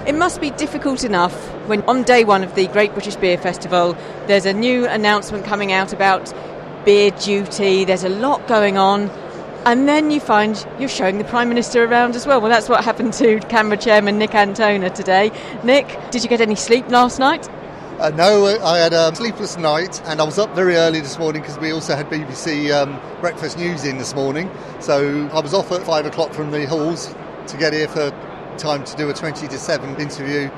It 0.06 0.14
must 0.14 0.40
be 0.40 0.52
difficult 0.52 1.04
enough 1.04 1.34
when 1.68 1.82
on 1.84 2.04
day 2.04 2.24
one 2.24 2.44
of 2.44 2.54
the 2.54 2.68
Great 2.68 2.94
British 2.94 3.16
Beer 3.16 3.40
Festival 3.40 3.98
there's 4.28 4.46
a 4.46 4.54
new 4.54 4.86
announcement 4.86 5.46
coming 5.46 5.72
out 5.72 5.94
about 5.94 6.32
beer 6.86 7.10
duty, 7.10 7.86
there's 7.86 8.04
a 8.04 8.10
lot 8.10 8.48
going 8.48 8.78
on, 8.78 9.10
and 9.66 9.90
then 9.90 10.12
you 10.12 10.20
find 10.20 10.64
you're 10.78 10.90
showing 10.90 11.18
the 11.18 11.24
Prime 11.24 11.50
Minister 11.50 11.84
around 11.84 12.16
as 12.16 12.28
well. 12.28 12.40
Well, 12.40 12.52
that's 12.52 12.70
what 12.70 12.84
happened 12.84 13.14
to 13.14 13.40
CAMRA 13.40 13.82
Chairman 13.82 14.20
Nick 14.20 14.30
Antona 14.30 14.94
today. 14.94 15.32
Nick, 15.64 15.88
did 16.12 16.22
you 16.22 16.30
get 16.30 16.40
any 16.40 16.54
sleep 16.54 16.88
last 16.90 17.18
night? 17.18 17.50
Uh, 18.00 18.12
no, 18.12 18.46
I 18.64 18.78
had 18.78 18.94
a 18.94 19.16
sleepless 19.16 19.58
night 19.58 20.04
and 20.06 20.22
I 20.22 20.24
was 20.24 20.38
up 20.38 20.54
very 20.54 20.76
early 20.76 21.00
this 21.00 21.18
morning 21.18 21.42
because 21.42 21.58
we 21.58 21.72
also 21.72 21.96
had 21.96 22.12
BBC 22.12 22.72
um, 22.72 23.02
Breakfast 23.22 23.58
News 23.58 23.86
in 23.86 23.98
this 23.98 24.14
morning. 24.14 24.52
So 24.82 25.28
I 25.34 25.40
was 25.40 25.56
off 25.56 25.72
at 25.72 25.82
five 25.82 26.06
o'clock 26.06 26.32
from 26.32 26.52
the 26.52 26.68
halls 26.68 27.16
to 27.48 27.58
get 27.58 27.74
here 27.74 27.88
for 27.88 28.12
time 28.58 28.84
to 28.84 28.96
do 28.96 29.10
a 29.10 29.14
20 29.14 29.48
to 29.48 29.58
7 29.58 30.00
interview 30.00 30.50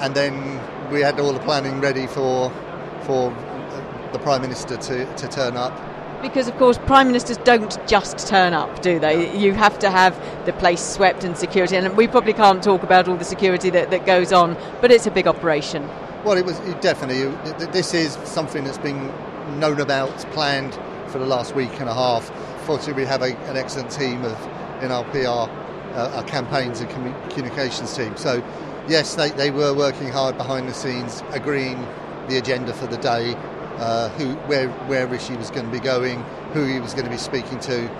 and 0.00 0.14
then 0.14 0.60
we 0.90 1.00
had 1.00 1.20
all 1.20 1.32
the 1.32 1.40
planning 1.40 1.80
ready 1.80 2.06
for, 2.06 2.50
for 3.02 3.30
the 4.12 4.18
Prime 4.18 4.42
Minister 4.42 4.76
to, 4.76 5.16
to 5.16 5.28
turn 5.28 5.56
up. 5.56 5.72
Because, 6.22 6.48
of 6.48 6.56
course, 6.58 6.78
Prime 6.78 7.06
Ministers 7.06 7.38
don't 7.38 7.78
just 7.86 8.26
turn 8.26 8.52
up, 8.52 8.82
do 8.82 8.98
they? 8.98 9.34
You 9.36 9.54
have 9.54 9.78
to 9.78 9.90
have 9.90 10.18
the 10.44 10.52
place 10.52 10.82
swept 10.82 11.24
and 11.24 11.36
security, 11.36 11.76
and 11.76 11.96
we 11.96 12.06
probably 12.06 12.34
can't 12.34 12.62
talk 12.62 12.82
about 12.82 13.08
all 13.08 13.16
the 13.16 13.24
security 13.24 13.70
that, 13.70 13.90
that 13.90 14.04
goes 14.04 14.32
on, 14.32 14.56
but 14.80 14.90
it's 14.90 15.06
a 15.06 15.10
big 15.10 15.26
operation. 15.26 15.88
Well, 16.24 16.36
it 16.36 16.44
was 16.44 16.58
it 16.60 16.82
definitely. 16.82 17.34
This 17.68 17.94
is 17.94 18.12
something 18.24 18.64
that's 18.64 18.78
been 18.78 19.10
known 19.58 19.80
about, 19.80 20.10
planned 20.32 20.78
for 21.06 21.18
the 21.18 21.26
last 21.26 21.54
week 21.54 21.80
and 21.80 21.88
a 21.88 21.94
half. 21.94 22.30
Fortunately, 22.66 23.02
we 23.02 23.06
have 23.06 23.22
a, 23.22 23.34
an 23.48 23.56
excellent 23.56 23.90
team 23.90 24.22
of 24.24 24.36
in 24.82 24.92
our 24.92 25.04
PR, 25.04 25.50
uh, 25.94 26.16
our 26.16 26.24
campaigns 26.24 26.80
and 26.80 26.90
communications 27.30 27.96
team. 27.96 28.16
So, 28.16 28.42
yes, 28.88 29.14
they, 29.14 29.30
they 29.30 29.50
were 29.50 29.74
working 29.74 30.08
hard 30.08 30.36
behind 30.36 30.68
the 30.68 30.74
scenes, 30.74 31.22
agreeing 31.30 31.86
the 32.28 32.38
agenda 32.38 32.72
for 32.72 32.86
the 32.86 32.98
day, 32.98 33.34
uh, 33.78 34.08
who 34.10 34.34
where 34.46 34.68
where 34.88 35.06
Rishi 35.06 35.36
was 35.36 35.50
going 35.50 35.66
to 35.66 35.72
be 35.72 35.80
going, 35.80 36.22
who 36.52 36.64
he 36.64 36.80
was 36.80 36.92
going 36.92 37.06
to 37.06 37.10
be 37.10 37.16
speaking 37.18 37.58
to. 37.60 37.90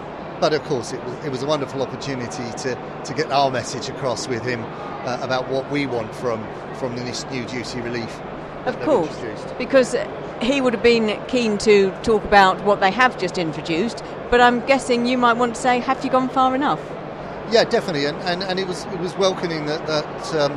But 0.40 0.54
of 0.54 0.62
course, 0.64 0.92
it 0.92 1.04
was, 1.04 1.24
it 1.24 1.30
was 1.30 1.42
a 1.42 1.46
wonderful 1.46 1.82
opportunity 1.82 2.50
to, 2.58 3.02
to 3.04 3.14
get 3.14 3.30
our 3.30 3.50
message 3.50 3.90
across 3.90 4.26
with 4.26 4.42
him 4.42 4.64
uh, 4.64 5.18
about 5.20 5.48
what 5.48 5.70
we 5.70 5.86
want 5.86 6.14
from 6.14 6.46
from 6.74 6.96
this 6.96 7.24
new 7.26 7.44
duty 7.44 7.80
relief. 7.80 8.20
Of 8.66 8.78
course, 8.80 9.16
because 9.58 9.96
he 10.42 10.60
would 10.60 10.74
have 10.74 10.82
been 10.82 11.18
keen 11.28 11.58
to 11.58 11.90
talk 12.02 12.24
about 12.24 12.62
what 12.64 12.80
they 12.80 12.90
have 12.90 13.18
just 13.18 13.38
introduced, 13.38 14.02
but 14.30 14.40
I'm 14.40 14.60
guessing 14.66 15.06
you 15.06 15.18
might 15.18 15.34
want 15.34 15.54
to 15.54 15.60
say, 15.60 15.80
have 15.80 16.04
you 16.04 16.10
gone 16.10 16.28
far 16.28 16.54
enough? 16.54 16.80
Yeah, 17.50 17.64
definitely, 17.64 18.06
and, 18.06 18.16
and, 18.22 18.42
and 18.44 18.60
it 18.60 18.68
was 18.68 18.84
it 18.86 19.00
was 19.00 19.16
welcoming 19.16 19.66
that 19.66 19.86
that, 19.86 20.34
um, 20.36 20.52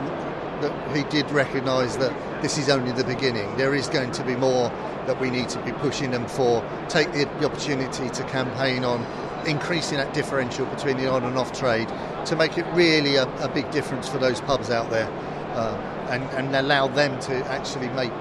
that 0.62 0.96
he 0.96 1.04
did 1.06 1.30
recognise 1.32 1.98
that 1.98 2.14
this 2.42 2.58
is 2.58 2.70
only 2.70 2.92
the 2.92 3.04
beginning. 3.04 3.56
There 3.58 3.74
is 3.74 3.88
going 3.88 4.12
to 4.12 4.24
be 4.24 4.36
more 4.36 4.70
that 5.08 5.20
we 5.20 5.30
need 5.30 5.50
to 5.50 5.60
be 5.64 5.72
pushing 5.72 6.12
them 6.12 6.28
for. 6.28 6.64
Take 6.90 7.12
the, 7.14 7.26
the 7.40 7.46
opportunity 7.46 8.10
to 8.10 8.24
campaign 8.26 8.84
on 8.84 9.04
increasing 9.48 9.98
that 9.98 10.14
differential 10.14 10.66
between 10.68 10.98
the 10.98 11.10
on 11.10 11.24
and 11.24 11.38
off 11.38 11.52
trade 11.52 11.88
to 12.26 12.36
make 12.36 12.58
it 12.58 12.66
really 12.74 13.16
a, 13.16 13.24
a 13.44 13.50
big 13.50 13.70
difference 13.72 14.08
for 14.08 14.18
those 14.18 14.40
pubs 14.42 14.70
out 14.70 14.90
there 14.90 15.08
um, 15.56 15.76
and, 16.10 16.24
and 16.32 16.56
allow 16.56 16.88
them 16.88 17.20
to 17.22 17.34
actually 17.52 17.90
make 17.90 18.14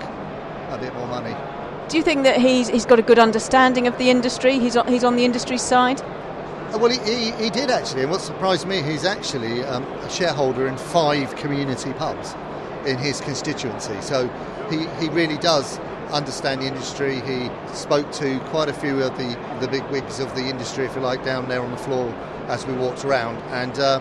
a 0.70 0.78
bit 0.80 0.94
more 0.94 1.06
money. 1.06 1.36
Do 1.88 1.96
you 1.96 2.02
think 2.02 2.24
that 2.24 2.40
he's, 2.40 2.68
he's 2.68 2.86
got 2.86 2.98
a 2.98 3.02
good 3.02 3.18
understanding 3.18 3.86
of 3.86 3.98
the 3.98 4.08
industry? 4.08 4.58
He's 4.58 4.76
on, 4.76 4.88
he's 4.88 5.04
on 5.04 5.16
the 5.16 5.24
industry 5.24 5.58
side? 5.58 6.00
Uh, 6.72 6.78
well, 6.78 6.90
he, 6.90 6.98
he, 6.98 7.30
he, 7.32 7.50
did 7.50 7.70
actually, 7.70 8.00
and 8.00 8.10
what 8.10 8.22
surprised 8.22 8.66
me, 8.66 8.80
he's 8.80 9.04
actually 9.04 9.62
um, 9.64 9.82
a 9.82 10.10
shareholder 10.10 10.66
in 10.66 10.76
five 10.78 11.36
community 11.36 11.92
pubs 11.92 12.34
in 12.86 12.96
his 12.96 13.20
constituency. 13.20 14.00
So 14.00 14.26
he, 14.70 14.86
he 14.98 15.10
really 15.10 15.36
does 15.36 15.78
understand 16.10 16.62
the 16.62 16.66
industry. 16.66 17.20
He 17.20 17.50
spoke 17.74 18.10
to 18.12 18.40
quite 18.46 18.70
a 18.70 18.72
few 18.72 19.02
of 19.02 19.16
the, 19.18 19.38
the 19.60 19.68
big 19.68 19.84
wigs 19.90 20.18
of 20.18 20.34
the 20.34 20.44
industry, 20.44 20.86
if 20.86 20.94
you 20.94 21.02
like, 21.02 21.22
down 21.22 21.46
there 21.46 21.60
on 21.60 21.72
the 21.72 21.76
floor 21.76 22.08
as 22.48 22.66
we 22.66 22.72
walked 22.72 23.04
around. 23.04 23.36
And 23.52 23.78
uh, 23.78 24.00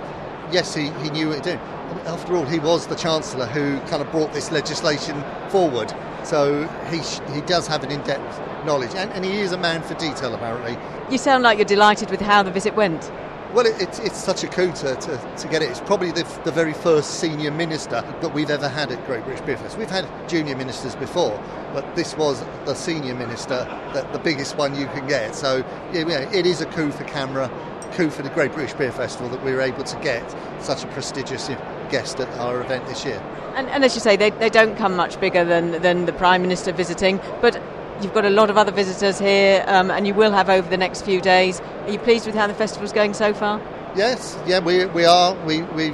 yes, 0.49 0.73
he, 0.73 0.91
he 1.03 1.09
knew 1.09 1.27
what 1.27 1.43
to 1.43 1.53
do. 1.53 1.59
After 2.05 2.37
all, 2.37 2.45
he 2.45 2.59
was 2.59 2.87
the 2.87 2.95
Chancellor 2.95 3.47
who 3.47 3.81
kind 3.89 4.01
of 4.01 4.09
brought 4.11 4.31
this 4.31 4.49
legislation 4.49 5.21
forward. 5.49 5.93
So 6.23 6.69
he, 6.89 6.99
he 7.33 7.41
does 7.41 7.67
have 7.67 7.83
an 7.83 7.91
in 7.91 8.01
depth 8.03 8.39
knowledge, 8.65 8.93
and, 8.95 9.11
and 9.11 9.25
he 9.25 9.39
is 9.39 9.51
a 9.51 9.57
man 9.57 9.81
for 9.81 9.93
detail, 9.95 10.33
apparently. 10.33 10.77
You 11.11 11.17
sound 11.17 11.43
like 11.43 11.57
you're 11.57 11.65
delighted 11.65 12.09
with 12.09 12.21
how 12.21 12.43
the 12.43 12.51
visit 12.51 12.75
went. 12.75 13.11
Well, 13.53 13.65
it, 13.65 13.81
it's, 13.81 13.99
it's 13.99 14.17
such 14.17 14.45
a 14.45 14.47
coup 14.47 14.71
to, 14.71 14.95
to, 14.95 15.35
to, 15.37 15.47
get 15.49 15.61
it. 15.61 15.69
It's 15.69 15.81
probably 15.81 16.11
the, 16.11 16.23
the 16.45 16.51
very 16.51 16.71
first 16.71 17.19
senior 17.19 17.51
minister 17.51 18.01
that 18.21 18.33
we've 18.33 18.49
ever 18.49 18.69
had 18.69 18.93
at 18.93 19.05
Great 19.05 19.25
British 19.25 19.45
Beer 19.45 19.57
Fest. 19.57 19.77
We've 19.77 19.89
had 19.89 20.07
junior 20.29 20.55
ministers 20.55 20.95
before, 20.95 21.37
but 21.73 21.93
this 21.93 22.15
was 22.15 22.41
the 22.63 22.75
senior 22.75 23.13
minister, 23.13 23.65
the, 23.93 24.07
the 24.13 24.19
biggest 24.19 24.55
one 24.55 24.73
you 24.73 24.85
can 24.87 25.05
get. 25.05 25.35
So 25.35 25.65
yeah, 25.91 26.31
it 26.31 26.45
is 26.45 26.61
a 26.61 26.65
coup 26.67 26.91
for 26.91 27.03
CAMRA, 27.03 27.51
coup 27.91 28.09
for 28.09 28.21
the 28.21 28.29
Great 28.29 28.53
British 28.53 28.73
Beer 28.73 28.91
Festival 28.91 29.27
that 29.29 29.43
we 29.43 29.51
were 29.51 29.61
able 29.61 29.83
to 29.83 29.99
get 29.99 30.23
such 30.61 30.85
a 30.85 30.87
prestigious 30.87 31.49
guest 31.89 32.21
at 32.21 32.29
our 32.39 32.61
event 32.61 32.85
this 32.87 33.03
year. 33.03 33.21
And, 33.55 33.67
and 33.67 33.83
as 33.83 33.95
you 33.95 34.01
say, 34.01 34.15
they, 34.15 34.29
they 34.29 34.49
don't 34.49 34.77
come 34.77 34.95
much 34.95 35.19
bigger 35.19 35.43
than, 35.43 35.81
than 35.81 36.05
the 36.05 36.13
Prime 36.13 36.41
Minister 36.41 36.71
visiting, 36.71 37.19
but 37.41 37.61
You've 38.01 38.13
got 38.13 38.25
a 38.25 38.31
lot 38.31 38.49
of 38.49 38.57
other 38.57 38.71
visitors 38.71 39.19
here, 39.19 39.63
um, 39.67 39.91
and 39.91 40.07
you 40.07 40.15
will 40.15 40.31
have 40.31 40.49
over 40.49 40.67
the 40.67 40.77
next 40.77 41.03
few 41.03 41.21
days. 41.21 41.61
Are 41.61 41.91
you 41.91 41.99
pleased 41.99 42.25
with 42.25 42.33
how 42.33 42.47
the 42.47 42.53
festival's 42.53 42.91
going 42.91 43.13
so 43.13 43.31
far? 43.31 43.61
Yes, 43.95 44.39
yeah, 44.47 44.59
we, 44.59 44.85
we 44.85 45.05
are. 45.05 45.35
We, 45.45 45.61
we 45.61 45.91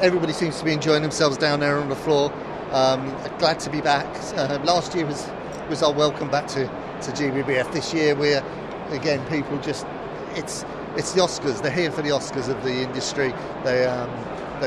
everybody 0.00 0.32
seems 0.32 0.58
to 0.58 0.64
be 0.64 0.72
enjoying 0.72 1.02
themselves 1.02 1.36
down 1.36 1.60
there 1.60 1.78
on 1.78 1.88
the 1.88 1.96
floor. 1.96 2.32
Um, 2.72 3.06
glad 3.38 3.60
to 3.60 3.70
be 3.70 3.80
back. 3.80 4.06
Uh, 4.36 4.58
last 4.64 4.94
year 4.94 5.06
was 5.06 5.28
was 5.68 5.82
our 5.82 5.92
welcome 5.92 6.28
back 6.28 6.48
to, 6.48 6.66
to 6.66 7.12
GBBF. 7.12 7.72
This 7.72 7.94
year 7.94 8.16
we're 8.16 8.42
again 8.90 9.24
people 9.28 9.56
just 9.58 9.86
it's 10.34 10.64
it's 10.96 11.12
the 11.12 11.20
Oscars. 11.20 11.62
They're 11.62 11.70
here 11.70 11.92
for 11.92 12.02
the 12.02 12.10
Oscars 12.10 12.48
of 12.48 12.62
the 12.64 12.82
industry. 12.82 13.32
They 13.62 13.84
um, 13.84 14.10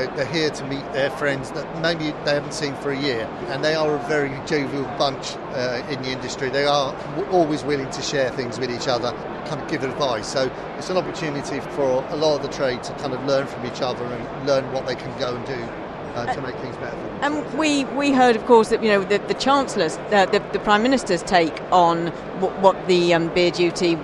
they, 0.06 0.22
are 0.22 0.24
here 0.26 0.50
to 0.50 0.64
meet 0.66 0.92
their 0.92 1.10
friends 1.10 1.50
that 1.52 1.82
maybe 1.82 2.12
they 2.24 2.34
haven't 2.34 2.54
seen 2.54 2.74
for 2.76 2.90
a 2.90 3.00
year, 3.00 3.22
and 3.48 3.64
they 3.64 3.74
are 3.74 3.96
a 3.96 3.98
very 4.08 4.30
jovial 4.46 4.84
bunch 4.98 5.36
uh, 5.52 5.82
in 5.90 6.00
the 6.02 6.10
industry. 6.10 6.50
They 6.50 6.66
are 6.66 6.92
w- 7.16 7.30
always 7.30 7.64
willing 7.64 7.90
to 7.90 8.02
share 8.02 8.30
things 8.30 8.58
with 8.58 8.70
each 8.70 8.88
other, 8.88 9.12
kind 9.46 9.60
of 9.60 9.68
give 9.68 9.82
advice. 9.82 10.28
So 10.28 10.50
it's 10.76 10.90
an 10.90 10.96
opportunity 10.96 11.60
for 11.60 12.04
a 12.10 12.16
lot 12.16 12.36
of 12.36 12.42
the 12.42 12.56
trade 12.56 12.82
to 12.84 12.92
kind 12.94 13.12
of 13.12 13.24
learn 13.24 13.46
from 13.46 13.66
each 13.66 13.80
other 13.80 14.04
and 14.04 14.46
learn 14.46 14.70
what 14.72 14.86
they 14.86 14.94
can 14.94 15.16
go 15.18 15.34
and 15.34 15.46
do 15.46 15.88
uh, 16.14 16.32
to 16.32 16.40
make 16.42 16.56
things 16.56 16.76
better. 16.76 16.96
For 16.96 17.20
them. 17.20 17.34
And 17.34 17.58
we, 17.58 17.84
we 17.84 18.12
heard, 18.12 18.36
of 18.36 18.44
course, 18.46 18.68
that 18.68 18.82
you 18.82 18.90
know 18.90 19.02
the, 19.04 19.18
the 19.18 19.34
chancellor's, 19.34 19.96
uh, 19.96 20.26
the, 20.26 20.40
the 20.52 20.58
prime 20.60 20.82
minister's 20.82 21.22
take 21.22 21.60
on 21.72 22.08
what, 22.40 22.58
what 22.60 22.88
the 22.88 23.14
um, 23.14 23.32
beer 23.34 23.50
duty, 23.50 23.94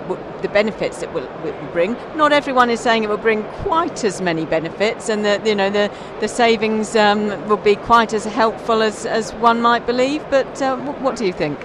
the 0.45 0.49
benefits 0.51 1.03
it 1.03 1.11
will, 1.13 1.27
will, 1.43 1.55
bring. 1.73 1.97
Not 2.15 2.33
everyone 2.33 2.69
is 2.69 2.79
saying 2.79 3.03
it 3.03 3.09
will 3.09 3.17
bring 3.17 3.43
quite 3.65 4.05
as 4.05 4.21
many 4.21 4.45
benefits, 4.45 5.09
and 5.09 5.25
that 5.25 5.47
you 5.47 5.55
know 5.55 5.71
the 5.71 5.91
the 6.21 6.29
savings 6.29 6.95
um, 6.95 7.29
will 7.49 7.65
be 7.73 7.77
quite 7.77 8.13
as 8.13 8.25
helpful 8.25 8.83
as, 8.83 9.07
as 9.07 9.33
one 9.35 9.61
might 9.63 9.87
believe. 9.87 10.23
But 10.31 10.61
uh, 10.61 10.77
what 10.77 11.17
do 11.17 11.25
you 11.25 11.33
think? 11.33 11.59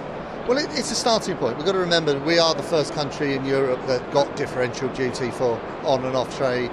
Well, 0.48 0.56
it, 0.56 0.66
it's 0.70 0.90
a 0.90 0.94
starting 0.96 1.36
point. 1.36 1.58
We've 1.58 1.66
got 1.66 1.72
to 1.72 1.78
remember 1.78 2.18
we 2.20 2.38
are 2.38 2.54
the 2.54 2.62
first 2.62 2.94
country 2.94 3.34
in 3.34 3.44
Europe 3.44 3.86
that 3.86 4.10
got 4.10 4.34
differential 4.34 4.88
duty 4.88 5.30
for 5.30 5.60
on 5.84 6.04
and 6.04 6.16
off 6.16 6.34
trade 6.36 6.70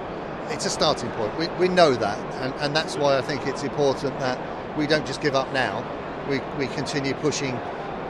it's 0.50 0.66
a 0.66 0.70
starting 0.70 1.10
point. 1.12 1.38
We, 1.38 1.48
we 1.60 1.68
know 1.68 1.94
that, 1.96 2.18
and, 2.42 2.54
and 2.62 2.76
that's 2.76 2.96
why 2.96 3.18
I 3.18 3.22
think 3.22 3.46
it's 3.48 3.64
important 3.64 4.18
that 4.20 4.40
we 4.78 4.88
don't 4.88 5.06
just 5.06 5.22
give 5.22 5.36
up 5.36 5.52
now. 5.54 5.84
We, 6.30 6.40
we 6.58 6.68
continue 6.74 7.14
pushing 7.16 7.56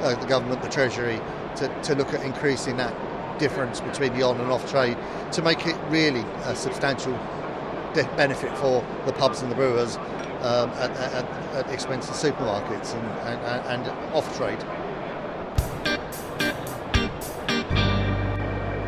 uh, 0.02 0.16
the 0.20 0.28
government, 0.28 0.62
the 0.62 0.70
Treasury, 0.70 1.20
to, 1.56 1.82
to 1.84 1.96
look 1.96 2.14
at 2.14 2.24
increasing 2.24 2.78
that 2.78 2.94
difference 3.38 3.80
between 3.82 4.14
the 4.14 4.24
on 4.24 4.40
and 4.40 4.52
off 4.52 4.70
trade 4.70 4.98
to 5.32 5.42
make 5.42 5.66
it 5.66 5.76
really 5.90 6.26
a 6.46 6.56
substantial 6.56 7.14
benefit 8.16 8.56
for 8.58 8.86
the 9.06 9.14
pubs 9.14 9.42
and 9.42 9.52
the 9.52 9.56
brewers 9.56 9.98
um, 10.42 10.70
at, 10.72 10.92
at, 10.92 11.26
at, 11.56 11.72
expense 11.72 12.08
of 12.08 12.16
supermarkets 12.16 12.94
and, 12.94 13.08
and, 13.42 13.88
and 13.88 14.14
off 14.14 14.38
trade. 14.38 14.60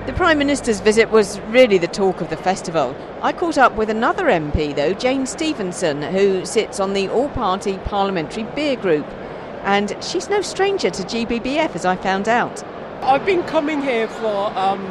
The 0.05 0.13
Prime 0.13 0.37
Minister's 0.37 0.79
visit 0.79 1.11
was 1.11 1.39
really 1.41 1.77
the 1.77 1.87
talk 1.87 2.21
of 2.21 2.29
the 2.29 2.37
festival. 2.37 2.95
I 3.21 3.31
caught 3.31 3.57
up 3.57 3.75
with 3.75 3.89
another 3.89 4.25
MP, 4.25 4.75
though, 4.75 4.93
Jane 4.93 5.25
Stevenson, 5.25 6.01
who 6.01 6.45
sits 6.45 6.79
on 6.79 6.93
the 6.93 7.09
All 7.09 7.29
Party 7.29 7.77
Parliamentary 7.85 8.43
Beer 8.43 8.75
Group. 8.75 9.05
And 9.63 9.95
she's 10.03 10.29
no 10.29 10.41
stranger 10.41 10.89
to 10.89 11.03
GBBF, 11.03 11.75
as 11.75 11.85
I 11.85 11.95
found 11.95 12.27
out. 12.27 12.63
I've 13.01 13.25
been 13.25 13.43
coming 13.43 13.81
here 13.81 14.09
for, 14.09 14.47
um, 14.57 14.85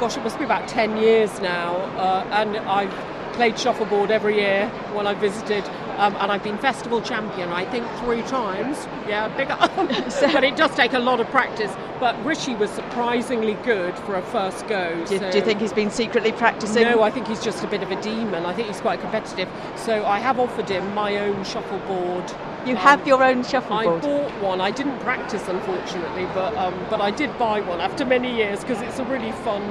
gosh, 0.00 0.16
it 0.16 0.24
must 0.24 0.38
be 0.38 0.44
about 0.44 0.66
10 0.66 0.96
years 0.96 1.40
now, 1.40 1.76
uh, 1.96 2.26
and 2.32 2.56
I've 2.56 2.92
played 3.34 3.58
shuffleboard 3.58 4.10
every 4.10 4.36
year 4.36 4.68
when 4.92 5.06
I 5.06 5.14
visited 5.14 5.64
um, 5.96 6.16
and 6.16 6.32
I've 6.32 6.42
been 6.42 6.58
festival 6.58 7.00
champion, 7.00 7.50
I 7.50 7.64
think, 7.64 7.86
three 8.00 8.22
times. 8.22 8.86
Yeah, 9.08 9.28
big 9.36 9.48
but 10.32 10.44
it 10.44 10.56
does 10.56 10.74
take 10.74 10.92
a 10.92 10.98
lot 10.98 11.20
of 11.20 11.28
practice. 11.28 11.72
But 12.00 12.22
Rishi 12.24 12.54
was 12.54 12.70
surprisingly 12.70 13.54
good 13.64 13.96
for 14.00 14.16
a 14.16 14.22
first 14.22 14.66
go. 14.66 14.94
Do, 15.06 15.18
so. 15.18 15.30
do, 15.30 15.38
you 15.38 15.44
think 15.44 15.60
he's 15.60 15.72
been 15.72 15.90
secretly 15.90 16.32
practicing? 16.32 16.82
No, 16.82 17.02
I 17.02 17.10
think 17.10 17.28
he's 17.28 17.42
just 17.42 17.62
a 17.62 17.68
bit 17.68 17.82
of 17.82 17.90
a 17.90 18.00
demon. 18.02 18.44
I 18.44 18.52
think 18.52 18.68
he's 18.68 18.80
quite 18.80 19.00
competitive. 19.00 19.48
So 19.76 20.04
I 20.04 20.18
have 20.18 20.40
offered 20.40 20.68
him 20.68 20.92
my 20.94 21.16
own 21.18 21.44
shuffleboard. 21.44 22.30
You 22.66 22.72
um, 22.72 22.76
have 22.76 23.06
your 23.06 23.22
own 23.22 23.44
shuffleboard. 23.44 24.04
I 24.04 24.06
bought 24.06 24.42
one. 24.42 24.60
I 24.60 24.70
didn't 24.70 24.98
practice, 25.00 25.46
unfortunately, 25.48 26.24
but 26.34 26.56
um, 26.56 26.74
but 26.90 27.00
I 27.00 27.10
did 27.10 27.36
buy 27.38 27.60
one 27.60 27.80
after 27.80 28.04
many 28.04 28.34
years 28.34 28.60
because 28.60 28.82
it's 28.82 28.98
a 28.98 29.04
really 29.04 29.32
fun 29.32 29.62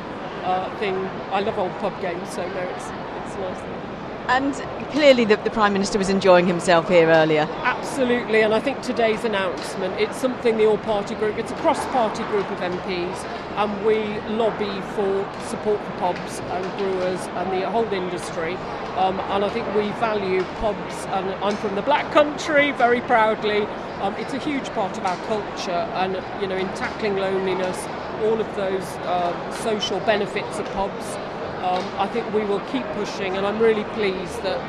uh, 0.43 0.73
thing. 0.79 0.95
I 1.31 1.41
love 1.41 1.57
old 1.57 1.71
pub 1.79 1.99
games, 2.01 2.29
so 2.29 2.47
no, 2.47 2.59
it's 2.59 2.85
it's 3.25 3.35
nice. 3.37 3.82
And 4.29 4.53
clearly, 4.91 5.25
the, 5.25 5.35
the, 5.35 5.49
Prime 5.49 5.73
Minister 5.73 5.99
was 5.99 6.07
enjoying 6.07 6.47
himself 6.47 6.87
here 6.87 7.09
earlier. 7.09 7.41
Absolutely, 7.63 8.41
and 8.41 8.53
I 8.53 8.59
think 8.61 8.81
today's 8.81 9.25
announcement 9.25 9.99
it's 9.99 10.15
something 10.15 10.55
the 10.57 10.65
All 10.65 10.77
Party 10.77 11.13
Group, 11.15 11.37
it's 11.37 11.51
a 11.51 11.55
cross 11.55 11.85
party 11.87 12.23
group 12.25 12.49
of 12.49 12.59
MPs, 12.59 13.25
and 13.57 13.85
we 13.85 13.97
lobby 14.35 14.81
for 14.95 15.29
support 15.47 15.83
for 15.83 15.91
pubs 15.99 16.39
and 16.39 16.77
brewers 16.77 17.19
and 17.19 17.51
the 17.51 17.69
whole 17.69 17.91
industry. 17.91 18.55
Um, 18.95 19.19
and 19.19 19.43
I 19.43 19.49
think 19.49 19.67
we 19.75 19.91
value 19.99 20.43
pubs, 20.61 21.05
and 21.07 21.29
I'm 21.43 21.57
from 21.57 21.75
the 21.75 21.81
Black 21.81 22.09
Country 22.13 22.71
very 22.71 23.01
proudly. 23.01 23.63
Um, 24.01 24.15
it's 24.15 24.33
a 24.33 24.39
huge 24.39 24.69
part 24.69 24.97
of 24.97 25.05
our 25.05 25.17
culture, 25.25 25.71
and 25.71 26.13
you 26.41 26.47
know, 26.47 26.55
in 26.55 26.67
tackling 26.75 27.17
loneliness, 27.17 27.77
all 28.23 28.39
of 28.39 28.55
those 28.55 28.83
uh, 29.03 29.51
social 29.63 29.99
benefits 30.01 30.59
of 30.59 30.65
pubs 30.67 31.17
um, 31.63 31.83
I 31.97 32.07
think 32.07 32.31
we 32.33 32.43
will 32.43 32.59
keep 32.71 32.85
pushing, 32.93 33.37
and 33.37 33.45
I'm 33.45 33.59
really 33.59 33.85
pleased 33.95 34.43
that 34.43 34.59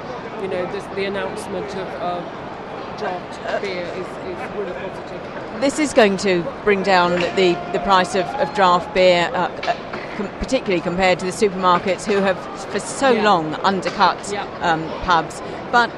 you 0.42 0.48
know 0.48 0.70
this, 0.72 0.85
the 0.94 1.04
announcement 1.04 1.66
of 1.76 1.88
uh, 2.00 2.96
draft 2.98 3.62
beer 3.62 3.83
is, 3.83 4.07
is, 4.07 4.57
really 4.57 4.72
positive. 4.72 5.61
This 5.61 5.78
is 5.78 5.92
going 5.92 6.16
to 6.18 6.42
bring 6.62 6.83
down 6.83 7.12
the, 7.37 7.59
the 7.72 7.80
price 7.80 8.14
of, 8.14 8.26
of 8.37 8.54
draft 8.54 8.94
beer. 8.94 9.30
Uh, 9.35 9.48
uh 9.48 9.90
particularly 10.38 10.80
compared 10.80 11.18
to 11.18 11.26
the 11.26 11.33
supermarkets 11.33 12.04
who 12.04 12.18
have 12.18 12.38
for 12.70 12.78
so 12.78 13.11
yeah. 13.11 13.24
long 13.24 13.54
undercut 13.64 14.16
yeah. 14.33 14.44
um, 14.61 14.85
pubs. 15.02 15.42
But 15.72 15.90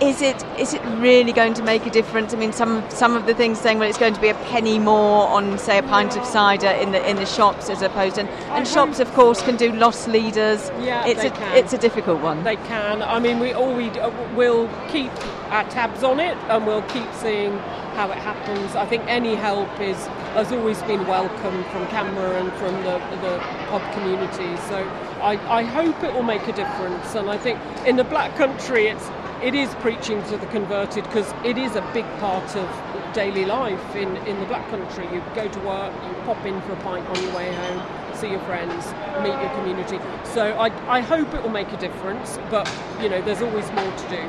is 0.00 0.20
it 0.20 0.44
is 0.58 0.74
it 0.74 0.82
really 0.98 1.32
going 1.32 1.54
to 1.54 1.62
make 1.62 1.86
a 1.86 1.90
difference? 1.90 2.34
I 2.34 2.36
mean, 2.36 2.52
some 2.52 2.88
some 2.90 3.16
of 3.16 3.26
the 3.26 3.34
things 3.34 3.58
saying 3.58 3.78
well, 3.78 3.88
it's 3.88 3.98
going 3.98 4.14
to 4.14 4.20
be 4.20 4.28
a 4.28 4.34
penny 4.34 4.78
more 4.78 5.26
on 5.28 5.58
say 5.58 5.78
a 5.78 5.82
pint 5.82 6.16
of 6.16 6.24
cider 6.24 6.68
in 6.68 6.92
the 6.92 7.08
in 7.08 7.16
the 7.16 7.26
shops 7.26 7.70
as 7.70 7.82
opposed 7.82 8.18
and, 8.18 8.28
and 8.28 8.68
shops 8.68 9.00
of 9.00 9.10
course 9.12 9.42
can 9.42 9.56
do 9.56 9.72
loss 9.72 10.06
leaders. 10.06 10.70
Yeah, 10.80 11.06
it's 11.06 11.24
a 11.24 11.30
can. 11.30 11.56
it's 11.56 11.72
a 11.72 11.78
difficult 11.78 12.20
one. 12.20 12.44
They 12.44 12.56
can. 12.56 13.02
I 13.02 13.18
mean, 13.18 13.38
we 13.38 13.52
all 13.52 13.74
we 13.74 13.88
uh, 13.90 14.10
will 14.34 14.68
keep 14.88 15.12
our 15.50 15.64
tabs 15.70 16.02
on 16.02 16.20
it 16.20 16.36
and 16.48 16.66
we'll 16.66 16.82
keep 16.82 17.10
seeing 17.14 17.56
how 17.96 18.10
it 18.10 18.18
happens. 18.18 18.76
I 18.76 18.84
think 18.84 19.04
any 19.06 19.34
help 19.34 19.80
is 19.80 19.96
has 20.36 20.52
always 20.52 20.82
been 20.82 21.06
welcome 21.06 21.64
from 21.64 21.86
CAMRA 21.86 22.40
and 22.40 22.52
from 22.54 22.74
the 22.84 22.98
the 23.22 23.38
pub 23.68 23.82
community. 23.94 24.56
So 24.68 24.76
I, 25.22 25.38
I 25.48 25.62
hope 25.62 26.02
it 26.04 26.12
will 26.12 26.22
make 26.22 26.46
a 26.46 26.52
difference. 26.52 27.14
And 27.14 27.30
I 27.30 27.38
think 27.38 27.58
in 27.86 27.96
the 27.96 28.04
Black 28.04 28.36
Country, 28.36 28.88
it's 28.88 29.08
it 29.42 29.54
is 29.54 29.74
preaching 29.76 30.22
to 30.24 30.36
the 30.36 30.46
converted 30.46 31.04
because 31.04 31.32
it 31.44 31.58
is 31.58 31.76
a 31.76 31.82
big 31.92 32.04
part 32.18 32.56
of 32.56 33.12
daily 33.12 33.44
life 33.44 33.94
in, 33.96 34.16
in 34.28 34.38
the 34.40 34.46
black 34.46 34.68
country. 34.68 35.04
You 35.12 35.22
go 35.34 35.48
to 35.48 35.60
work, 35.60 35.92
you 36.04 36.14
pop 36.24 36.44
in 36.44 36.60
for 36.62 36.72
a 36.72 36.76
pint 36.76 37.06
on 37.08 37.22
your 37.22 37.34
way 37.34 37.52
home. 37.52 37.82
see 38.14 38.30
your 38.30 38.40
friends, 38.40 38.86
meet 39.22 39.38
your 39.40 39.50
community. 39.54 39.98
So 40.24 40.52
I, 40.58 40.68
I 40.98 41.00
hope 41.00 41.32
it 41.34 41.42
will 41.42 41.50
make 41.50 41.70
a 41.72 41.76
difference, 41.76 42.38
but 42.50 42.70
you 43.00 43.08
know, 43.08 43.20
there's 43.22 43.42
always 43.42 43.70
more 43.72 43.90
to 43.96 44.08
do. 44.08 44.22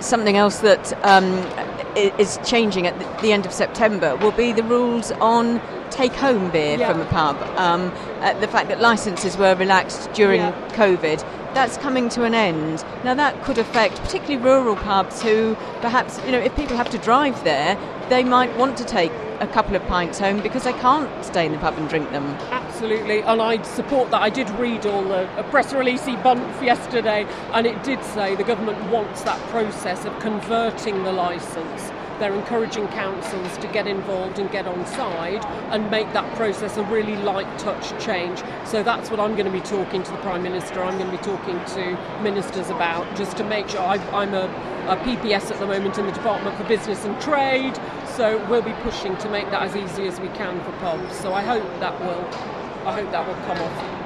Something 0.00 0.36
else 0.36 0.60
that 0.60 0.92
um, 1.04 1.26
is 1.96 2.38
changing 2.44 2.86
at 2.86 2.98
the 3.20 3.32
end 3.32 3.44
of 3.44 3.52
September 3.52 4.16
will 4.16 4.32
be 4.32 4.52
the 4.52 4.62
rules 4.62 5.12
on 5.12 5.60
take 5.90 6.12
home 6.12 6.50
beer 6.50 6.78
Yeah. 6.78 6.90
from 6.90 7.00
a 7.00 7.04
pub. 7.06 7.36
Um, 7.58 7.92
uh, 8.20 8.32
the 8.40 8.48
fact 8.48 8.68
that 8.68 8.80
licences 8.80 9.36
were 9.36 9.54
relaxed 9.56 10.10
during 10.12 10.40
Yeah. 10.40 10.52
COVID. 10.72 11.22
That's 11.52 11.76
coming 11.78 12.08
to 12.10 12.24
an 12.24 12.32
end. 12.32 12.84
Now, 13.04 13.14
that 13.14 13.42
could 13.42 13.58
affect 13.58 13.96
particularly 14.02 14.36
rural 14.36 14.76
pubs 14.76 15.20
who 15.20 15.56
perhaps, 15.80 16.20
you 16.24 16.32
know, 16.32 16.38
if 16.38 16.54
people 16.54 16.76
have 16.76 16.90
to 16.90 16.98
drive 16.98 17.42
there, 17.42 17.76
they 18.08 18.22
might 18.22 18.56
want 18.56 18.76
to 18.78 18.84
take 18.84 19.12
a 19.40 19.46
couple 19.46 19.74
of 19.74 19.82
pints 19.86 20.18
home 20.18 20.40
because 20.42 20.64
they 20.64 20.72
can't 20.74 21.24
stay 21.24 21.46
in 21.46 21.52
the 21.52 21.58
pub 21.58 21.76
and 21.76 21.88
drink 21.88 22.10
them. 22.10 22.24
Absolutely, 22.50 23.20
and 23.22 23.40
I 23.42 23.62
support 23.62 24.10
that. 24.10 24.22
I 24.22 24.30
did 24.30 24.48
read 24.50 24.86
all 24.86 25.02
the 25.02 25.28
a 25.38 25.42
press 25.44 25.72
release 25.72 26.04
bunch 26.22 26.62
yesterday, 26.62 27.26
and 27.52 27.66
it 27.66 27.82
did 27.82 28.02
say 28.04 28.36
the 28.36 28.44
government 28.44 28.78
wants 28.90 29.22
that 29.22 29.38
process 29.48 30.04
of 30.04 30.18
converting 30.20 31.02
the 31.04 31.12
licence. 31.12 31.90
They're 32.20 32.34
encouraging 32.34 32.86
councils 32.88 33.56
to 33.58 33.66
get 33.68 33.86
involved 33.86 34.38
and 34.38 34.50
get 34.50 34.66
on 34.66 34.86
side 34.86 35.42
and 35.72 35.90
make 35.90 36.12
that 36.12 36.36
process 36.36 36.76
a 36.76 36.84
really 36.84 37.16
light 37.16 37.48
touch 37.58 37.98
change. 38.04 38.42
So 38.66 38.82
that's 38.82 39.10
what 39.10 39.18
I'm 39.18 39.32
going 39.32 39.46
to 39.46 39.52
be 39.52 39.62
talking 39.62 40.02
to 40.02 40.10
the 40.10 40.18
Prime 40.18 40.42
Minister, 40.42 40.82
I'm 40.82 40.98
going 40.98 41.10
to 41.10 41.16
be 41.16 41.24
talking 41.24 41.58
to 41.76 42.22
ministers 42.22 42.68
about, 42.68 43.16
just 43.16 43.38
to 43.38 43.44
make 43.44 43.70
sure. 43.70 43.80
I, 43.80 43.96
I'm 44.12 44.34
a, 44.34 44.44
a 44.88 44.96
PPS 44.98 45.50
at 45.50 45.58
the 45.58 45.66
moment 45.66 45.96
in 45.96 46.04
the 46.04 46.12
Department 46.12 46.56
for 46.58 46.64
Business 46.64 47.06
and 47.06 47.18
Trade, 47.22 47.74
so 48.16 48.44
we'll 48.50 48.60
be 48.60 48.74
pushing 48.82 49.16
to 49.16 49.30
make 49.30 49.50
that 49.50 49.62
as 49.62 49.74
easy 49.74 50.06
as 50.06 50.20
we 50.20 50.28
can 50.28 50.62
for 50.62 50.72
pubs. 50.72 51.16
So 51.16 51.32
I 51.32 51.42
hope 51.42 51.64
that 51.80 51.98
will, 52.00 52.26
I 52.86 53.00
hope 53.00 53.10
that 53.12 53.26
will 53.26 53.34
come 53.46 53.58
off. 53.62 54.00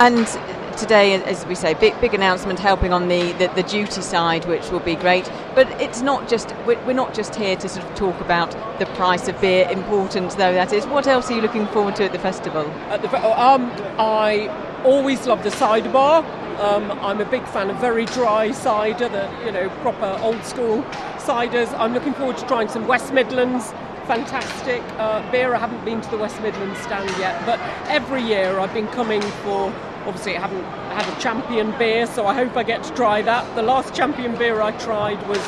And 0.00 0.57
today, 0.78 1.14
as 1.14 1.44
we 1.46 1.54
say, 1.54 1.74
big 1.74 2.00
big 2.00 2.14
announcement 2.14 2.58
helping 2.58 2.92
on 2.92 3.08
the, 3.08 3.32
the, 3.32 3.48
the 3.54 3.62
duty 3.64 4.00
side, 4.00 4.44
which 4.46 4.70
will 4.70 4.80
be 4.80 4.94
great. 4.94 5.30
But 5.54 5.68
it's 5.80 6.00
not 6.00 6.28
just 6.28 6.54
we're 6.66 6.92
not 6.92 7.14
just 7.14 7.34
here 7.34 7.56
to 7.56 7.68
sort 7.68 7.84
of 7.84 7.94
talk 7.96 8.20
about 8.20 8.50
the 8.78 8.86
price 8.86 9.28
of 9.28 9.40
beer, 9.40 9.68
important 9.70 10.32
though 10.32 10.52
that 10.52 10.72
is. 10.72 10.86
What 10.86 11.06
else 11.06 11.30
are 11.30 11.34
you 11.34 11.42
looking 11.42 11.66
forward 11.68 11.96
to 11.96 12.04
at 12.04 12.12
the 12.12 12.18
festival? 12.18 12.62
At 12.90 13.02
the, 13.02 13.08
um, 13.16 13.70
I 13.98 14.48
always 14.84 15.26
love 15.26 15.42
the 15.42 15.50
cider 15.50 15.90
bar. 15.90 16.24
Um, 16.60 16.90
I'm 17.02 17.20
a 17.20 17.24
big 17.24 17.44
fan 17.46 17.70
of 17.70 17.76
very 17.78 18.06
dry 18.06 18.52
cider, 18.52 19.08
the 19.08 19.30
you 19.44 19.52
know 19.52 19.68
proper 19.80 20.18
old 20.22 20.42
school 20.44 20.82
ciders. 21.18 21.72
I'm 21.78 21.92
looking 21.92 22.14
forward 22.14 22.38
to 22.38 22.46
trying 22.46 22.68
some 22.68 22.86
West 22.86 23.12
Midlands 23.12 23.72
fantastic 24.08 24.82
uh, 24.96 25.20
beer. 25.30 25.54
I 25.54 25.58
haven't 25.58 25.84
been 25.84 26.00
to 26.00 26.10
the 26.10 26.16
West 26.16 26.40
Midlands 26.40 26.78
stand 26.80 27.10
yet, 27.18 27.44
but 27.44 27.60
every 27.90 28.22
year 28.22 28.58
I've 28.58 28.72
been 28.72 28.88
coming 28.88 29.20
for. 29.20 29.72
Obviously, 30.08 30.38
I 30.38 30.40
haven't 30.40 30.64
had 30.64 31.06
a 31.06 31.20
champion 31.20 31.70
beer, 31.78 32.06
so 32.06 32.26
I 32.26 32.32
hope 32.32 32.56
I 32.56 32.62
get 32.62 32.82
to 32.84 32.94
try 32.94 33.20
that. 33.20 33.54
The 33.54 33.62
last 33.62 33.94
champion 33.94 34.36
beer 34.36 34.62
I 34.62 34.72
tried 34.78 35.20
was. 35.28 35.38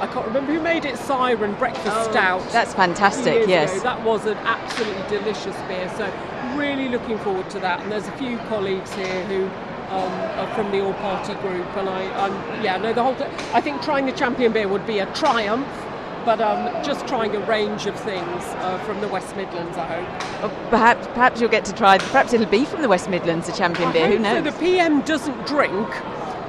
I 0.00 0.06
can't 0.06 0.26
remember 0.26 0.52
who 0.52 0.60
made 0.60 0.84
it. 0.84 0.98
Siren 0.98 1.54
Breakfast 1.54 2.10
Stout. 2.10 2.46
That's 2.50 2.74
fantastic, 2.74 3.48
yes. 3.48 3.72
ago. 3.72 3.82
That 3.84 4.04
was 4.04 4.26
an 4.26 4.36
absolutely 4.38 5.02
delicious 5.08 5.56
beer. 5.62 5.90
So 5.96 6.12
really 6.56 6.88
looking 6.88 7.18
forward 7.20 7.48
to 7.50 7.60
that. 7.60 7.80
And 7.80 7.90
there's 7.90 8.08
a 8.08 8.12
few 8.12 8.36
colleagues 8.48 8.92
here 8.94 9.24
who 9.24 9.44
um, 9.94 10.12
are 10.40 10.54
from 10.54 10.70
the 10.72 10.80
All 10.84 10.94
Party 10.94 11.34
group, 11.34 11.66
and 11.76 11.88
I, 11.88 12.02
I'm 12.26 12.64
yeah, 12.64 12.76
no, 12.76 12.92
the 12.92 13.02
whole. 13.02 13.16
I 13.54 13.60
think 13.62 13.80
trying 13.80 14.04
the 14.04 14.12
champion 14.12 14.52
beer 14.52 14.68
would 14.68 14.86
be 14.86 14.98
a 14.98 15.06
triumph. 15.14 15.66
But 16.24 16.40
um, 16.40 16.84
just 16.84 17.06
trying 17.08 17.34
a 17.34 17.40
range 17.40 17.86
of 17.86 17.98
things 17.98 18.42
uh, 18.44 18.78
from 18.86 19.00
the 19.00 19.08
West 19.08 19.34
Midlands, 19.36 19.76
I 19.76 19.86
hope. 19.86 20.44
Or 20.52 20.68
perhaps 20.70 21.06
perhaps 21.08 21.40
you'll 21.40 21.50
get 21.50 21.64
to 21.66 21.72
try. 21.74 21.98
Perhaps 21.98 22.32
it'll 22.32 22.46
be 22.46 22.64
from 22.64 22.82
the 22.82 22.88
West 22.88 23.10
Midlands, 23.10 23.46
the 23.48 23.52
champion 23.52 23.90
beer. 23.92 24.06
Who 24.08 24.16
So 24.18 24.40
knows? 24.40 24.44
the 24.44 24.52
PM 24.60 25.00
doesn't 25.02 25.46
drink, 25.48 25.88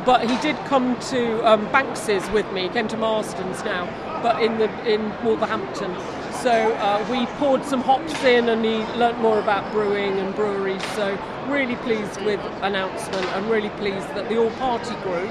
but 0.05 0.29
he 0.29 0.38
did 0.41 0.55
come 0.65 0.99
to 1.09 1.41
um, 1.47 1.65
Banks's 1.71 2.29
with 2.29 2.51
me. 2.53 2.63
He 2.63 2.69
came 2.69 2.88
to 2.89 2.97
Marston's 2.97 3.63
now, 3.63 3.86
but 4.21 4.41
in 4.43 4.59
the 4.59 4.69
in 4.88 5.12
Wolverhampton. 5.23 5.95
So 6.33 6.51
uh, 6.73 7.05
we 7.09 7.25
poured 7.38 7.63
some 7.65 7.81
hops 7.81 8.23
in, 8.23 8.49
and 8.49 8.63
he 8.63 8.77
learnt 8.99 9.19
more 9.21 9.39
about 9.39 9.71
brewing 9.71 10.19
and 10.19 10.36
breweries. 10.36 10.83
So 10.93 11.17
really 11.47 11.77
pleased 11.77 12.21
with 12.23 12.39
announcement, 12.62 13.25
and 13.33 13.49
really 13.49 13.69
pleased 13.69 14.07
that 14.09 14.29
the 14.29 14.38
All 14.38 14.51
Party 14.51 14.93
Group, 15.01 15.29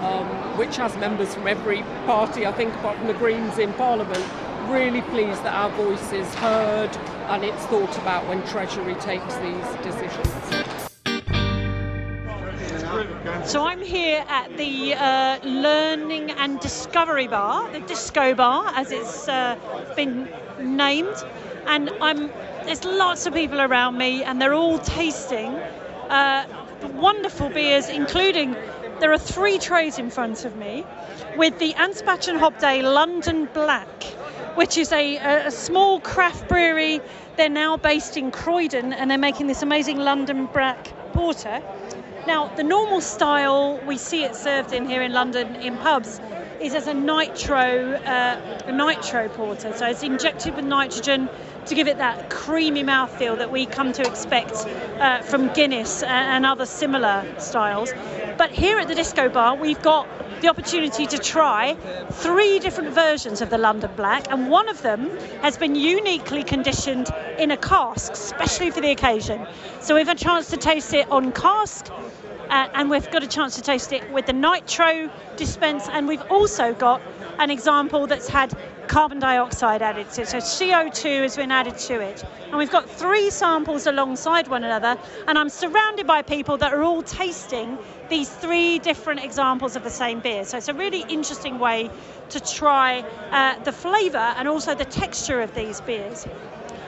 um, 0.00 0.26
which 0.56 0.76
has 0.76 0.96
members 0.96 1.34
from 1.34 1.46
every 1.46 1.82
party, 2.06 2.46
I 2.46 2.52
think, 2.52 2.74
apart 2.74 2.98
from 2.98 3.06
the 3.06 3.14
Greens 3.14 3.58
in 3.58 3.72
Parliament. 3.74 4.24
Really 4.68 5.02
pleased 5.02 5.42
that 5.44 5.54
our 5.54 5.70
voice 5.70 6.12
is 6.12 6.32
heard 6.36 6.94
and 7.28 7.44
it's 7.44 7.64
thought 7.66 7.96
about 7.98 8.26
when 8.26 8.46
Treasury 8.46 8.94
takes 8.96 9.34
these 9.36 9.66
decisions. 9.82 10.68
So 13.44 13.64
I'm 13.64 13.82
here 13.82 14.24
at 14.28 14.56
the 14.56 14.94
uh, 14.94 15.38
Learning 15.44 16.30
and 16.32 16.58
Discovery 16.60 17.28
Bar, 17.28 17.70
the 17.72 17.80
Disco 17.80 18.34
Bar, 18.34 18.72
as 18.74 18.90
it's 18.90 19.28
uh, 19.28 19.56
been 19.96 20.28
named, 20.60 21.16
and 21.66 21.90
I'm 22.00 22.30
there's 22.64 22.84
lots 22.84 23.26
of 23.26 23.34
people 23.34 23.60
around 23.60 23.96
me, 23.96 24.22
and 24.24 24.40
they're 24.40 24.54
all 24.54 24.78
tasting 24.78 25.54
uh, 26.10 26.46
wonderful 26.94 27.48
beers, 27.50 27.88
including 27.88 28.56
there 29.00 29.12
are 29.12 29.18
three 29.18 29.58
trays 29.58 29.98
in 29.98 30.10
front 30.10 30.44
of 30.44 30.56
me 30.56 30.84
with 31.36 31.58
the 31.58 31.72
Anspach 31.74 32.28
and 32.28 32.38
Hobday 32.38 32.82
London 32.82 33.48
Black, 33.54 34.04
which 34.56 34.76
is 34.76 34.90
a, 34.92 35.16
a, 35.46 35.50
small 35.50 36.00
craft 36.00 36.48
brewery. 36.48 37.00
They're 37.36 37.48
now 37.48 37.76
based 37.76 38.16
in 38.16 38.32
Croydon, 38.32 38.92
and 38.92 39.10
they're 39.10 39.18
making 39.18 39.46
this 39.46 39.62
amazing 39.62 39.98
London 39.98 40.46
Black 40.46 40.92
porter. 41.12 41.62
Now, 42.26 42.48
the 42.56 42.64
normal 42.64 43.00
style 43.00 43.80
we 43.86 43.96
see 43.96 44.24
it 44.24 44.34
served 44.34 44.72
in 44.72 44.88
here 44.88 45.02
in 45.02 45.12
London 45.12 45.54
in 45.56 45.76
pubs 45.76 46.20
is 46.60 46.74
as 46.74 46.88
a 46.88 46.94
nitro, 46.94 47.94
uh, 47.94 48.60
a 48.66 48.72
nitro 48.72 49.28
porter. 49.28 49.72
So 49.76 49.86
it's 49.86 50.02
injected 50.02 50.56
with 50.56 50.64
nitrogen 50.64 51.28
to 51.68 51.74
give 51.74 51.86
it 51.86 51.98
that 51.98 52.30
creamy 52.30 52.82
mouthfeel 52.82 53.36
that 53.38 53.50
we 53.52 53.66
come 53.66 53.92
to 53.92 54.02
expect 54.02 54.52
uh, 55.00 55.20
from 55.22 55.52
Guinness 55.52 56.02
and, 56.02 56.46
other 56.46 56.64
similar 56.64 57.26
styles. 57.38 57.92
But 58.38 58.50
here 58.50 58.78
at 58.78 58.88
the 58.88 58.94
Disco 58.94 59.28
Bar, 59.28 59.56
we've 59.56 59.82
got 59.82 60.08
the 60.40 60.48
opportunity 60.48 61.06
to 61.06 61.18
try 61.18 61.76
three 62.10 62.58
different 62.58 62.94
versions 62.94 63.42
of 63.42 63.50
the 63.50 63.58
London 63.58 63.90
Black, 63.96 64.30
and 64.30 64.48
one 64.48 64.68
of 64.68 64.80
them 64.82 65.10
has 65.42 65.58
been 65.58 65.74
uniquely 65.74 66.42
conditioned 66.42 67.10
in 67.38 67.50
a 67.50 67.56
cask, 67.56 68.12
especially 68.12 68.70
for 68.70 68.80
the 68.80 68.90
occasion. 68.90 69.46
So 69.80 69.94
we've 69.94 70.06
had 70.06 70.16
a 70.16 70.24
chance 70.24 70.48
to 70.50 70.56
taste 70.56 70.94
it 70.94 71.10
on 71.10 71.32
cask, 71.32 71.90
uh, 72.48 72.68
and 72.72 72.88
we've 72.88 73.10
got 73.10 73.22
a 73.22 73.28
chance 73.28 73.56
to 73.56 73.62
taste 73.62 73.92
it 73.92 74.10
with 74.10 74.26
the 74.26 74.32
nitro 74.32 75.10
dispense, 75.36 75.88
and 75.88 76.08
we've 76.08 76.24
also 76.30 76.72
got 76.72 77.02
an 77.38 77.50
example 77.50 78.06
that's 78.06 78.28
had 78.28 78.56
carbon 78.88 79.18
dioxide 79.18 79.82
added 79.82 80.10
to 80.10 80.22
it. 80.22 80.28
So 80.28 80.38
CO2 80.38 81.22
has 81.22 81.36
been 81.36 81.52
added 81.52 81.78
to 81.78 82.00
it. 82.00 82.24
And 82.46 82.56
we've 82.56 82.70
got 82.70 82.88
three 82.88 83.30
samples 83.30 83.86
alongside 83.86 84.48
one 84.48 84.64
another, 84.64 84.98
and 85.26 85.38
I'm 85.38 85.50
surrounded 85.50 86.06
by 86.06 86.22
people 86.22 86.56
that 86.56 86.72
are 86.72 86.82
all 86.82 87.02
tasting 87.02 87.78
these 88.08 88.28
three 88.28 88.78
different 88.78 89.22
examples 89.22 89.76
of 89.76 89.84
the 89.84 89.90
same 89.90 90.20
beer. 90.20 90.44
So 90.44 90.56
it's 90.56 90.68
a 90.68 90.74
really 90.74 91.04
interesting 91.08 91.58
way 91.58 91.90
to 92.30 92.40
try 92.40 93.00
uh, 93.30 93.62
the 93.62 93.72
flavour 93.72 94.34
and 94.38 94.48
also 94.48 94.74
the 94.74 94.86
texture 94.86 95.42
of 95.42 95.54
these 95.54 95.80
beers. 95.82 96.26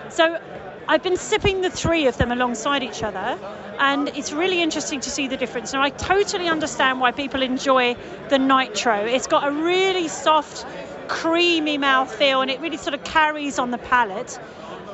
So 0.08 0.40
I've 0.88 1.04
been 1.04 1.16
sipping 1.16 1.60
the 1.60 1.70
three 1.70 2.08
of 2.08 2.16
them 2.16 2.32
alongside 2.32 2.82
each 2.82 3.04
other, 3.04 3.38
and 3.78 4.08
it's 4.08 4.32
really 4.32 4.60
interesting 4.60 4.98
to 5.00 5.10
see 5.10 5.28
the 5.28 5.36
difference. 5.36 5.72
Now, 5.72 5.82
I 5.82 5.90
totally 5.90 6.48
understand 6.48 7.00
why 7.00 7.12
people 7.12 7.42
enjoy 7.42 7.94
the 8.28 8.38
nitro. 8.38 9.04
It's 9.04 9.28
got 9.28 9.46
a 9.46 9.52
really 9.52 10.08
soft, 10.08 10.66
creamy 11.10 11.76
mouthfeel, 11.76 12.40
and 12.40 12.50
it 12.50 12.60
really 12.60 12.76
sort 12.76 12.94
of 12.94 13.02
carries 13.04 13.58
on 13.58 13.70
the 13.72 13.78
palate. 13.78 14.38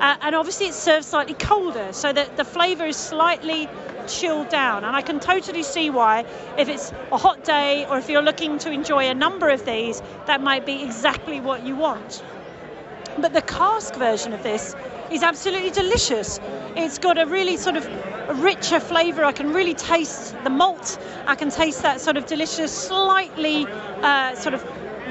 Uh, 0.00 0.16
and 0.22 0.34
obviously, 0.34 0.66
it's 0.66 0.76
served 0.76 1.04
slightly 1.04 1.34
colder, 1.34 1.92
so 1.92 2.12
that 2.12 2.36
the 2.36 2.44
flavour 2.44 2.86
is 2.86 2.96
slightly 2.96 3.68
chilled 4.08 4.48
down. 4.48 4.84
And 4.84 4.96
I 4.96 5.02
can 5.02 5.20
totally 5.20 5.62
see 5.62 5.90
why, 5.90 6.24
if 6.58 6.68
it's 6.68 6.92
a 7.12 7.18
hot 7.18 7.44
day 7.44 7.86
or 7.86 7.98
if 7.98 8.08
you're 8.08 8.22
looking 8.22 8.58
to 8.60 8.70
enjoy 8.70 9.08
a 9.08 9.14
number 9.14 9.50
of 9.50 9.64
these, 9.66 10.02
that 10.26 10.40
might 10.40 10.64
be 10.64 10.82
exactly 10.82 11.40
what 11.40 11.66
you 11.66 11.76
want. 11.76 12.22
But 13.18 13.32
the 13.32 13.42
cask 13.42 13.94
version 13.94 14.32
of 14.32 14.42
this 14.42 14.74
is 15.10 15.22
absolutely 15.22 15.70
delicious. 15.70 16.40
It's 16.76 16.98
got 16.98 17.18
a 17.18 17.26
really 17.26 17.56
sort 17.56 17.76
of 17.76 17.88
richer 18.42 18.80
flavour. 18.80 19.24
I 19.24 19.32
can 19.32 19.52
really 19.52 19.74
taste 19.74 20.34
the 20.44 20.50
malt. 20.50 20.98
I 21.26 21.34
can 21.34 21.50
taste 21.50 21.82
that 21.82 22.00
sort 22.00 22.16
of 22.16 22.26
delicious, 22.26 22.72
slightly 22.72 23.66
uh, 24.02 24.34
sort 24.34 24.54
of 24.54 24.64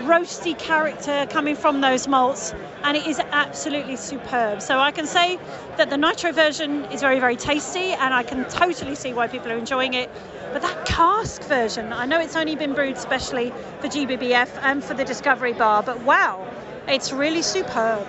roasty 0.04 0.58
character 0.58 1.26
coming 1.30 1.56
from 1.56 1.82
those 1.82 2.08
malts, 2.08 2.54
and 2.84 2.98
it 2.98 3.08
is 3.08 3.20
absolutely 3.32 3.96
superb. 3.96 4.62
So 4.62 4.80
I 4.80 4.92
can 4.92 5.08
say 5.08 5.40
that 5.78 5.90
the 5.90 5.98
nitro 5.98 6.32
version 6.32 6.86
is 6.86 7.02
very, 7.02 7.20
very 7.20 7.36
tasty, 7.36 7.94
and 7.94 8.14
I 8.14 8.24
can 8.24 8.46
totally 8.50 8.96
see 8.96 9.14
why 9.14 9.28
people 9.28 9.52
are 9.52 9.58
enjoying 9.58 9.94
it. 9.94 10.10
But 10.54 10.62
that 10.62 10.86
cask 10.86 11.44
version, 11.44 11.92
I 11.92 12.06
know 12.06 12.20
it's 12.20 12.36
only 12.36 12.56
been 12.56 12.74
brewed 12.74 12.98
specially 12.98 13.52
for 13.80 13.88
GBBF 13.88 14.50
and 14.62 14.84
for 14.84 14.94
the 14.94 15.04
Discovery 15.04 15.54
Bar, 15.54 15.84
but 15.84 16.02
wow, 16.04 16.48
it's 16.88 17.12
really 17.12 17.42
superb. 17.42 18.08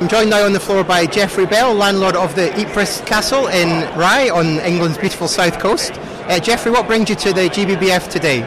I'm 0.00 0.08
joined 0.08 0.30
now 0.30 0.44
on 0.44 0.52
the 0.52 0.60
floor 0.60 0.84
by 0.84 1.06
Geoffrey 1.06 1.46
Bell, 1.46 1.74
landlord 1.74 2.16
of 2.16 2.34
the 2.34 2.58
Ypres 2.58 3.00
Castle 3.02 3.48
in 3.48 3.68
Rye 3.98 4.30
on 4.30 4.60
England's 4.60 4.96
beautiful 4.96 5.28
south 5.28 5.58
coast. 5.58 5.92
Uh, 5.94 6.38
Geoffrey, 6.38 6.70
what 6.70 6.86
brings 6.86 7.10
you 7.10 7.16
to 7.16 7.32
the 7.32 7.48
GBBF 7.48 8.08
today? 8.08 8.40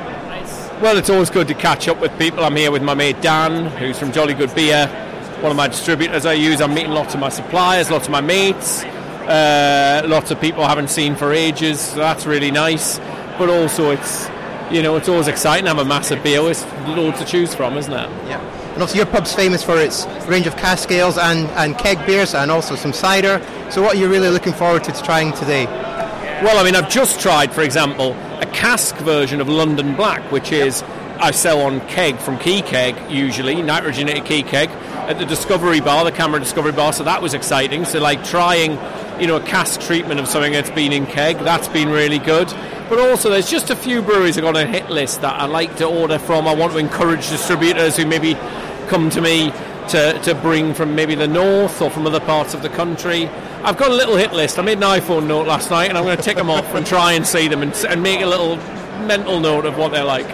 Well, 0.84 0.98
it's 0.98 1.10
always 1.10 1.30
good 1.30 1.48
to 1.48 1.54
catch 1.54 1.88
up 1.88 2.02
with 2.02 2.12
people. 2.20 2.44
I'm 2.44 2.58
here 2.58 2.70
with 2.70 2.84
my 2.84 2.94
mate 2.94 3.22
Dan, 3.22 3.68
who's 3.78 3.98
from 3.98 4.12
Jolly 4.12 4.34
Good 4.34 4.54
Beer, 4.54 4.88
one 5.40 5.50
of 5.50 5.56
my 5.56 5.70
distributors 5.70 6.26
I 6.26 6.34
use. 6.34 6.60
I'm 6.60 6.74
meeting 6.74 6.92
lots 6.92 7.14
of 7.14 7.22
my 7.22 7.30
suppliers, 7.30 7.90
lots 7.90 8.08
of 8.08 8.12
my 8.12 8.20
mates, 8.20 8.84
uh, 8.84 10.02
lots 10.06 10.30
of 10.30 10.42
people 10.42 10.62
I 10.62 10.68
haven't 10.68 10.90
seen 10.90 11.16
for 11.16 11.32
ages. 11.32 11.80
So 11.80 12.00
that's 12.00 12.26
really 12.26 12.52
nice. 12.52 13.00
But 13.40 13.48
also, 13.48 13.92
it's 13.92 14.28
you 14.72 14.84
know, 14.84 14.98
it's 14.98 15.08
always 15.08 15.30
exciting 15.30 15.64
to 15.64 15.70
have 15.70 15.80
a 15.80 15.86
massive 15.86 16.22
beer. 16.22 16.42
It's 16.52 16.66
loads 16.86 17.18
to 17.20 17.26
choose 17.26 17.56
from, 17.56 17.78
isn't 17.78 17.94
it? 17.94 18.10
Yeah. 18.28 18.42
And 18.74 18.82
also, 18.82 18.98
your 18.98 19.06
pub's 19.06 19.34
famous 19.34 19.64
for 19.64 19.80
its 19.80 20.06
range 20.28 20.48
of 20.48 20.58
cask 20.58 20.92
ales 20.92 21.18
and, 21.18 21.48
and 21.52 21.78
keg 21.78 22.06
beers, 22.06 22.36
and 22.36 22.52
also 22.52 22.76
some 22.76 22.92
cider. 22.92 23.42
So, 23.72 23.82
what 23.82 23.96
are 23.96 24.00
you 24.00 24.10
really 24.10 24.28
looking 24.28 24.52
forward 24.52 24.84
to 24.84 25.02
trying 25.02 25.32
today? 25.32 25.66
Well, 26.44 26.60
I 26.60 26.64
mean, 26.66 26.76
I've 26.76 26.90
just 26.90 27.22
tried, 27.22 27.54
for 27.54 27.62
example, 27.62 28.18
cask 28.54 28.96
version 28.98 29.42
of 29.42 29.50
London 29.50 29.96
Black, 29.96 30.32
which 30.32 30.52
is 30.52 30.84
I 31.20 31.32
sell 31.32 31.62
on 31.62 31.80
keg 31.88 32.18
from 32.18 32.38
Key 32.40 32.62
Keg 32.62 32.96
usually, 33.12 33.56
nitrogenated 33.56 34.26
Key 34.26 34.44
Keg 34.44 34.70
at 34.70 35.20
the 35.20 35.26
Discovery 35.26 35.80
Bar, 35.80 36.06
the 36.06 36.12
CAMRA 36.12 36.40
Discovery 36.40 36.72
Bar. 36.72 36.94
So 36.94 37.04
that 37.04 37.22
was 37.22 37.34
exciting. 37.34 37.86
So 37.86 38.00
like 38.00 38.24
trying, 38.24 38.72
you 39.22 39.28
know, 39.28 39.38
a 39.38 39.44
cask 39.44 39.82
treatment 39.82 40.20
of 40.20 40.28
something 40.28 40.54
that's 40.54 40.72
been 40.72 40.92
in 40.94 41.06
keg, 41.06 41.40
that's 41.40 41.68
been 41.68 41.90
really 41.90 42.20
good. 42.20 42.48
But 42.90 43.00
also, 43.00 43.30
there's 43.30 43.50
just 43.50 43.70
a 43.70 43.76
few 43.76 44.02
breweries 44.02 44.38
I've 44.38 44.44
got 44.44 44.56
on 44.56 44.64
a 44.64 44.66
hit 44.66 44.90
list 44.90 45.22
that 45.22 45.40
I 45.40 45.46
like 45.46 45.78
to 45.78 45.86
order 45.86 46.20
from. 46.20 46.48
I 46.48 46.54
want 46.54 46.74
to 46.74 46.80
encourage 46.80 47.30
distributors 47.30 47.96
who 47.98 48.06
maybe 48.06 48.36
come 48.88 49.10
to 49.12 49.22
me 49.22 49.52
to, 49.90 50.20
to 50.24 50.36
bring 50.36 50.74
from 50.74 50.96
maybe 50.96 51.16
the 51.16 51.28
north 51.28 51.82
or 51.82 51.90
from 51.90 52.06
other 52.08 52.20
parts 52.20 52.54
of 52.54 52.62
the 52.62 52.70
country. 52.70 53.28
I've 53.64 53.78
got 53.78 53.92
a 53.92 53.96
little 53.96 54.16
hit 54.16 54.34
list. 54.34 54.60
I 54.60 54.62
made 54.62 54.78
an 54.78 54.84
iPhone 54.84 55.28
note 55.28 55.48
last 55.48 55.70
night 55.70 55.90
and 55.90 55.98
I'm 55.98 56.04
going 56.04 56.18
to 56.18 56.24
tick 56.24 56.38
them 56.38 56.50
off 56.50 56.74
and 56.74 56.86
try 56.86 57.14
and 57.14 57.26
see 57.26 57.48
them 57.48 57.62
and, 57.62 57.74
and 57.88 58.04
make 58.04 58.22
a 58.22 58.26
little 58.26 58.58
mental 59.08 59.40
note 59.40 59.66
of 59.66 59.78
what 59.78 59.92
they're 59.92 60.04
like. 60.04 60.28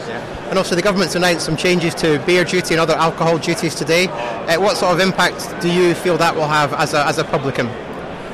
And 0.50 0.58
also, 0.58 0.76
the 0.76 0.82
government's 0.82 1.16
announced 1.16 1.46
some 1.46 1.56
changes 1.56 1.94
to 1.96 2.18
beer 2.26 2.44
duty 2.44 2.74
and 2.74 2.82
other 2.82 2.96
alcohol 2.96 3.38
duties 3.38 3.76
today. 3.76 4.08
Uh, 4.08 4.60
what 4.60 4.78
sort 4.78 4.94
of 4.94 5.00
impact 5.00 5.62
do 5.62 5.72
you 5.72 5.94
feel 5.94 6.18
that 6.18 6.36
will 6.36 6.48
have 6.48 6.74
as 6.74 6.94
a, 6.94 7.06
as 7.06 7.20
a 7.20 7.24
publican? 7.24 7.68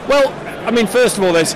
Well, 0.08 0.34
I 0.66 0.72
mean, 0.72 0.88
first 0.88 1.18
of 1.18 1.24
all, 1.24 1.34
there's 1.34 1.54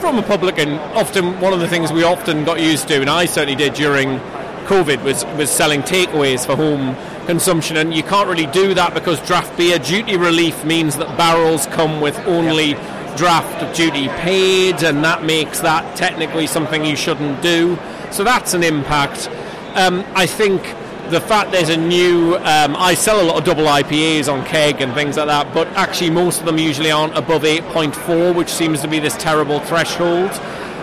from 0.00 0.18
a 0.18 0.22
publican, 0.22 0.70
often 0.96 1.38
one 1.40 1.52
of 1.52 1.60
the 1.60 1.68
things 1.68 1.92
we 1.92 2.02
often 2.02 2.44
got 2.44 2.60
used 2.60 2.88
to, 2.88 3.00
and 3.00 3.08
I 3.08 3.26
certainly 3.26 3.54
did 3.54 3.74
during 3.74 4.18
COVID, 4.62 5.02
was, 5.02 5.24
was 5.36 5.50
selling 5.50 5.82
takeaways 5.82 6.46
for 6.46 6.56
home 6.56 6.96
consumption. 7.26 7.76
And 7.76 7.94
you 7.94 8.02
can't 8.02 8.28
really 8.28 8.46
do 8.46 8.74
that 8.74 8.94
because 8.94 9.24
draft 9.26 9.56
beer 9.56 9.78
duty 9.78 10.16
relief 10.16 10.64
means 10.64 10.96
that 10.96 11.16
barrels 11.16 11.66
come 11.66 12.00
with 12.00 12.18
only 12.26 12.70
yep. 12.70 13.16
draft 13.16 13.76
duty 13.76 14.08
paid, 14.08 14.82
and 14.82 15.04
that 15.04 15.24
makes 15.24 15.60
that 15.60 15.96
technically 15.96 16.46
something 16.46 16.84
you 16.84 16.96
shouldn't 16.96 17.42
do. 17.42 17.78
So 18.10 18.24
that's 18.24 18.54
an 18.54 18.62
impact. 18.62 19.28
Um, 19.74 20.04
I 20.14 20.26
think 20.26 20.62
the 21.10 21.20
fact 21.20 21.50
there's 21.50 21.68
a 21.68 21.76
new 21.76 22.36
um, 22.36 22.74
I 22.76 22.94
sell 22.94 23.20
a 23.20 23.26
lot 23.26 23.36
of 23.36 23.44
double 23.44 23.64
IPAs 23.64 24.32
on 24.32 24.46
keg 24.46 24.80
and 24.80 24.94
things 24.94 25.16
like 25.18 25.26
that 25.26 25.52
but 25.52 25.66
actually 25.76 26.10
most 26.10 26.40
of 26.40 26.46
them 26.46 26.58
usually 26.58 26.90
aren't 26.90 27.16
above 27.18 27.42
8.4 27.42 28.34
which 28.34 28.48
seems 28.48 28.80
to 28.80 28.88
be 28.88 28.98
this 28.98 29.16
terrible 29.16 29.60
threshold 29.60 30.30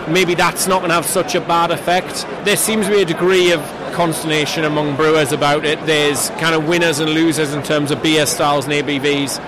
maybe 0.08 0.34
that's 0.34 0.66
not 0.66 0.78
going 0.78 0.88
to 0.88 0.94
have 0.94 1.06
such 1.06 1.34
a 1.34 1.40
bad 1.40 1.70
effect 1.70 2.26
there 2.44 2.56
seems 2.56 2.86
to 2.86 2.92
be 2.92 3.02
a 3.02 3.04
degree 3.04 3.52
of 3.52 3.60
consternation 3.92 4.64
among 4.64 4.96
brewers 4.96 5.32
about 5.32 5.64
it 5.64 5.84
there's 5.86 6.30
kind 6.30 6.54
of 6.54 6.66
winners 6.68 7.00
and 7.00 7.10
losers 7.10 7.52
in 7.52 7.62
terms 7.62 7.90
of 7.90 8.02
beer 8.02 8.26
styles 8.26 8.64
and 8.64 8.74
ABVs 8.74 9.38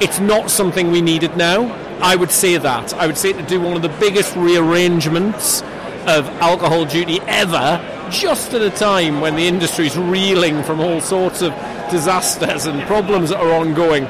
it's 0.00 0.20
not 0.20 0.50
something 0.50 0.90
we 0.90 1.00
needed 1.00 1.36
now 1.36 1.62
I 2.00 2.14
would 2.14 2.30
say 2.30 2.56
that 2.56 2.94
I 2.94 3.06
would 3.06 3.18
say 3.18 3.32
to 3.32 3.42
do 3.42 3.60
one 3.60 3.74
of 3.74 3.82
the 3.82 3.94
biggest 4.00 4.36
rearrangements 4.36 5.62
of 6.06 6.26
alcohol 6.40 6.84
duty 6.84 7.20
ever 7.22 7.84
just 8.10 8.54
at 8.54 8.62
a 8.62 8.70
time 8.70 9.20
when 9.20 9.36
the 9.36 9.46
industry's 9.46 9.96
reeling 9.96 10.62
from 10.62 10.80
all 10.80 11.00
sorts 11.00 11.42
of 11.42 11.52
disasters 11.90 12.66
and 12.66 12.80
problems 12.82 13.30
that 13.30 13.40
are 13.40 13.52
ongoing. 13.52 14.06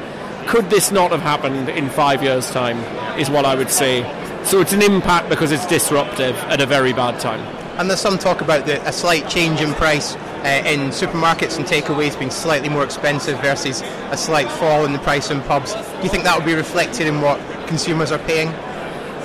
Could 0.47 0.71
this 0.71 0.91
not 0.91 1.11
have 1.11 1.21
happened 1.21 1.69
in 1.69 1.89
five 1.91 2.23
years' 2.23 2.51
time? 2.51 2.79
Is 3.19 3.29
what 3.29 3.45
I 3.45 3.55
would 3.55 3.71
say. 3.71 4.03
So 4.45 4.61
it's 4.61 4.73
an 4.73 4.83
impact 4.83 5.29
because 5.29 5.53
it's 5.53 5.67
disruptive 5.67 6.35
at 6.45 6.61
a 6.61 6.67
very 6.67 6.93
bad 6.93 7.21
time. 7.21 7.41
And 7.79 7.89
there's 7.89 8.01
some 8.01 8.19
talk 8.19 8.41
about 8.41 8.67
the, 8.67 8.87
a 8.89 8.93
slight 8.93 9.29
change 9.29 9.61
in 9.61 9.73
price 9.75 10.17
uh, 10.17 10.63
in 10.67 10.91
supermarkets 10.91 11.59
and 11.59 11.67
takeaways 11.67 12.19
being 12.19 12.31
slightly 12.31 12.69
more 12.69 12.85
expensive 12.85 13.39
versus 13.41 13.83
a 14.11 14.17
slight 14.17 14.51
fall 14.51 14.85
in 14.85 14.93
the 14.93 14.99
price 15.01 15.31
in 15.31 15.41
pubs. 15.43 15.75
Do 15.75 15.81
you 16.03 16.09
think 16.09 16.25
that 16.25 16.39
will 16.39 16.47
be 16.47 16.55
reflected 16.55 17.07
in 17.07 17.21
what 17.21 17.39
consumers 17.67 18.11
are 18.11 18.19
paying? 18.21 18.49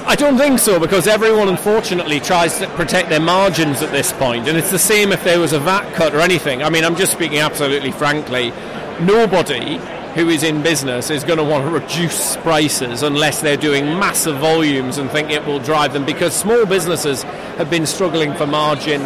I 0.05 0.15
don't 0.15 0.37
think 0.37 0.59
so 0.59 0.79
because 0.79 1.07
everyone 1.07 1.47
unfortunately 1.47 2.19
tries 2.19 2.57
to 2.59 2.67
protect 2.69 3.09
their 3.09 3.21
margins 3.21 3.81
at 3.81 3.91
this 3.91 4.11
point, 4.11 4.49
and 4.49 4.57
it's 4.57 4.69
the 4.69 4.77
same 4.77 5.13
if 5.13 5.23
there 5.23 5.39
was 5.39 5.53
a 5.53 5.59
VAT 5.59 5.93
cut 5.93 6.13
or 6.13 6.19
anything. 6.19 6.61
I 6.61 6.69
mean, 6.69 6.83
I'm 6.83 6.97
just 6.97 7.13
speaking 7.13 7.37
absolutely 7.37 7.91
frankly. 7.91 8.51
Nobody 8.99 9.79
who 10.15 10.29
is 10.29 10.43
in 10.43 10.61
business 10.61 11.09
is 11.09 11.23
going 11.23 11.39
to 11.39 11.43
want 11.43 11.65
to 11.65 11.71
reduce 11.71 12.37
prices 12.37 13.01
unless 13.01 13.41
they're 13.41 13.57
doing 13.57 13.85
massive 13.85 14.37
volumes 14.37 14.97
and 14.97 15.09
think 15.09 15.31
it 15.31 15.43
will 15.45 15.59
drive 15.59 15.93
them 15.93 16.05
because 16.05 16.35
small 16.35 16.65
businesses 16.65 17.23
have 17.23 17.69
been 17.69 17.85
struggling 17.85 18.33
for 18.35 18.45
margin 18.45 19.01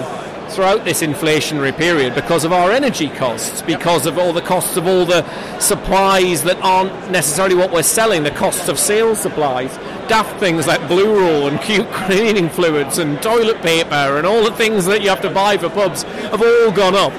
throughout 0.50 0.84
this 0.86 1.02
inflationary 1.02 1.76
period 1.76 2.16
because 2.16 2.44
of 2.44 2.52
our 2.52 2.72
energy 2.72 3.10
costs, 3.10 3.62
because 3.62 4.06
of 4.06 4.18
all 4.18 4.34
the 4.34 4.42
costs 4.42 4.78
of 4.78 4.88
all 4.88 5.06
the 5.06 5.24
supplies 5.60 6.44
that 6.44 6.58
aren't 6.62 7.12
necessarily 7.12 7.56
what 7.56 7.72
we're 7.72 7.84
selling, 7.84 8.24
the 8.24 8.32
costs 8.32 8.68
of 8.68 8.80
sales 8.80 9.20
supplies. 9.20 9.76
Daft 10.08 10.40
things 10.40 10.68
like 10.68 10.86
blue 10.88 11.20
roll 11.20 11.48
and 11.48 11.60
cute 11.62 11.90
cleaning 11.92 12.50
fluids 12.58 12.98
and 12.98 13.22
toilet 13.22 13.62
paper 13.62 14.18
and 14.18 14.26
all 14.26 14.44
the 14.44 14.56
things 14.56 14.86
that 14.86 15.02
you 15.02 15.10
have 15.10 15.22
to 15.22 15.30
buy 15.30 15.58
for 15.58 15.70
pubs 15.70 16.04
have 16.04 16.42
all 16.42 16.72
gone 16.72 16.96
up. 16.96 17.14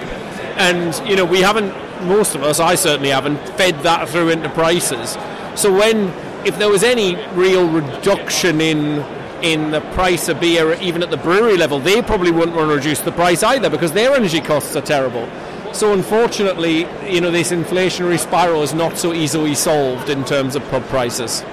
And, 0.58 1.08
you 1.08 1.14
know, 1.16 1.24
we 1.24 1.40
haven't, 1.40 1.72
most 2.02 2.34
of 2.34 2.42
us, 2.42 2.60
I 2.60 2.74
certainly 2.74 3.10
haven't, 3.10 3.38
fed 3.56 3.76
that 3.82 4.08
through 4.08 4.30
into 4.30 4.48
prices. 4.50 5.16
So 5.54 5.72
when, 5.72 6.08
if 6.46 6.58
there 6.58 6.68
was 6.68 6.82
any 6.82 7.16
real 7.34 7.68
reduction 7.68 8.60
in 8.60 9.04
in 9.42 9.70
the 9.70 9.80
price 9.92 10.28
of 10.28 10.40
beer, 10.40 10.74
even 10.80 11.00
at 11.00 11.10
the 11.10 11.16
brewery 11.16 11.56
level, 11.56 11.78
they 11.78 12.02
probably 12.02 12.32
wouldn't 12.32 12.56
want 12.56 12.68
to 12.68 12.74
reduce 12.74 13.00
the 13.00 13.12
price 13.12 13.42
either 13.44 13.70
because 13.70 13.92
their 13.92 14.14
energy 14.14 14.40
costs 14.40 14.74
are 14.74 14.80
terrible. 14.82 15.28
So 15.72 15.92
unfortunately, 15.92 16.88
you 17.08 17.20
know, 17.20 17.30
this 17.30 17.52
inflationary 17.52 18.18
spiral 18.18 18.62
is 18.62 18.74
not 18.74 18.98
so 18.98 19.12
easily 19.12 19.54
solved 19.54 20.08
in 20.08 20.24
terms 20.24 20.56
of 20.56 20.68
pub 20.70 20.84
prices. 20.86 21.44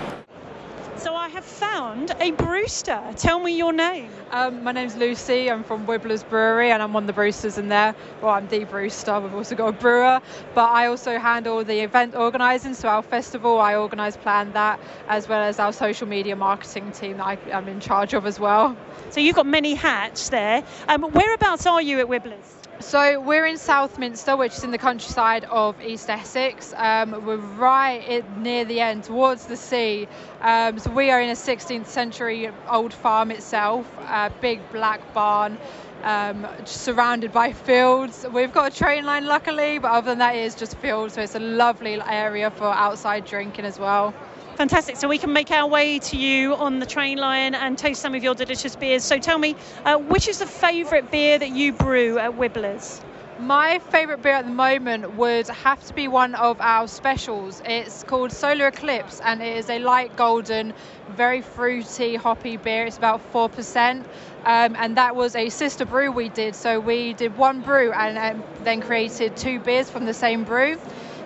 So 2.06 2.14
I 2.14 2.26
have 2.26 2.38
found 2.38 2.40
a 2.40 2.46
brewster. 2.46 3.02
Tell 3.16 3.40
me 3.40 3.58
your 3.58 3.74
name. 3.74 4.12
Um, 4.30 4.64
my 4.64 4.72
name's 4.72 4.96
Lucy. 4.96 5.50
I'm 5.50 5.64
from 5.64 5.88
Wibbler's 5.88 6.24
Brewery, 6.24 6.70
and 6.70 6.84
I'm 6.84 6.94
one 6.94 7.04
of 7.04 7.08
the 7.08 7.14
brewsters 7.14 7.58
in 7.58 7.70
there. 7.70 7.96
Well, 8.22 8.32
I'm 8.32 8.48
the 8.48 8.64
brewster. 8.64 9.20
We've 9.20 9.34
also 9.34 9.56
got 9.56 9.68
a 9.70 9.72
brewer, 9.72 10.22
but 10.54 10.70
I 10.70 10.88
also 10.88 11.18
handle 11.18 11.64
the 11.64 11.80
event 11.80 12.16
organising. 12.16 12.76
So 12.76 12.90
our 12.90 13.02
festival, 13.02 13.60
I 13.60 13.76
organise, 13.76 14.18
plan 14.18 14.52
that, 14.54 14.80
as 15.08 15.28
well 15.28 15.42
as 15.42 15.58
our 15.58 15.74
social 15.74 16.08
media 16.08 16.36
marketing 16.36 16.92
team 16.92 17.18
that 17.18 17.26
I, 17.26 17.38
am 17.50 17.68
in 17.68 17.80
charge 17.80 18.14
of 18.14 18.26
as 18.28 18.40
well. 18.40 18.76
So 19.10 19.20
you've 19.20 19.36
got 19.36 19.48
many 19.48 19.74
hats 19.74 20.30
there. 20.30 20.64
Um, 20.88 21.04
whereabouts 21.04 21.66
are 21.66 21.82
you 21.82 22.00
at 22.00 22.08
Wibbler's? 22.08 22.65
So 22.82 23.22
we're 23.22 23.46
in 23.46 23.58
Southminster, 23.58 24.36
which 24.36 24.54
is 24.58 24.66
in 24.66 24.72
the 24.72 24.78
countryside 24.78 25.46
of 25.46 25.82
East 25.82 26.10
Essex. 26.10 26.74
Um, 26.76 27.26
we're 27.26 27.38
right 27.38 28.24
near 28.38 28.66
the 28.66 28.82
end, 28.82 29.06
towards 29.06 29.46
the 29.46 29.56
sea. 29.56 30.10
Um, 30.42 30.78
so 30.80 30.92
we 30.92 31.10
are 31.10 31.22
in 31.22 31.30
a 31.30 31.36
16th 31.36 31.88
century 31.88 32.50
old 32.70 32.94
farm 32.94 33.32
itself, 33.32 33.90
a 34.00 34.30
big 34.42 34.60
black 34.74 35.14
barn. 35.14 35.58
Um, 36.04 36.46
surrounded 36.66 37.32
by 37.32 37.54
fields. 37.54 38.28
We've 38.32 38.54
got 38.54 38.72
a 38.72 38.76
train 38.76 39.06
line, 39.06 39.26
luckily, 39.26 39.80
but 39.80 39.90
other 39.92 40.12
than 40.12 40.20
that, 40.20 40.36
it 40.36 40.44
is 40.44 40.54
just 40.54 40.78
fields. 40.78 41.16
So 41.16 41.22
it's 41.22 41.34
a 41.34 41.40
lovely 41.40 42.00
area 42.02 42.52
for 42.52 42.66
outside 42.66 43.26
drinking 43.26 43.66
as 43.66 43.80
well. 43.80 44.14
Fantastic. 44.56 44.96
So 44.96 45.10
we 45.10 45.18
can 45.18 45.34
make 45.34 45.52
our 45.52 45.68
way 45.68 46.00
to 46.00 46.16
you 46.16 46.56
on 46.56 46.80
the 46.80 46.86
train 46.86 47.18
line 47.18 47.56
and 47.56 47.78
taste 47.78 48.02
some 48.02 48.16
of 48.16 48.24
your 48.24 48.34
delicious 48.36 48.74
beers. 48.78 49.04
So 49.04 49.20
tell 49.20 49.38
me, 49.38 49.54
uh, 49.84 49.98
which 49.98 50.30
is 50.30 50.40
the 50.40 50.46
favourite 50.46 51.12
beer 51.12 51.38
that 51.38 51.50
you 51.50 51.74
brew 51.74 52.18
at 52.20 52.32
Wibbler's? 52.32 53.02
My 53.38 53.80
favourite 53.80 54.22
beer 54.22 54.36
at 54.36 54.46
the 54.46 54.52
moment 54.52 55.16
would 55.16 55.50
have 55.50 55.84
to 55.88 55.94
be 55.94 56.08
one 56.08 56.36
of 56.36 56.62
our 56.62 56.88
specials. 56.88 57.62
It's 57.66 58.04
called 58.04 58.32
Solar 58.32 58.68
Eclipse 58.68 59.20
and 59.20 59.42
it 59.44 59.58
is 59.58 59.70
a 59.70 59.80
light 59.80 60.16
golden, 60.16 60.74
very 61.10 61.42
fruity, 61.42 62.16
hoppy 62.16 62.56
beer. 62.56 62.86
It's 62.86 62.98
about 62.98 63.20
4%. 63.34 64.06
Um, 64.46 64.76
and 64.78 64.96
that 64.96 65.18
was 65.18 65.36
a 65.36 65.50
sister 65.50 65.86
brew 65.86 66.14
we 66.14 66.30
did. 66.30 66.56
So 66.56 66.80
we 66.80 67.12
did 67.12 67.36
one 67.38 67.60
brew 67.60 67.92
and 67.92 68.18
um, 68.18 68.44
then 68.64 68.80
created 68.80 69.36
two 69.36 69.60
beers 69.60 69.90
from 69.90 70.06
the 70.06 70.14
same 70.14 70.46
brew. 70.46 70.80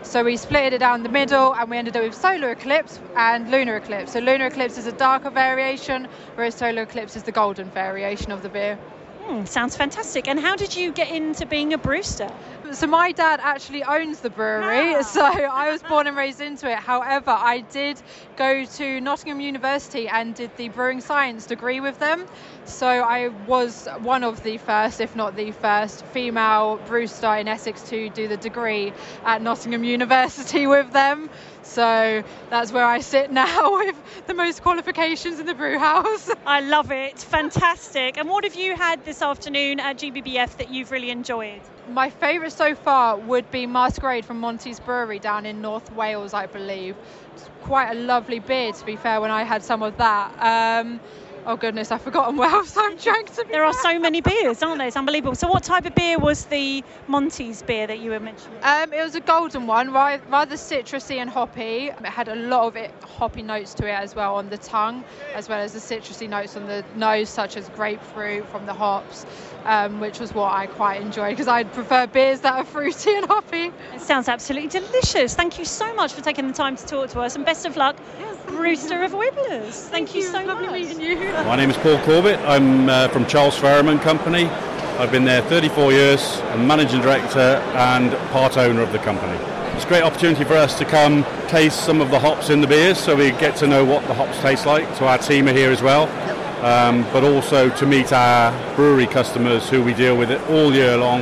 So 0.10 0.24
we 0.24 0.38
split 0.38 0.74
it 0.74 0.80
down 0.80 1.04
the 1.04 1.10
middle 1.10 1.54
and 1.54 1.69
we 1.69 1.78
ended 1.78 1.95
up 1.95 2.02
with 2.02 2.15
solar 2.15 2.50
eclipse 2.50 3.00
and 3.15 3.52
lunar 3.52 3.76
eclipse. 3.76 4.13
So 4.13 4.19
lunar 4.19 4.48
eclipse 4.48 4.76
is 4.80 4.88
a 4.88 4.91
darker 4.91 5.30
variation, 5.30 6.08
whereas 6.34 6.56
solar 6.56 6.82
eclipse 6.82 7.15
is 7.15 7.21
the 7.21 7.31
golden 7.31 7.69
variation 7.69 8.31
of 8.31 8.42
the 8.42 8.50
beer. 8.50 8.79
Mm, 9.30 9.48
sounds 9.48 9.75
fantastic. 9.75 10.27
And 10.27 10.40
how 10.40 10.56
did 10.56 10.75
you 10.75 10.92
get 10.92 11.12
into 11.12 11.46
being 11.46 11.71
a 11.73 11.77
brewster? 11.77 12.30
So 12.71 12.88
my 12.88 13.12
dad 13.12 13.40
actually 13.44 13.84
owns 13.84 14.21
the 14.21 14.30
brewery, 14.32 14.96
Ah. 14.96 15.02
so 15.02 15.21
I 15.23 15.71
was 15.71 15.84
born 15.84 16.08
and 16.08 16.17
raised 16.17 16.42
into 16.42 16.69
it. 16.69 16.80
However, 16.80 17.32
I 17.32 17.62
did 17.62 18.02
go 18.38 18.65
to 18.65 19.02
Nottingham 19.02 19.40
University 19.40 20.08
and 20.08 20.34
did 20.34 20.52
the 20.58 20.69
brewing 20.69 21.02
science 21.02 21.46
degree 21.46 21.80
with 21.80 22.00
them. 22.00 22.25
So 22.65 22.88
I 22.88 23.30
was 23.48 23.88
one 24.02 24.23
of 24.23 24.42
the 24.44 24.58
first, 24.58 25.00
if 25.00 25.15
not 25.15 25.36
the 25.36 25.52
first, 25.52 26.06
female 26.08 26.80
brewster 26.88 27.36
in 27.36 27.48
Essex 27.48 27.84
to 27.90 28.10
do 28.10 28.27
the 28.27 28.38
degree 28.38 28.94
at 29.25 29.42
Nottingham 29.42 29.84
University 29.84 30.65
with 30.75 30.92
them. 30.92 31.30
So 31.70 32.24
that's 32.50 32.72
where 32.72 32.84
I 32.84 33.00
sit 33.00 33.32
now 33.46 33.78
with 33.78 33.96
the 34.26 34.34
most 34.34 34.63
qualifications 34.63 35.40
in 35.40 35.46
the 35.46 35.54
brew 35.54 35.78
house. 35.78 36.30
I 36.46 36.62
love 36.62 36.92
it. 36.92 37.20
Fantastic. 37.20 38.17
And 38.17 38.28
what 38.28 38.44
have 38.44 38.56
you 38.56 38.76
had 38.76 39.06
this 39.06 39.22
afternoon 39.22 39.80
at 39.80 39.98
GBBF 39.98 40.58
that 40.58 40.72
you've 40.72 40.92
really 40.92 41.12
enjoyed? 41.12 41.62
My 41.92 42.10
favourite 42.10 42.54
so 42.54 42.74
far 42.74 43.17
would 43.17 43.50
be 43.52 43.67
Masquerade 43.67 44.26
from 44.26 44.40
Monty's 44.40 44.80
Brewery 44.80 45.20
down 45.20 45.46
in 45.46 45.62
North 45.62 45.92
Wales, 45.94 46.34
I 46.34 46.48
believe. 46.48 46.96
It's 47.36 47.50
quite 47.62 47.92
a 47.92 47.96
lovely 47.96 48.40
beer, 48.40 48.72
to 48.72 48.86
be 48.86 48.96
fair, 48.96 49.22
when 49.22 49.32
I 49.32 49.44
had 49.44 49.63
some 49.63 49.84
of 49.84 49.98
that. 49.98 50.82
Um, 50.84 51.00
oh 51.46 51.56
goodness, 51.56 51.92
I've 51.92 52.02
forgotten 52.02 52.37
what 52.37 52.52
else 52.52 52.75
I've 52.77 53.02
drank. 53.02 53.33
To 53.35 53.46
be 53.46 53.52
There 53.52 53.63
are 53.63 53.73
so 53.73 54.00
many 54.00 54.21
beers, 54.21 54.62
aren't 54.63 54.77
there? 54.77 54.87
It's 54.87 54.96
unbelievable. 54.96 55.35
So, 55.35 55.48
what 55.48 55.63
type 55.63 55.85
of 55.85 55.96
beer 55.96 56.17
was 56.19 56.46
the 56.46 56.83
Monty's 57.08 57.62
beer 57.62 57.87
that 57.87 58.00
you 58.00 58.12
were 58.12 58.19
mentioning? 58.19 58.60
Um, 58.63 58.94
it 58.94 59.04
was 59.04 59.15
a 59.15 59.21
golden 59.21 59.67
one, 59.67 59.92
rather 59.92 60.56
citrusy 60.56 61.17
and 61.17 61.29
hoppy. 61.29 61.87
It 61.87 62.06
had 62.06 62.27
a 62.27 62.35
lot 62.35 62.67
of 62.67 62.75
it, 62.75 62.92
hoppy 63.04 63.42
notes 63.42 63.73
to 63.75 63.87
it 63.87 63.92
as 63.94 64.15
well 64.15 64.35
on 64.35 64.50
the 64.50 64.58
tongue, 64.58 65.04
as 65.33 65.50
well 65.50 65.60
as 65.60 65.73
the 65.73 65.79
citrusy 65.79 66.29
notes 66.29 66.56
on 66.56 66.67
the 66.67 66.83
nose, 66.96 67.29
such 67.29 67.58
as 67.58 67.69
grapefruit 67.69 68.48
from 68.50 68.65
the 68.65 68.73
hops, 68.73 69.25
um, 69.65 70.00
which 70.00 70.19
was 70.19 70.33
what 70.33 70.54
I 70.54 70.67
quite 70.67 71.02
enjoyed 71.02 71.31
because 71.31 71.48
I 71.48 71.63
prefer 71.63 72.08
beers 72.08 72.42
that 72.42 72.54
are 72.54 72.65
fruity 72.65 73.15
and 73.15 73.25
hoppy. 73.25 73.71
It 73.94 74.02
sounds 74.02 74.27
absolutely 74.27 74.69
delicious. 74.69 75.35
Thank 75.35 75.60
you 75.60 75.65
so 75.65 75.94
much 75.96 76.13
for 76.13 76.21
taking 76.21 76.48
the 76.48 76.54
time 76.54 76.75
to 76.75 76.85
talk 76.85 77.10
to 77.12 77.21
us, 77.21 77.35
and 77.35 77.46
best 77.46 77.65
of 77.65 77.77
luck, 77.77 77.96
Brewster 78.50 79.04
of 79.04 79.12
Wibblers. 79.12 79.87
Thank, 79.89 80.13
you 80.13 80.21
so 80.23 80.43
Lovely 80.43 80.67
much. 80.67 80.81
meeting 80.81 81.02
you. 81.02 81.15
My 81.45 81.56
name 81.56 81.69
is 81.69 81.77
Paul 81.77 81.97
Corbett. 82.04 82.39
I'm 82.41 82.89
uh, 82.89 83.08
from 83.10 83.25
Charles 83.25 83.58
Faram 83.58 83.89
and 83.89 84.02
Company. 84.02 84.45
I've 84.97 85.12
been 85.12 85.23
there 85.23 85.41
34 85.43 85.91
years. 85.91 86.39
I'm 86.52 86.67
managing 86.67 87.02
director 87.02 87.39
and 87.39 88.12
part 88.31 88.58
owner 88.58 88.81
of 88.81 88.91
the 88.91 89.00
company. 89.00 89.37
It's 89.75 89.85
a 89.85 89.87
great 89.87 90.04
opportunity 90.04 90.43
for 90.43 90.56
us 90.56 90.77
to 90.79 90.85
come 90.85 91.23
taste 91.47 91.85
some 91.85 92.02
of 92.02 92.12
the 92.12 92.19
hops 92.19 92.50
in 92.50 92.60
the 92.60 92.67
beers 92.67 92.97
so 92.97 93.15
we 93.15 93.31
get 93.31 93.56
to 93.58 93.67
know 93.67 93.85
what 93.85 94.06
the 94.08 94.13
hops 94.13 94.37
taste 94.41 94.65
like. 94.65 94.93
So 94.95 95.08
our 95.08 95.17
team 95.17 95.47
are 95.47 95.54
here 95.54 95.71
as 95.71 95.81
well. 95.81 96.08
Um, 96.65 97.04
but 97.13 97.23
also 97.23 97.69
to 97.69 97.85
meet 97.85 98.12
our 98.12 98.75
brewery 98.75 99.08
customers 99.08 99.69
who 99.69 99.81
we 99.81 99.93
deal 99.93 100.17
with 100.17 100.31
it 100.31 100.41
all 100.50 100.73
year 100.73 100.97
long 100.97 101.21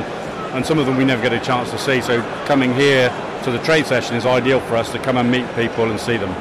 and 0.52 0.66
some 0.66 0.78
of 0.78 0.86
them 0.86 0.96
we 0.96 1.04
never 1.04 1.22
get 1.22 1.32
a 1.32 1.38
chance 1.38 1.70
to 1.70 1.78
see. 1.78 2.00
So 2.00 2.22
coming 2.46 2.74
here 2.74 3.10
to 3.44 3.50
the 3.52 3.58
trade 3.60 3.86
session 3.86 4.16
is 4.16 4.26
ideal 4.26 4.60
for 4.60 4.74
us 4.74 4.90
to 4.92 4.98
come 4.98 5.16
and 5.16 5.30
meet 5.30 5.46
people 5.54 5.90
and 5.90 6.00
see 6.00 6.16
them. 6.16 6.34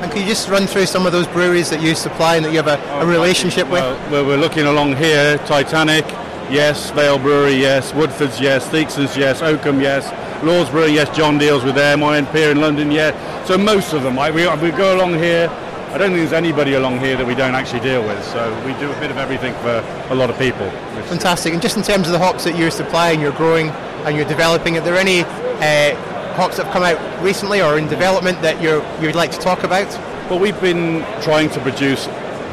And 0.00 0.12
can 0.12 0.22
you 0.22 0.28
just 0.28 0.48
run 0.48 0.66
through 0.66 0.86
some 0.86 1.06
of 1.06 1.12
those 1.12 1.26
breweries 1.26 1.70
that 1.70 1.82
you 1.82 1.94
supply 1.94 2.36
and 2.36 2.44
that 2.44 2.52
you 2.52 2.62
have 2.62 2.68
a, 2.68 2.78
a 3.02 3.06
relationship 3.06 3.66
with? 3.68 3.80
Well, 3.80 4.10
well, 4.10 4.26
we're 4.26 4.36
looking 4.36 4.66
along 4.66 4.96
here. 4.96 5.38
Titanic, 5.38 6.04
yes. 6.50 6.90
Vale 6.92 7.18
Brewery, 7.18 7.54
yes. 7.54 7.92
Woodforde's, 7.92 8.40
yes. 8.40 8.68
Theakston's, 8.68 9.16
yes. 9.16 9.42
Oakham, 9.42 9.80
yes. 9.80 10.06
Lord's 10.44 10.70
Brewery, 10.70 10.92
yes. 10.92 11.14
John 11.16 11.36
deals 11.36 11.64
with 11.64 11.74
them. 11.74 12.02
IN 12.02 12.26
Pier 12.26 12.52
in 12.52 12.60
London, 12.60 12.90
yes. 12.92 13.12
So 13.48 13.58
most 13.58 13.92
of 13.92 14.02
them. 14.02 14.16
Right? 14.16 14.32
We, 14.32 14.46
we 14.62 14.70
go 14.76 14.96
along 14.96 15.14
here. 15.14 15.48
I 15.88 15.96
don't 15.96 16.10
think 16.10 16.20
there's 16.20 16.32
anybody 16.32 16.74
along 16.74 17.00
here 17.00 17.16
that 17.16 17.26
we 17.26 17.34
don't 17.34 17.54
actually 17.54 17.80
deal 17.80 18.06
with. 18.06 18.22
So 18.22 18.54
we 18.64 18.74
do 18.74 18.92
a 18.92 19.00
bit 19.00 19.10
of 19.10 19.16
everything 19.16 19.54
for 19.54 19.82
a 20.10 20.14
lot 20.14 20.28
of 20.30 20.38
people. 20.38 20.70
Fantastic. 21.08 21.54
And 21.54 21.62
just 21.62 21.76
in 21.76 21.82
terms 21.82 22.06
of 22.06 22.12
the 22.12 22.18
hops 22.18 22.44
that 22.44 22.56
you're 22.58 22.70
supplying, 22.70 23.20
you're 23.20 23.32
growing, 23.32 23.70
and 24.04 24.14
you're 24.14 24.28
developing, 24.28 24.76
are 24.76 24.82
there 24.82 24.96
any 24.96 25.22
uh, 25.22 25.96
hops 26.38 26.56
that 26.56 26.66
have 26.66 26.72
come 26.72 26.84
out 26.84 26.98
recently 27.20 27.60
or 27.60 27.76
in 27.76 27.88
development 27.88 28.40
that 28.42 28.62
you're, 28.62 28.80
you'd 29.02 29.16
like 29.16 29.32
to 29.32 29.38
talk 29.38 29.64
about? 29.64 29.88
Well, 30.30 30.38
we've 30.38 30.60
been 30.60 31.04
trying 31.20 31.50
to 31.50 31.60
produce 31.60 32.06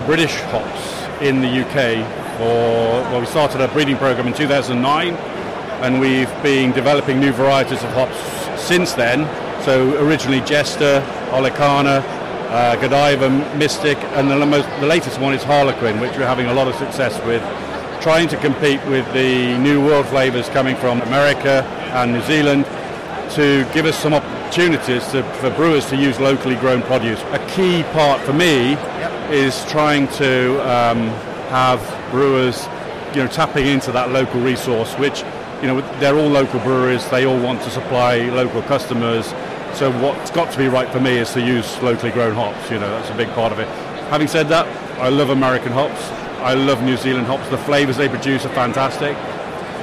British 0.07 0.33
hops 0.49 1.21
in 1.21 1.41
the 1.41 1.47
UK 1.47 2.01
for, 2.37 3.05
well, 3.11 3.19
we 3.19 3.27
started 3.27 3.61
a 3.61 3.67
breeding 3.67 3.95
program 3.97 4.27
in 4.27 4.33
2009 4.33 5.13
and 5.13 5.99
we've 5.99 6.31
been 6.41 6.71
developing 6.71 7.19
new 7.19 7.31
varieties 7.31 7.83
of 7.83 7.91
hops 7.91 8.17
since 8.59 8.93
then. 8.93 9.29
So 9.65 9.95
originally 10.03 10.41
Jester, 10.41 11.03
Olicana, 11.29 12.01
uh, 12.49 12.75
Godiva, 12.77 13.29
Mystic, 13.55 13.99
and 14.17 14.31
the, 14.31 14.45
most, 14.47 14.67
the 14.79 14.87
latest 14.87 15.19
one 15.19 15.35
is 15.35 15.43
Harlequin, 15.43 15.99
which 15.99 16.17
we're 16.17 16.25
having 16.25 16.47
a 16.47 16.53
lot 16.53 16.67
of 16.67 16.73
success 16.73 17.23
with, 17.23 17.43
trying 18.01 18.27
to 18.29 18.37
compete 18.37 18.83
with 18.87 19.05
the 19.13 19.55
new 19.59 19.85
world 19.85 20.07
flavours 20.07 20.49
coming 20.49 20.75
from 20.75 21.01
America 21.01 21.63
and 21.93 22.13
New 22.13 22.21
Zealand 22.23 22.65
to 23.31 23.67
give 23.73 23.85
us 23.85 23.97
some 23.97 24.13
opportunities 24.13 25.05
to, 25.11 25.23
for 25.39 25.49
brewers 25.51 25.85
to 25.87 25.95
use 25.95 26.19
locally 26.19 26.55
grown 26.55 26.81
produce. 26.83 27.21
A 27.31 27.47
key 27.49 27.83
part 27.91 28.21
for 28.21 28.33
me 28.33 28.73
is 29.29 29.65
trying 29.65 30.07
to 30.19 30.59
um, 30.61 31.07
have 31.49 31.79
brewers, 32.11 32.65
you 33.15 33.23
know, 33.23 33.27
tapping 33.27 33.67
into 33.67 33.91
that 33.91 34.11
local 34.11 34.39
resource, 34.41 34.93
which, 34.95 35.23
you 35.61 35.67
know, 35.67 35.81
they're 35.99 36.17
all 36.17 36.29
local 36.29 36.59
breweries. 36.61 37.07
They 37.09 37.25
all 37.25 37.39
want 37.39 37.61
to 37.63 37.69
supply 37.69 38.17
local 38.29 38.61
customers. 38.63 39.27
So 39.73 39.91
what's 40.01 40.31
got 40.31 40.51
to 40.51 40.57
be 40.57 40.67
right 40.67 40.89
for 40.89 40.99
me 40.99 41.17
is 41.17 41.31
to 41.33 41.41
use 41.41 41.81
locally 41.81 42.11
grown 42.11 42.33
hops. 42.33 42.69
You 42.71 42.79
know, 42.79 42.89
that's 42.89 43.09
a 43.09 43.15
big 43.15 43.29
part 43.29 43.51
of 43.51 43.59
it. 43.59 43.67
Having 44.09 44.27
said 44.27 44.49
that, 44.49 44.67
I 44.99 45.09
love 45.09 45.29
American 45.29 45.71
hops. 45.71 46.01
I 46.41 46.53
love 46.53 46.83
New 46.83 46.95
Zealand 46.97 47.27
hops. 47.27 47.49
The 47.49 47.57
flavours 47.57 47.97
they 47.97 48.07
produce 48.07 48.45
are 48.45 48.53
fantastic 48.53 49.17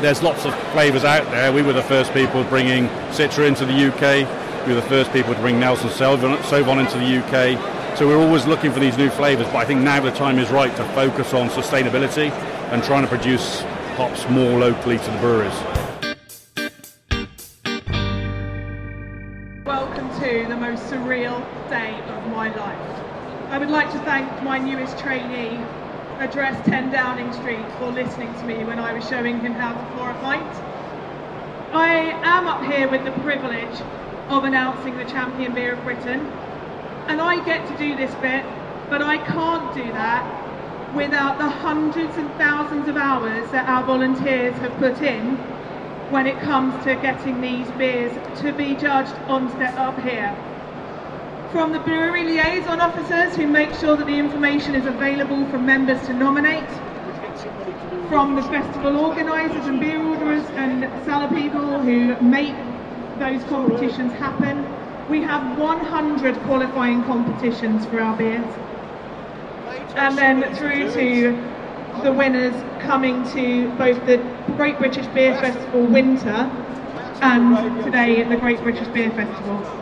there's 0.03 0.20
lots 0.20 0.44
of 0.44 0.53
flavours 0.72 1.05
out 1.05 1.24
there. 1.30 1.53
We 1.53 1.62
were 1.62 1.72
the 1.72 1.82
first 1.84 2.12
people 2.12 2.42
bringing 2.44 2.88
Citra 3.12 3.46
into 3.46 3.64
the 3.64 3.72
UK. 3.72 4.26
We 4.66 4.74
were 4.74 4.80
the 4.80 4.88
first 4.88 5.12
people 5.12 5.32
to 5.32 5.40
bring 5.40 5.61
Nelson 5.61 5.90
Sauvin 5.90 6.80
into 6.80 6.98
the 6.98 7.22
UK. 7.22 7.96
So 7.96 8.09
we're 8.09 8.18
always 8.18 8.44
looking 8.44 8.72
for 8.72 8.80
these 8.80 8.98
new 8.98 9.11
flavours. 9.11 9.46
But 9.46 9.57
I 9.57 9.64
think 9.64 9.80
now 9.80 10.00
the 10.00 10.11
time 10.11 10.40
is 10.40 10.50
right 10.50 10.74
to 10.76 10.84
focus 10.86 11.32
on 11.32 11.50
sustainability 11.50 12.32
and 12.72 12.82
trying 12.82 13.03
to 13.03 13.09
produce 13.09 13.61
hops 13.96 14.28
more 14.28 14.59
locally 14.59 14.98
to 14.98 15.05
the 15.05 15.18
breweries. 15.18 15.55
Welcome 19.64 20.11
to 20.20 20.46
the 20.48 20.57
most 20.57 20.82
surreal 20.90 21.38
day 21.70 21.94
of 22.09 22.26
my 22.32 22.53
life. 22.57 23.50
I 23.53 23.59
would 23.59 23.70
like 23.70 23.92
to 23.92 23.98
thank 24.00 24.42
my 24.42 24.59
newest 24.59 24.98
trainee, 24.98 25.64
address 26.23 26.64
10 26.66 26.93
Downing 26.93 27.33
Street, 27.33 27.66
for 27.81 27.91
listening 27.91 28.33
to 28.35 28.45
me 28.45 28.62
when 28.64 28.79
I 28.79 28.93
was 28.93 29.07
showing 29.09 29.41
him 29.41 29.55
how 29.55 29.73
to 29.73 29.97
pour 29.97 30.09
a 30.09 30.14
pint. 30.20 30.55
I 31.75 32.14
am 32.23 32.47
up 32.47 32.62
here 32.64 32.89
with 32.89 33.05
the 33.05 33.11
privilege 33.23 33.81
of 34.29 34.45
announcing 34.45 34.97
the 34.97 35.05
champion 35.05 35.53
beer 35.53 35.73
of 35.73 35.83
Britain, 35.83 36.20
and 37.09 37.20
I 37.20 37.45
get 37.45 37.66
to 37.66 37.77
do 37.77 37.97
this 37.97 38.14
bit, 38.23 38.45
but 38.89 39.03
I 39.03 39.18
can't 39.18 39.75
do 39.75 39.83
that 39.95 40.95
without 40.95 41.39
the 41.39 41.49
hundreds 41.49 42.16
and 42.16 42.31
thousands 42.35 42.87
of 42.87 42.97
hours 42.97 43.51
that 43.51 43.68
our 43.68 43.83
volunteers 43.83 44.55
have 44.59 44.77
put 44.79 45.03
in 45.03 45.35
when 46.12 46.29
it 46.29 46.39
comes 46.41 46.73
to 46.85 46.95
getting 47.03 47.41
these 47.41 47.68
beers 47.73 48.12
to 48.43 48.53
be 48.53 48.77
judged 48.77 49.14
on 49.27 49.51
step 49.57 49.77
up 49.77 49.99
here. 50.03 50.51
From 51.53 51.72
the 51.72 51.80
brewery 51.80 52.24
liaison 52.24 52.80
officers 52.80 53.36
who 53.36 53.46
make 53.46 53.74
sure 53.74 53.94
that 53.94 54.07
the 54.07 54.18
information 54.18 54.74
is 54.74 54.86
available 54.86 55.44
for 55.50 55.59
members 55.59 56.00
to 56.07 56.14
nominate, 56.14 56.66
from 58.09 58.36
the 58.36 58.42
festival 58.44 58.96
organisers 58.96 59.66
and 59.66 59.78
beer 59.78 60.03
orderers 60.03 60.46
and 60.53 60.84
cellar 61.05 61.28
people 61.28 61.78
who 61.80 62.18
make 62.22 62.55
those 63.18 63.44
competitions 63.50 64.14
happen. 64.14 64.64
We 65.11 65.20
have 65.20 65.59
100 65.59 66.36
qualifying 66.44 67.05
competitions 67.05 67.84
for 67.84 68.00
our 68.00 68.16
beers. 68.16 68.50
And 69.94 70.16
then 70.16 70.55
through 70.55 70.90
to 70.92 72.03
the 72.03 72.14
winners 72.14 72.55
coming 72.80 73.30
to 73.32 73.70
both 73.76 74.07
the 74.07 74.16
Great 74.57 74.78
British 74.78 75.07
Beer 75.09 75.34
Festival 75.38 75.82
Winter 75.84 76.50
and 77.20 77.84
today 77.84 78.22
at 78.22 78.30
the 78.30 78.38
Great 78.38 78.62
British 78.62 78.88
Beer 78.88 79.11
Festival. 79.11 79.82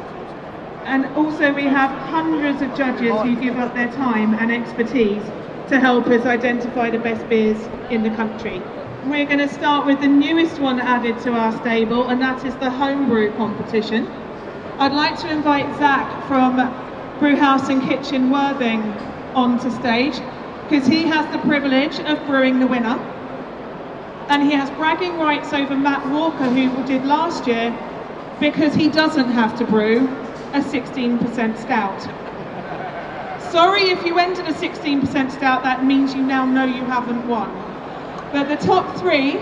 And 0.90 1.06
also 1.16 1.52
we 1.52 1.66
have 1.66 1.92
hundreds 2.10 2.62
of 2.62 2.74
judges 2.74 3.14
who 3.22 3.36
give 3.36 3.56
up 3.56 3.76
their 3.76 3.92
time 3.92 4.34
and 4.34 4.50
expertise 4.50 5.22
to 5.68 5.78
help 5.78 6.08
us 6.08 6.26
identify 6.26 6.90
the 6.90 6.98
best 6.98 7.28
beers 7.28 7.64
in 7.90 8.02
the 8.02 8.10
country. 8.10 8.60
We're 9.06 9.24
going 9.24 9.38
to 9.38 9.48
start 9.48 9.86
with 9.86 10.00
the 10.00 10.08
newest 10.08 10.60
one 10.60 10.80
added 10.80 11.20
to 11.20 11.32
our 11.32 11.52
stable 11.62 12.08
and 12.08 12.20
that 12.20 12.44
is 12.44 12.56
the 12.56 12.68
homebrew 12.68 13.36
competition. 13.36 14.04
I'd 14.80 14.92
like 14.92 15.16
to 15.20 15.30
invite 15.30 15.78
Zach 15.78 16.26
from 16.26 16.56
Brewhouse 17.20 17.68
and 17.68 17.80
Kitchen 17.88 18.28
Worthing 18.32 18.82
onto 19.36 19.70
stage 19.70 20.20
because 20.68 20.88
he 20.88 21.04
has 21.04 21.24
the 21.30 21.38
privilege 21.46 22.00
of 22.00 22.26
brewing 22.26 22.58
the 22.58 22.66
winner 22.66 22.98
and 24.28 24.42
he 24.42 24.50
has 24.54 24.68
bragging 24.70 25.20
rights 25.20 25.52
over 25.52 25.76
Matt 25.76 26.04
Walker 26.10 26.46
who 26.46 26.84
did 26.84 27.04
last 27.04 27.46
year 27.46 27.70
because 28.40 28.74
he 28.74 28.88
doesn't 28.88 29.30
have 29.30 29.56
to 29.58 29.64
brew 29.64 30.08
a 30.52 30.60
16% 30.60 31.58
stout. 31.58 32.00
Sorry 33.52 33.90
if 33.90 34.04
you 34.04 34.18
entered 34.18 34.46
a 34.46 34.52
16% 34.52 35.32
stout, 35.32 35.62
that 35.62 35.84
means 35.84 36.14
you 36.14 36.22
now 36.22 36.44
know 36.44 36.64
you 36.64 36.84
haven't 36.84 37.26
won. 37.26 37.50
But 38.32 38.48
the 38.48 38.56
top 38.56 38.96
three, 38.96 39.38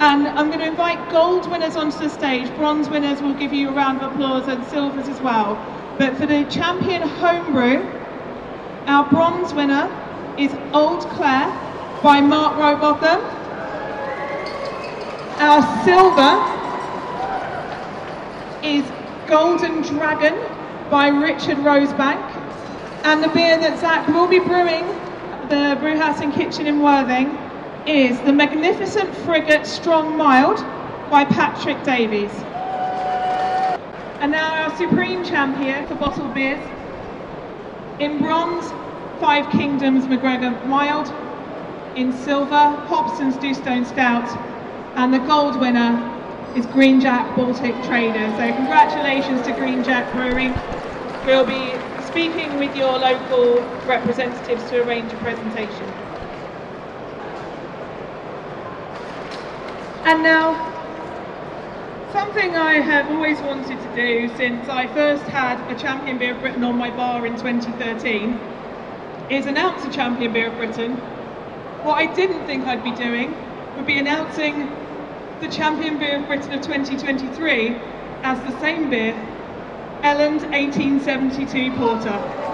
and 0.00 0.26
I'm 0.28 0.48
going 0.48 0.60
to 0.60 0.66
invite 0.66 1.10
gold 1.10 1.50
winners 1.50 1.76
onto 1.76 1.98
the 1.98 2.08
stage. 2.08 2.48
Bronze 2.56 2.88
winners 2.88 3.20
will 3.20 3.34
give 3.34 3.52
you 3.52 3.68
a 3.68 3.72
round 3.72 4.00
of 4.00 4.12
applause 4.12 4.48
and 4.48 4.64
silvers 4.66 5.08
as 5.08 5.20
well. 5.20 5.54
But 5.98 6.16
for 6.16 6.26
the 6.26 6.44
champion 6.44 7.02
homebrew, 7.02 7.84
our 8.86 9.08
bronze 9.08 9.54
winner 9.54 9.90
is 10.38 10.52
Old 10.72 11.02
Clare 11.10 11.50
by 12.02 12.20
Mark 12.20 12.56
Rowbotham. 12.56 13.20
Our 15.40 15.84
silver 15.84 16.62
is 18.62 18.84
Golden 19.26 19.82
Dragon 19.82 20.34
by 20.90 21.08
Richard 21.08 21.58
Rosebank. 21.58 22.20
And 23.04 23.22
the 23.22 23.28
beer 23.28 23.58
that 23.58 23.80
Zach 23.80 24.06
will 24.08 24.26
be 24.26 24.38
brewing, 24.38 24.86
the 25.48 25.76
brewhouse 25.80 26.20
and 26.20 26.32
kitchen 26.32 26.66
in 26.66 26.82
Worthing, 26.82 27.36
is 27.86 28.20
the 28.20 28.32
Magnificent 28.32 29.14
Frigate 29.24 29.66
Strong 29.66 30.16
Mild 30.16 30.58
by 31.10 31.24
Patrick 31.24 31.82
Davies. 31.84 32.32
And 34.20 34.30
now 34.32 34.54
our 34.54 34.76
supreme 34.76 35.24
champion 35.24 35.86
for 35.86 35.94
bottled 35.96 36.34
beers. 36.34 36.62
In 37.98 38.18
bronze, 38.18 38.70
Five 39.20 39.50
Kingdoms 39.50 40.06
McGregor 40.06 40.66
Mild. 40.66 41.12
In 41.96 42.12
silver, 42.12 42.76
Hobson's 42.86 43.36
Dewstone 43.36 43.84
Stout. 43.86 44.28
And 44.96 45.12
the 45.12 45.18
gold 45.20 45.60
winner 45.60 46.11
is 46.56 46.66
Green 46.66 47.00
Jack 47.00 47.34
Baltic 47.34 47.74
Trader. 47.84 48.28
So 48.36 48.54
congratulations 48.56 49.40
to 49.46 49.52
Green 49.52 49.82
Jack 49.82 50.12
Brewery. 50.12 50.52
We'll 51.24 51.46
be 51.46 51.72
speaking 52.04 52.58
with 52.58 52.76
your 52.76 52.98
local 52.98 53.62
representatives 53.86 54.62
to 54.68 54.86
arrange 54.86 55.10
a 55.12 55.16
presentation. 55.16 55.86
And 60.04 60.22
now, 60.22 60.52
something 62.12 62.54
I 62.54 62.74
have 62.74 63.10
always 63.10 63.40
wanted 63.40 63.80
to 63.80 63.94
do 63.94 64.28
since 64.36 64.68
I 64.68 64.88
first 64.88 65.22
had 65.24 65.58
a 65.74 65.78
Champion 65.78 66.18
Beer 66.18 66.34
of 66.34 66.40
Britain 66.40 66.64
on 66.64 66.76
my 66.76 66.90
bar 66.90 67.24
in 67.24 67.34
2013 67.36 68.38
is 69.30 69.46
announce 69.46 69.86
a 69.86 69.90
Champion 69.90 70.34
Beer 70.34 70.48
of 70.50 70.56
Britain. 70.56 70.96
What 71.82 71.94
I 71.94 72.12
didn't 72.14 72.44
think 72.44 72.66
I'd 72.66 72.84
be 72.84 72.92
doing 72.92 73.34
would 73.76 73.86
be 73.86 73.98
announcing 73.98 74.68
the 75.42 75.48
Champion 75.48 75.98
Beer 75.98 76.20
of 76.20 76.26
Britain 76.28 76.52
of 76.52 76.62
2023 76.62 77.76
as 78.22 78.38
the 78.48 78.60
same 78.60 78.88
beer, 78.88 79.12
Elland 80.02 80.48
1872 80.52 81.72
Porter. 81.72 82.52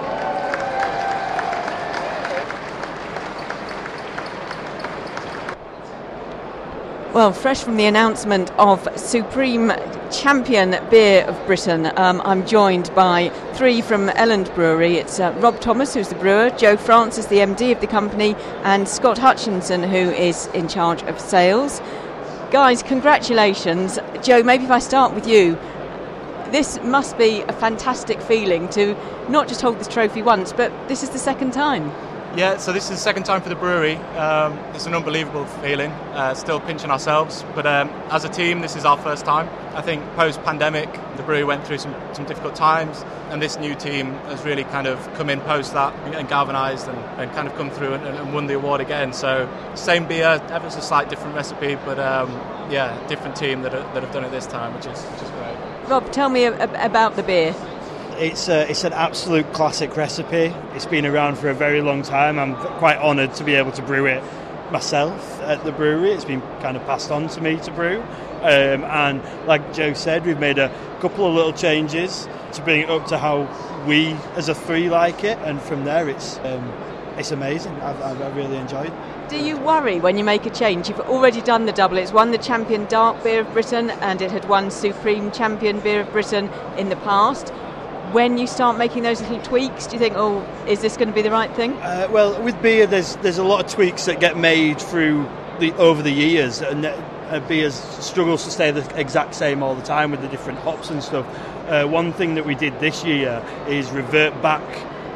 Well, 7.12 7.32
fresh 7.32 7.62
from 7.62 7.76
the 7.76 7.84
announcement 7.84 8.50
of 8.52 8.88
Supreme 8.96 9.70
Champion 10.10 10.76
Beer 10.88 11.24
of 11.24 11.46
Britain, 11.46 11.92
um, 11.96 12.22
I'm 12.24 12.46
joined 12.46 12.94
by 12.94 13.28
three 13.52 13.82
from 13.82 14.08
Elland 14.08 14.54
Brewery. 14.54 14.96
It's 14.96 15.20
uh, 15.20 15.34
Rob 15.40 15.60
Thomas, 15.60 15.92
who's 15.92 16.08
the 16.08 16.14
brewer, 16.14 16.48
Joe 16.56 16.78
Francis, 16.78 17.26
the 17.26 17.38
MD 17.38 17.70
of 17.72 17.82
the 17.82 17.86
company, 17.86 18.34
and 18.62 18.88
Scott 18.88 19.18
Hutchinson, 19.18 19.82
who 19.82 19.96
is 19.96 20.46
in 20.54 20.68
charge 20.68 21.02
of 21.02 21.20
sales. 21.20 21.82
Guys, 22.50 22.82
congratulations. 22.82 23.98
Joe, 24.22 24.42
maybe 24.42 24.64
if 24.64 24.70
I 24.70 24.78
start 24.78 25.12
with 25.12 25.28
you. 25.28 25.58
This 26.50 26.80
must 26.82 27.18
be 27.18 27.42
a 27.42 27.52
fantastic 27.52 28.22
feeling 28.22 28.70
to 28.70 28.96
not 29.28 29.48
just 29.48 29.60
hold 29.60 29.78
this 29.78 29.86
trophy 29.86 30.22
once, 30.22 30.54
but 30.54 30.72
this 30.88 31.02
is 31.02 31.10
the 31.10 31.18
second 31.18 31.52
time. 31.52 31.92
Yeah, 32.38 32.58
so 32.58 32.72
this 32.72 32.84
is 32.84 32.90
the 32.90 32.96
second 32.98 33.24
time 33.24 33.42
for 33.42 33.48
the 33.48 33.56
brewery. 33.56 33.96
Um, 33.96 34.56
it's 34.72 34.86
an 34.86 34.94
unbelievable 34.94 35.44
feeling. 35.60 35.90
Uh, 36.14 36.34
still 36.34 36.60
pinching 36.60 36.88
ourselves, 36.88 37.44
but 37.56 37.66
um, 37.66 37.88
as 38.12 38.24
a 38.24 38.28
team, 38.28 38.60
this 38.60 38.76
is 38.76 38.84
our 38.84 38.96
first 38.96 39.24
time. 39.24 39.48
I 39.74 39.82
think 39.82 40.04
post-pandemic, 40.14 40.88
the 41.16 41.24
brewery 41.24 41.42
went 41.42 41.66
through 41.66 41.78
some, 41.78 41.96
some 42.12 42.26
difficult 42.26 42.54
times, 42.54 43.04
and 43.30 43.42
this 43.42 43.58
new 43.58 43.74
team 43.74 44.12
has 44.30 44.44
really 44.44 44.62
kind 44.62 44.86
of 44.86 45.02
come 45.14 45.30
in 45.30 45.40
post 45.40 45.72
that 45.72 45.92
and 46.14 46.28
galvanised 46.28 46.86
and, 46.86 46.98
and, 47.20 47.32
kind 47.32 47.48
of 47.48 47.56
come 47.56 47.72
through 47.72 47.94
and, 47.94 48.06
and, 48.06 48.32
won 48.32 48.46
the 48.46 48.54
award 48.54 48.80
again. 48.80 49.12
So 49.12 49.48
same 49.74 50.06
beer, 50.06 50.40
ever 50.50 50.70
so 50.70 50.78
slight 50.78 51.10
different 51.10 51.34
recipe, 51.34 51.74
but 51.74 51.98
um, 51.98 52.30
yeah, 52.70 53.04
different 53.08 53.34
team 53.34 53.62
that, 53.62 53.72
that 53.72 54.04
have 54.04 54.12
done 54.12 54.22
it 54.22 54.30
this 54.30 54.46
time, 54.46 54.74
which 54.74 54.86
is, 54.86 55.02
which 55.02 55.22
is 55.22 55.30
great. 55.30 55.56
Rob, 55.88 56.12
tell 56.12 56.28
me 56.28 56.44
about 56.44 57.16
the 57.16 57.24
beer. 57.24 57.52
It's 58.18 58.48
a, 58.48 58.68
it's 58.68 58.82
an 58.82 58.92
absolute 58.92 59.52
classic 59.52 59.96
recipe. 59.96 60.52
It's 60.74 60.86
been 60.86 61.06
around 61.06 61.38
for 61.38 61.50
a 61.50 61.54
very 61.54 61.80
long 61.80 62.02
time. 62.02 62.36
I'm 62.36 62.56
quite 62.78 62.98
honoured 62.98 63.34
to 63.34 63.44
be 63.44 63.54
able 63.54 63.70
to 63.72 63.82
brew 63.82 64.06
it 64.06 64.24
myself 64.72 65.40
at 65.42 65.62
the 65.62 65.70
brewery. 65.70 66.10
It's 66.10 66.24
been 66.24 66.40
kind 66.60 66.76
of 66.76 66.84
passed 66.84 67.12
on 67.12 67.28
to 67.28 67.40
me 67.40 67.58
to 67.58 67.70
brew. 67.70 68.00
Um, 68.42 68.82
and 68.82 69.22
like 69.46 69.72
Joe 69.72 69.92
said, 69.92 70.26
we've 70.26 70.40
made 70.40 70.58
a 70.58 70.68
couple 71.00 71.26
of 71.26 71.34
little 71.34 71.52
changes 71.52 72.28
to 72.54 72.62
bring 72.62 72.80
it 72.80 72.90
up 72.90 73.06
to 73.06 73.18
how 73.18 73.46
we 73.86 74.08
as 74.34 74.48
a 74.48 74.54
three 74.54 74.88
like 74.88 75.22
it. 75.22 75.38
And 75.42 75.62
from 75.62 75.84
there, 75.84 76.08
it's 76.08 76.38
um, 76.38 76.72
it's 77.16 77.30
amazing. 77.30 77.74
I've, 77.82 78.20
I've 78.20 78.36
really 78.36 78.56
enjoyed. 78.56 78.92
Do 79.28 79.38
you 79.38 79.58
worry 79.58 80.00
when 80.00 80.18
you 80.18 80.24
make 80.24 80.44
a 80.44 80.50
change? 80.50 80.88
You've 80.88 81.00
already 81.00 81.40
done 81.40 81.66
the 81.66 81.72
double. 81.72 81.98
It's 81.98 82.12
won 82.12 82.32
the 82.32 82.38
Champion 82.38 82.86
Dark 82.86 83.22
Beer 83.22 83.42
of 83.42 83.52
Britain 83.52 83.90
and 83.90 84.20
it 84.22 84.32
had 84.32 84.48
won 84.48 84.72
Supreme 84.72 85.30
Champion 85.30 85.78
Beer 85.78 86.00
of 86.00 86.10
Britain 86.10 86.50
in 86.76 86.88
the 86.88 86.96
past 86.96 87.52
when 88.12 88.38
you 88.38 88.46
start 88.46 88.78
making 88.78 89.02
those 89.02 89.20
little 89.20 89.40
tweaks, 89.42 89.86
do 89.86 89.94
you 89.94 89.98
think, 89.98 90.14
oh, 90.16 90.46
is 90.66 90.80
this 90.80 90.96
going 90.96 91.08
to 91.08 91.14
be 91.14 91.22
the 91.22 91.30
right 91.30 91.54
thing? 91.54 91.72
Uh, 91.74 92.08
well, 92.10 92.40
with 92.42 92.60
beer, 92.62 92.86
there's 92.86 93.16
there's 93.16 93.38
a 93.38 93.44
lot 93.44 93.64
of 93.64 93.70
tweaks 93.70 94.06
that 94.06 94.20
get 94.20 94.36
made 94.36 94.80
through 94.80 95.28
the 95.58 95.72
over 95.74 96.02
the 96.02 96.10
years, 96.12 96.60
and 96.60 96.86
uh, 96.86 97.40
beer 97.48 97.70
struggles 97.70 98.44
to 98.44 98.50
stay 98.50 98.70
the 98.70 98.98
exact 98.98 99.34
same 99.34 99.62
all 99.62 99.74
the 99.74 99.82
time 99.82 100.10
with 100.10 100.20
the 100.22 100.28
different 100.28 100.58
hops 100.60 100.90
and 100.90 101.02
stuff. 101.02 101.26
Uh, 101.68 101.86
one 101.86 102.12
thing 102.12 102.34
that 102.34 102.46
we 102.46 102.54
did 102.54 102.78
this 102.80 103.04
year 103.04 103.44
is 103.66 103.90
revert 103.90 104.40
back 104.40 104.62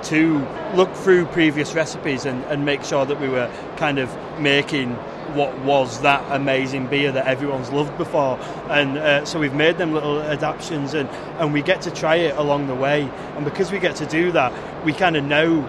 to 0.04 0.46
look 0.74 0.92
through 0.94 1.24
previous 1.26 1.74
recipes 1.74 2.26
and, 2.26 2.44
and 2.46 2.64
make 2.64 2.82
sure 2.84 3.06
that 3.06 3.20
we 3.20 3.28
were 3.28 3.50
kind 3.76 3.98
of 3.98 4.14
making 4.40 4.98
what 5.34 5.56
was 5.60 6.00
that 6.02 6.24
amazing 6.30 6.86
beer 6.86 7.12
that 7.12 7.26
everyone's 7.26 7.70
loved 7.70 7.96
before. 7.98 8.38
And 8.68 8.98
uh, 8.98 9.24
so 9.24 9.38
we've 9.38 9.54
made 9.54 9.78
them 9.78 9.92
little 9.92 10.20
adaptations 10.20 10.94
and, 10.94 11.08
and 11.38 11.52
we 11.52 11.62
get 11.62 11.82
to 11.82 11.90
try 11.90 12.16
it 12.16 12.36
along 12.36 12.66
the 12.66 12.74
way. 12.74 13.02
And 13.36 13.44
because 13.44 13.72
we 13.72 13.78
get 13.78 13.96
to 13.96 14.06
do 14.06 14.32
that, 14.32 14.52
we 14.84 14.92
kind 14.92 15.16
of 15.16 15.24
know 15.24 15.62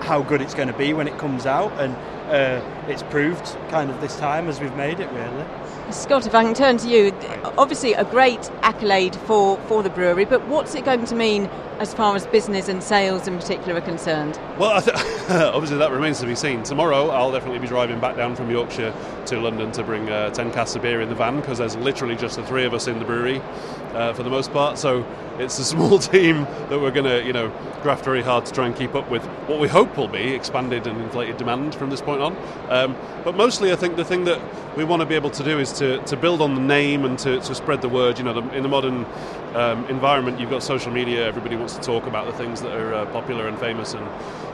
how 0.00 0.22
good 0.22 0.40
it's 0.40 0.54
going 0.54 0.68
to 0.68 0.76
be 0.76 0.92
when 0.92 1.08
it 1.08 1.18
comes 1.18 1.46
out. 1.46 1.72
And 1.80 1.94
uh, 2.30 2.86
it's 2.88 3.02
proved 3.04 3.44
kind 3.68 3.90
of 3.90 4.00
this 4.00 4.16
time 4.18 4.48
as 4.48 4.60
we've 4.60 4.76
made 4.76 5.00
it, 5.00 5.10
really. 5.12 5.44
Scott, 5.92 6.26
if 6.26 6.34
I 6.34 6.44
can 6.44 6.54
turn 6.54 6.76
to 6.78 6.88
you, 6.88 7.12
obviously 7.58 7.94
a 7.94 8.04
great 8.04 8.50
accolade 8.62 9.16
for, 9.16 9.56
for 9.62 9.82
the 9.82 9.90
brewery, 9.90 10.24
but 10.24 10.46
what's 10.46 10.74
it 10.74 10.84
going 10.84 11.04
to 11.04 11.14
mean 11.14 11.46
as 11.78 11.92
far 11.92 12.14
as 12.14 12.26
business 12.26 12.68
and 12.68 12.82
sales 12.82 13.26
in 13.26 13.36
particular 13.36 13.78
are 13.78 13.80
concerned? 13.80 14.38
Well, 14.58 14.80
th- 14.80 14.96
obviously 15.30 15.78
that 15.78 15.90
remains 15.90 16.20
to 16.20 16.26
be 16.26 16.34
seen. 16.34 16.62
Tomorrow 16.62 17.08
I'll 17.08 17.32
definitely 17.32 17.58
be 17.58 17.66
driving 17.66 17.98
back 18.00 18.16
down 18.16 18.36
from 18.36 18.50
Yorkshire 18.50 18.94
to 19.30 19.40
London 19.40 19.70
to 19.70 19.84
bring 19.84 20.10
uh, 20.10 20.30
10 20.30 20.52
casks 20.52 20.74
of 20.74 20.82
beer 20.82 21.00
in 21.00 21.08
the 21.08 21.14
van 21.14 21.40
because 21.40 21.58
there's 21.58 21.76
literally 21.76 22.16
just 22.16 22.36
the 22.36 22.44
three 22.44 22.64
of 22.64 22.74
us 22.74 22.88
in 22.88 22.98
the 22.98 23.04
brewery 23.04 23.40
uh, 23.94 24.12
for 24.12 24.24
the 24.24 24.30
most 24.30 24.52
part. 24.52 24.76
So 24.76 25.06
it's 25.38 25.58
a 25.58 25.64
small 25.74 25.98
team 26.00 26.42
that 26.68 26.80
we're 26.80 26.90
going 26.90 27.06
to, 27.06 27.24
you 27.24 27.32
know, 27.32 27.48
graft 27.82 28.04
very 28.04 28.22
hard 28.22 28.44
to 28.46 28.52
try 28.52 28.66
and 28.66 28.74
keep 28.74 28.94
up 28.96 29.08
with 29.08 29.24
what 29.46 29.60
we 29.60 29.68
hope 29.68 29.96
will 29.96 30.08
be 30.08 30.34
expanded 30.34 30.86
and 30.88 31.00
inflated 31.00 31.36
demand 31.36 31.76
from 31.76 31.90
this 31.90 32.02
point 32.02 32.20
on. 32.20 32.36
Um, 32.68 32.96
but 33.24 33.36
mostly, 33.36 33.72
I 33.72 33.76
think 33.76 33.96
the 33.96 34.04
thing 34.04 34.24
that 34.24 34.40
we 34.76 34.82
want 34.82 35.00
to 35.00 35.06
be 35.06 35.14
able 35.14 35.30
to 35.30 35.44
do 35.44 35.60
is 35.60 35.72
to, 35.74 35.98
to 36.04 36.16
build 36.16 36.42
on 36.42 36.56
the 36.56 36.60
name 36.60 37.04
and 37.04 37.16
to, 37.20 37.40
to 37.40 37.54
spread 37.54 37.82
the 37.82 37.88
word. 37.88 38.18
You 38.18 38.24
know, 38.24 38.34
the, 38.34 38.56
in 38.56 38.64
the 38.64 38.68
modern 38.68 39.06
um, 39.54 39.86
environment, 39.86 40.40
you've 40.40 40.50
got 40.50 40.64
social 40.64 40.92
media. 40.92 41.26
Everybody 41.26 41.54
wants 41.54 41.76
to 41.76 41.80
talk 41.80 42.06
about 42.06 42.26
the 42.26 42.32
things 42.32 42.60
that 42.62 42.76
are 42.76 42.94
uh, 42.94 43.06
popular 43.06 43.46
and 43.46 43.58
famous, 43.58 43.94
and 43.94 44.04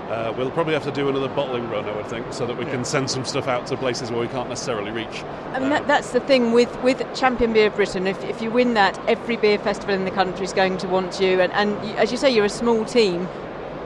uh, 0.08 0.32
we'll 0.36 0.50
probably 0.50 0.74
have 0.74 0.84
to 0.84 0.92
do 0.92 1.08
another 1.08 1.28
bottling 1.28 1.68
run, 1.68 1.84
I 1.84 1.96
would 1.96 2.06
think, 2.06 2.32
so 2.32 2.46
that 2.46 2.56
we 2.56 2.64
yeah. 2.64 2.72
can 2.72 2.84
send 2.84 3.10
some 3.10 3.24
stuff 3.24 3.48
out 3.48 3.66
to 3.68 3.76
places 3.76 4.10
where 4.10 4.20
we 4.20 4.28
can't 4.28 4.48
necessarily 4.48 4.90
reach. 4.90 5.22
I 5.52 5.58
mean, 5.58 5.70
that, 5.70 5.86
that's 5.86 6.12
the 6.12 6.20
thing 6.20 6.52
with, 6.52 6.74
with 6.82 7.02
Champion 7.14 7.52
Beer 7.52 7.70
Britain. 7.70 8.06
If, 8.06 8.22
if 8.24 8.40
you 8.40 8.50
win 8.50 8.74
that, 8.74 8.98
every 9.08 9.36
beer 9.36 9.58
festival 9.58 9.94
in 9.94 10.04
the 10.04 10.10
country 10.10 10.44
is 10.44 10.52
going 10.52 10.78
to 10.78 10.88
want 10.88 11.20
you, 11.20 11.40
and, 11.40 11.52
and 11.52 11.76
as 11.98 12.12
you 12.12 12.18
say, 12.18 12.30
you're 12.30 12.44
a 12.44 12.48
small 12.48 12.84
team 12.84 13.28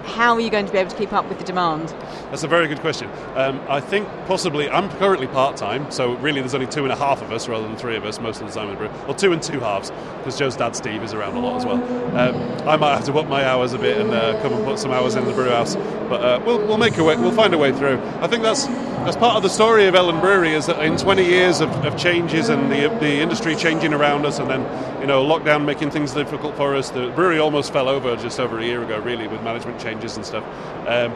how 0.04 0.34
are 0.34 0.40
you 0.40 0.50
going 0.50 0.66
to 0.66 0.72
be 0.72 0.78
able 0.78 0.90
to 0.90 0.96
keep 0.96 1.12
up 1.12 1.28
with 1.28 1.38
the 1.38 1.44
demand? 1.44 1.88
That's 2.30 2.42
a 2.42 2.48
very 2.48 2.68
good 2.68 2.80
question. 2.80 3.10
Um, 3.34 3.60
I 3.68 3.80
think 3.80 4.08
possibly 4.26 4.68
I'm 4.68 4.90
currently 4.98 5.26
part 5.26 5.56
time, 5.56 5.90
so 5.90 6.14
really 6.16 6.40
there's 6.40 6.54
only 6.54 6.66
two 6.66 6.84
and 6.84 6.92
a 6.92 6.96
half 6.96 7.22
of 7.22 7.32
us 7.32 7.48
rather 7.48 7.66
than 7.66 7.76
three 7.76 7.96
of 7.96 8.04
us 8.04 8.20
most 8.20 8.40
of 8.40 8.46
the 8.46 8.52
time 8.52 8.68
in 8.68 8.74
the 8.74 8.78
brew. 8.78 8.88
Well, 9.06 9.14
two 9.14 9.32
and 9.32 9.42
two 9.42 9.60
halves 9.60 9.90
because 10.18 10.38
Joe's 10.38 10.56
dad 10.56 10.76
Steve 10.76 11.02
is 11.02 11.14
around 11.14 11.36
a 11.36 11.40
lot 11.40 11.56
as 11.56 11.66
well. 11.66 11.82
Um, 12.16 12.68
I 12.68 12.76
might 12.76 12.94
have 12.94 13.04
to 13.06 13.18
up 13.18 13.28
my 13.28 13.44
hours 13.44 13.72
a 13.72 13.78
bit 13.78 13.98
and 13.98 14.10
uh, 14.10 14.40
come 14.42 14.52
and 14.52 14.64
put 14.64 14.78
some 14.78 14.90
hours 14.90 15.14
in 15.14 15.24
the 15.24 15.32
brew 15.32 15.50
house, 15.50 15.76
but 16.08 16.20
uh, 16.22 16.42
we'll, 16.44 16.58
we'll 16.66 16.78
make 16.78 16.96
a 16.98 17.04
way. 17.04 17.16
We'll 17.16 17.32
find 17.32 17.54
a 17.54 17.58
way 17.58 17.72
through. 17.72 18.00
I 18.20 18.26
think 18.26 18.42
that's 18.42 18.66
that's 19.04 19.16
part 19.16 19.36
of 19.36 19.42
the 19.42 19.48
story 19.48 19.86
of 19.86 19.94
Elland 19.94 20.20
Brewery 20.20 20.52
is 20.52 20.66
that 20.66 20.78
in 20.84 20.98
20 20.98 21.24
years 21.24 21.60
of, 21.60 21.70
of 21.86 21.96
changes 21.96 22.50
and 22.50 22.70
the 22.70 22.88
the 23.00 23.20
industry 23.20 23.56
changing 23.56 23.94
around 23.94 24.26
us, 24.26 24.38
and 24.38 24.50
then 24.50 24.60
you 25.00 25.06
know 25.06 25.24
lockdown 25.24 25.64
making 25.64 25.90
things 25.90 26.12
difficult 26.12 26.56
for 26.56 26.74
us, 26.76 26.90
the 26.90 27.10
brewery 27.10 27.38
almost 27.38 27.72
fell 27.72 27.88
over 27.88 28.16
just 28.16 28.38
over 28.38 28.58
a 28.58 28.64
year 28.64 28.82
ago, 28.82 28.98
really, 28.98 29.26
with 29.26 29.42
management 29.42 29.80
changes 29.90 30.16
and 30.16 30.24
stuff. 30.24 30.44
Um, 30.86 31.12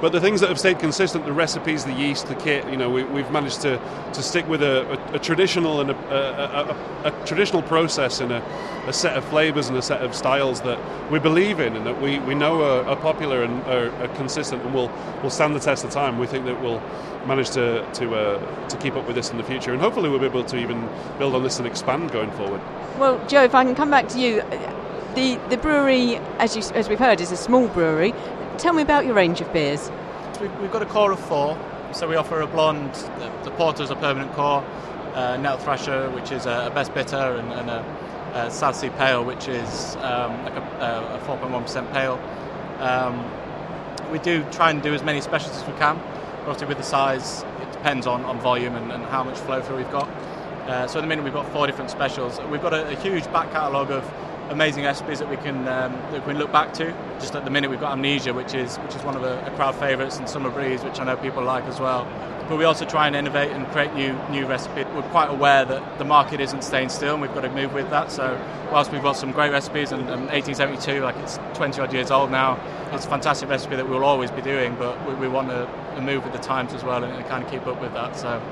But 0.00 0.12
the 0.12 0.20
things 0.20 0.40
that 0.42 0.48
have 0.48 0.60
stayed 0.60 0.78
consistent, 0.78 1.24
the 1.24 1.32
recipes, 1.32 1.84
the 1.84 1.92
yeast, 1.92 2.28
the 2.28 2.36
kit, 2.36 2.64
you 2.70 2.76
know, 2.76 2.88
we, 2.88 3.02
have 3.20 3.32
managed 3.32 3.62
to, 3.62 3.80
to 4.12 4.22
stick 4.22 4.46
with 4.48 4.62
a, 4.62 4.86
a, 4.92 5.14
a 5.14 5.18
traditional 5.18 5.80
and 5.80 5.90
a, 5.90 6.76
a, 7.04 7.26
traditional 7.26 7.62
process 7.62 8.20
and 8.20 8.30
a, 8.30 8.92
set 8.92 9.16
of 9.16 9.24
flavours 9.24 9.68
and 9.68 9.76
a 9.76 9.82
set 9.82 10.00
of 10.00 10.14
styles 10.14 10.60
that 10.60 10.78
we 11.10 11.18
believe 11.18 11.58
in 11.58 11.76
and 11.76 11.84
that 11.84 12.00
we, 12.00 12.20
we 12.20 12.34
know 12.34 12.62
are, 12.62 12.86
are 12.86 12.96
popular 12.96 13.42
and 13.42 13.60
are, 13.64 13.90
are, 14.00 14.08
consistent 14.14 14.62
and 14.62 14.72
will, 14.72 14.90
will 15.22 15.30
stand 15.30 15.54
the 15.54 15.60
test 15.60 15.84
of 15.84 15.90
time. 15.90 16.16
We 16.16 16.28
think 16.28 16.46
that 16.46 16.62
we'll 16.62 16.80
manage 17.26 17.50
to 17.50 17.84
to, 17.94 18.14
uh, 18.14 18.68
to 18.68 18.76
keep 18.76 18.94
up 18.94 19.04
with 19.06 19.16
this 19.16 19.30
in 19.30 19.36
the 19.36 19.44
future, 19.44 19.72
and 19.72 19.80
hopefully 19.80 20.08
we'll 20.08 20.20
be 20.20 20.26
able 20.26 20.44
to 20.44 20.56
even 20.56 20.88
build 21.18 21.34
on 21.34 21.42
this 21.42 21.58
and 21.58 21.66
expand 21.66 22.12
going 22.12 22.30
forward. 22.30 22.60
Well, 22.98 23.18
Joe, 23.26 23.42
if 23.42 23.54
I 23.54 23.64
can 23.64 23.74
come 23.74 23.90
back 23.90 24.08
to 24.08 24.18
you, 24.18 24.42
the 25.18 25.34
the 25.48 25.56
brewery, 25.56 26.16
as 26.38 26.54
you 26.54 26.62
as 26.74 26.88
we've 26.88 26.98
heard, 26.98 27.20
is 27.20 27.32
a 27.32 27.36
small 27.36 27.66
brewery. 27.68 28.14
Tell 28.56 28.72
me 28.72 28.82
about 28.82 29.04
your 29.04 29.14
range 29.14 29.40
of 29.40 29.52
beers. 29.52 29.90
We've 30.40 30.70
got 30.70 30.82
a 30.82 30.86
core 30.86 31.10
of 31.10 31.18
four, 31.18 31.58
so 31.92 32.06
we 32.06 32.14
offer 32.14 32.40
a 32.40 32.46
blonde. 32.46 32.94
The, 32.94 33.32
the 33.42 33.50
porter 33.50 33.82
is 33.82 33.90
a 33.90 33.96
permanent 33.96 34.32
core, 34.34 34.64
uh, 35.14 35.36
Nettle 35.36 35.58
Thrasher, 35.58 36.10
which 36.10 36.30
is 36.30 36.46
a, 36.46 36.66
a 36.66 36.70
best 36.70 36.94
bitter, 36.94 37.16
and, 37.16 37.52
and 37.52 37.68
a, 37.68 37.80
a, 38.34 38.50
South 38.50 38.76
Sea 38.76 38.90
Pale, 38.90 39.24
which 39.24 39.48
is 39.48 39.96
um, 39.96 40.44
like 40.44 40.54
a, 40.54 41.20
a 41.20 41.26
4.1% 41.26 41.92
pale. 41.92 42.16
Um, 42.78 43.24
we 44.12 44.20
do 44.20 44.44
try 44.52 44.70
and 44.70 44.80
do 44.80 44.94
as 44.94 45.02
many 45.02 45.20
specials 45.20 45.56
as 45.56 45.66
we 45.66 45.72
can. 45.78 45.98
Obviously, 46.40 46.68
with 46.68 46.78
the 46.78 46.84
size, 46.84 47.44
it 47.60 47.72
depends 47.72 48.06
on, 48.06 48.24
on 48.24 48.38
volume 48.38 48.76
and, 48.76 48.92
and 48.92 49.02
how 49.06 49.24
much 49.24 49.36
flow 49.38 49.60
through 49.60 49.78
we've 49.78 49.90
got. 49.90 50.08
Uh, 50.68 50.86
so 50.86 51.00
at 51.00 51.02
the 51.02 51.08
minute, 51.08 51.24
we've 51.24 51.34
got 51.34 51.50
four 51.52 51.66
different 51.66 51.90
specials. 51.90 52.38
We've 52.50 52.62
got 52.62 52.72
a, 52.72 52.88
a 52.88 52.94
huge 52.96 53.24
back 53.32 53.50
catalogue 53.50 53.90
of 53.90 54.04
amazing 54.50 54.84
recipes 54.84 55.18
that 55.18 55.28
we 55.28 55.36
can 55.36 55.56
um, 55.68 55.92
that 56.12 56.26
we 56.26 56.32
can 56.32 56.38
look 56.38 56.52
back 56.52 56.72
to. 56.74 56.92
Just 57.20 57.34
at 57.34 57.44
the 57.44 57.50
minute, 57.50 57.70
we've 57.70 57.80
got 57.80 57.92
Amnesia, 57.92 58.32
which 58.32 58.54
is 58.54 58.76
which 58.78 58.94
is 58.94 59.02
one 59.02 59.16
of 59.16 59.22
the, 59.22 59.40
the 59.48 59.50
crowd 59.56 59.74
favourites, 59.74 60.18
and 60.18 60.28
Summer 60.28 60.50
Breeze, 60.50 60.82
which 60.82 61.00
I 61.00 61.04
know 61.04 61.16
people 61.16 61.42
like 61.42 61.64
as 61.64 61.80
well. 61.80 62.04
But 62.48 62.56
we 62.56 62.64
also 62.64 62.86
try 62.86 63.06
and 63.06 63.14
innovate 63.14 63.50
and 63.50 63.66
create 63.68 63.92
new 63.94 64.18
new 64.30 64.46
recipes. 64.46 64.86
We're 64.94 65.02
quite 65.10 65.30
aware 65.30 65.64
that 65.64 65.98
the 65.98 66.04
market 66.04 66.40
isn't 66.40 66.62
staying 66.62 66.88
still, 66.88 67.14
and 67.14 67.22
we've 67.22 67.34
got 67.34 67.42
to 67.42 67.50
move 67.50 67.74
with 67.74 67.90
that. 67.90 68.10
So 68.10 68.40
whilst 68.72 68.90
we've 68.90 69.02
got 69.02 69.16
some 69.16 69.32
great 69.32 69.52
recipes, 69.52 69.92
and, 69.92 70.02
and 70.02 70.28
1872, 70.28 71.00
like 71.02 71.16
it's 71.16 71.38
20 71.54 71.80
odd 71.80 71.92
years 71.92 72.10
old 72.10 72.30
now, 72.30 72.58
it's 72.92 73.04
a 73.04 73.08
fantastic 73.08 73.48
recipe 73.48 73.76
that 73.76 73.88
we'll 73.88 74.04
always 74.04 74.30
be 74.30 74.42
doing. 74.42 74.74
But 74.76 75.06
we, 75.06 75.14
we 75.14 75.28
want 75.28 75.48
to 75.48 75.68
move 76.00 76.24
with 76.24 76.32
the 76.32 76.38
times 76.38 76.72
as 76.72 76.84
well, 76.84 77.04
and, 77.04 77.12
and 77.12 77.26
kind 77.26 77.44
of 77.44 77.50
keep 77.50 77.66
up 77.66 77.80
with 77.80 77.92
that. 77.94 78.16
So. 78.16 78.42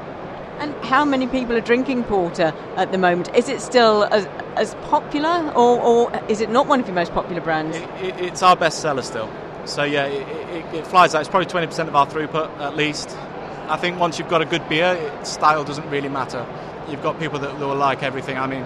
And 0.59 0.75
how 0.85 1.05
many 1.05 1.27
people 1.27 1.57
are 1.57 1.61
drinking 1.61 2.05
porter 2.05 2.55
at 2.77 2.93
the 2.93 2.99
moment? 2.99 3.35
Is 3.35 3.49
it 3.49 3.61
still 3.61 4.05
as, 4.05 4.27
as 4.57 4.75
popular, 4.87 5.53
or, 5.55 5.81
or 5.81 6.23
is 6.29 6.41
it 6.41 6.51
not 6.51 6.67
one 6.67 6.81
of 6.81 6.87
your 6.87 6.95
most 6.95 7.13
popular 7.13 7.41
brands? 7.41 7.77
It, 7.77 7.89
it, 8.03 8.21
it's 8.21 8.43
our 8.43 8.57
best 8.57 8.81
seller 8.81 9.03
still. 9.03 9.31
So 9.67 9.83
yeah, 9.83 10.07
it, 10.07 10.75
it, 10.75 10.87
flies 10.87 11.15
out. 11.15 11.21
It's 11.21 11.29
probably 11.29 11.47
20% 11.47 11.89
of 11.89 11.97
our 11.97 12.07
throughput 12.07 12.59
at 12.59 12.77
least. 12.77 13.17
I 13.69 13.77
think 13.77 13.99
once 13.99 14.19
you've 14.19 14.29
got 14.29 14.43
a 14.43 14.47
good 14.47 14.67
beer, 14.69 14.97
style 15.25 15.65
doesn't 15.65 15.91
really 15.91 16.09
matter. 16.09 16.47
You've 16.89 17.03
got 17.03 17.19
people 17.19 17.41
that, 17.41 17.59
that 17.59 17.67
will 17.67 17.75
like 17.75 18.03
everything. 18.03 18.39
I 18.39 18.47
mean, 18.47 18.65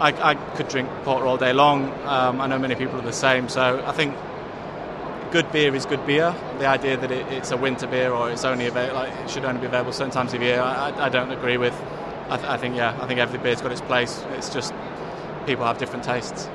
I, 0.00 0.32
I 0.32 0.34
could 0.56 0.68
drink 0.68 0.88
porter 1.04 1.26
all 1.26 1.36
day 1.36 1.52
long. 1.52 1.92
Um, 2.04 2.40
I 2.40 2.48
know 2.48 2.58
many 2.58 2.74
people 2.74 2.98
are 2.98 3.02
the 3.04 3.12
same. 3.12 3.48
So 3.48 3.82
I 3.86 3.92
think 3.92 4.16
good 5.34 5.50
beer 5.50 5.74
is 5.74 5.84
good 5.84 6.06
beer. 6.06 6.32
The 6.60 6.66
idea 6.66 6.96
that 6.96 7.10
it, 7.10 7.26
it's 7.26 7.50
a 7.50 7.56
winter 7.56 7.88
beer 7.88 8.12
or 8.12 8.30
it's 8.30 8.44
only 8.44 8.66
available, 8.66 9.00
like 9.00 9.12
it 9.12 9.28
should 9.28 9.44
only 9.44 9.60
be 9.60 9.66
available 9.66 9.90
certain 9.90 10.12
times 10.12 10.32
of 10.32 10.40
year, 10.40 10.60
I, 10.60 11.06
I 11.06 11.08
don't 11.08 11.32
agree 11.32 11.56
with. 11.56 11.74
I, 12.28 12.36
th- 12.36 12.48
I, 12.48 12.56
think 12.56 12.76
yeah, 12.76 12.96
I 13.00 13.06
think 13.08 13.18
every 13.18 13.40
beer's 13.40 13.60
got 13.60 13.72
its 13.72 13.80
place. 13.80 14.24
It's 14.36 14.48
just 14.48 14.72
people 15.44 15.64
have 15.64 15.76
different 15.76 16.04
tastes. 16.04 16.48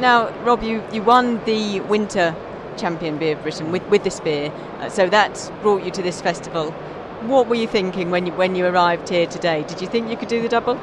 Now, 0.00 0.30
Rob, 0.42 0.64
you, 0.64 0.82
you 0.92 1.04
won 1.04 1.40
the 1.44 1.78
winter 1.82 2.34
champion 2.76 3.16
beer 3.16 3.36
of 3.36 3.42
Britain 3.42 3.70
with, 3.70 3.86
with 3.90 4.02
this 4.02 4.18
beer, 4.18 4.50
uh, 4.80 4.88
so 4.88 5.08
that 5.08 5.52
brought 5.62 5.84
you 5.84 5.92
to 5.92 6.02
this 6.02 6.20
festival. 6.20 6.72
What 7.22 7.46
were 7.46 7.54
you 7.54 7.68
thinking 7.68 8.10
when 8.10 8.26
you 8.26 8.32
when 8.32 8.56
you 8.56 8.66
arrived 8.66 9.08
here 9.08 9.26
today? 9.26 9.64
Did 9.68 9.80
you 9.80 9.86
think 9.86 10.10
you 10.10 10.16
could 10.16 10.28
do 10.28 10.42
the 10.42 10.48
double? 10.48 10.80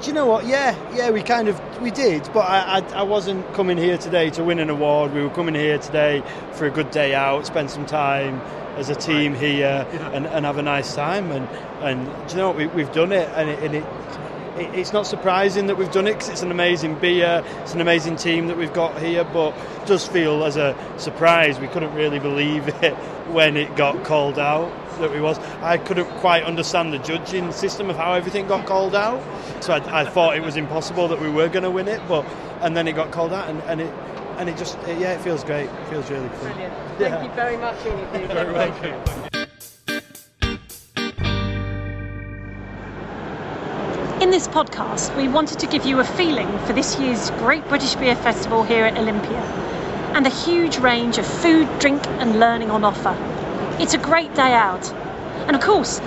Do 0.00 0.06
you 0.06 0.12
know 0.12 0.26
what? 0.26 0.46
Yeah, 0.46 0.76
yeah, 0.94 1.10
we 1.10 1.22
kind 1.24 1.48
of 1.48 1.60
we 1.82 1.90
did, 1.90 2.22
but 2.32 2.40
I, 2.40 2.78
I, 2.78 3.00
I, 3.00 3.02
wasn't 3.02 3.52
coming 3.54 3.76
here 3.76 3.98
today 3.98 4.30
to 4.30 4.44
win 4.44 4.60
an 4.60 4.70
award. 4.70 5.12
We 5.12 5.22
were 5.22 5.30
coming 5.30 5.56
here 5.56 5.76
today 5.78 6.22
for 6.52 6.66
a 6.66 6.70
good 6.70 6.92
day 6.92 7.16
out, 7.16 7.46
spend 7.46 7.68
some 7.68 7.84
time 7.84 8.40
as 8.76 8.90
a 8.90 8.94
team 8.94 9.34
here, 9.34 9.88
and, 10.12 10.24
and 10.24 10.46
have 10.46 10.56
a 10.56 10.62
nice 10.62 10.94
time. 10.94 11.32
And 11.32 11.48
and 11.82 12.06
do 12.28 12.30
you 12.30 12.36
know 12.36 12.48
what? 12.50 12.56
We, 12.56 12.66
we've 12.68 12.92
done 12.92 13.10
it, 13.10 13.28
and 13.34 13.50
it, 13.50 13.58
and 13.60 13.74
it 13.74 13.84
it's 14.60 14.92
not 14.92 15.06
surprising 15.06 15.66
that 15.66 15.76
we've 15.76 15.90
done 15.90 16.06
it 16.06 16.14
because 16.14 16.28
it's 16.28 16.42
an 16.42 16.50
amazing 16.50 16.96
beer, 16.96 17.42
it's 17.60 17.74
an 17.74 17.80
amazing 17.80 18.16
team 18.16 18.46
that 18.48 18.56
we've 18.56 18.72
got 18.72 19.00
here, 19.00 19.24
but 19.24 19.54
it 19.56 19.86
does 19.86 20.06
feel 20.06 20.44
as 20.44 20.56
a 20.56 20.76
surprise. 20.98 21.58
We 21.58 21.68
couldn't 21.68 21.94
really 21.94 22.18
believe 22.18 22.68
it 22.82 22.94
when 23.30 23.56
it 23.56 23.74
got 23.76 24.04
called 24.04 24.38
out 24.38 24.70
that 24.98 25.12
we 25.12 25.20
was. 25.20 25.38
I 25.62 25.78
couldn't 25.78 26.08
quite 26.18 26.44
understand 26.44 26.92
the 26.92 26.98
judging 26.98 27.52
system 27.52 27.90
of 27.90 27.96
how 27.96 28.14
everything 28.14 28.46
got 28.48 28.66
called 28.66 28.94
out, 28.94 29.22
so 29.62 29.72
I, 29.72 30.00
I 30.00 30.04
thought 30.04 30.36
it 30.36 30.42
was 30.42 30.56
impossible 30.56 31.08
that 31.08 31.20
we 31.20 31.30
were 31.30 31.48
going 31.48 31.62
to 31.62 31.70
win 31.70 31.88
it. 31.88 32.00
But 32.08 32.24
and 32.60 32.76
then 32.76 32.88
it 32.88 32.92
got 32.92 33.12
called 33.12 33.32
out, 33.32 33.48
and, 33.48 33.60
and 33.62 33.80
it 33.80 33.94
and 34.38 34.48
it 34.48 34.56
just 34.56 34.78
yeah, 34.86 35.12
it 35.12 35.20
feels 35.20 35.44
great. 35.44 35.68
It 35.68 35.88
feels 35.88 36.10
really 36.10 36.28
cool. 36.28 36.38
Brilliant. 36.40 36.74
Thank 36.98 37.00
yeah. 37.00 37.24
you 37.24 37.30
very 37.32 37.56
much, 37.56 37.84
Ian. 37.86 37.98
You're 38.20 38.28
very 38.28 39.37
In 44.20 44.30
this 44.30 44.48
podcast, 44.48 45.16
we 45.16 45.28
wanted 45.28 45.60
to 45.60 45.68
give 45.68 45.86
you 45.86 46.00
a 46.00 46.04
feeling 46.04 46.48
for 46.66 46.72
this 46.72 46.98
year's 46.98 47.30
Great 47.38 47.66
British 47.68 47.94
Beer 47.94 48.16
Festival 48.16 48.64
here 48.64 48.84
at 48.84 48.98
Olympia 48.98 49.40
and 50.12 50.26
the 50.26 50.30
huge 50.30 50.78
range 50.78 51.18
of 51.18 51.24
food, 51.24 51.68
drink, 51.78 52.04
and 52.18 52.40
learning 52.40 52.68
on 52.68 52.82
offer. 52.82 53.16
It's 53.78 53.94
a 53.94 53.98
great 53.98 54.34
day 54.34 54.54
out. 54.54 54.92
And 55.46 55.54
of 55.54 55.62
course, 55.62 56.00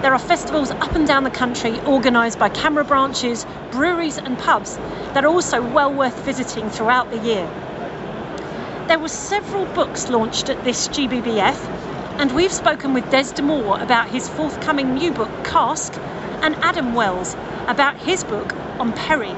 there 0.00 0.14
are 0.14 0.18
festivals 0.18 0.70
up 0.70 0.94
and 0.94 1.06
down 1.06 1.24
the 1.24 1.30
country 1.30 1.78
organised 1.80 2.38
by 2.38 2.48
CAMRA 2.48 2.88
branches, 2.88 3.44
breweries, 3.70 4.16
and 4.16 4.38
pubs 4.38 4.78
that 5.12 5.26
are 5.26 5.30
also 5.30 5.60
well 5.60 5.92
worth 5.92 6.18
visiting 6.24 6.70
throughout 6.70 7.10
the 7.10 7.18
year. 7.18 7.46
There 8.86 8.98
were 8.98 9.08
several 9.08 9.66
books 9.66 10.08
launched 10.08 10.48
at 10.48 10.64
this 10.64 10.88
GBBF, 10.88 11.58
and 12.18 12.32
we've 12.32 12.50
spoken 12.50 12.94
with 12.94 13.10
Des 13.10 13.34
de 13.34 13.42
Moor 13.42 13.78
about 13.78 14.08
his 14.08 14.26
forthcoming 14.26 14.94
new 14.94 15.12
book, 15.12 15.28
Cask, 15.44 15.92
and 16.42 16.54
Adam 16.56 16.94
Wells 16.94 17.34
about 17.66 17.96
his 17.96 18.24
book 18.24 18.54
on 18.80 18.92
Perry. 18.92 19.34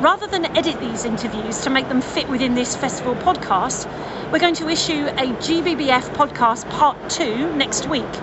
Rather 0.00 0.26
than 0.26 0.44
edit 0.56 0.78
these 0.80 1.04
interviews 1.04 1.60
to 1.62 1.70
make 1.70 1.88
them 1.88 2.00
fit 2.00 2.28
within 2.28 2.54
this 2.54 2.76
festival 2.76 3.14
podcast, 3.16 3.86
we're 4.30 4.38
going 4.38 4.54
to 4.54 4.68
issue 4.68 5.06
a 5.06 5.32
GBBF 5.42 6.14
podcast 6.14 6.68
part 6.70 6.96
two 7.10 7.52
next 7.56 7.88
week, 7.88 8.14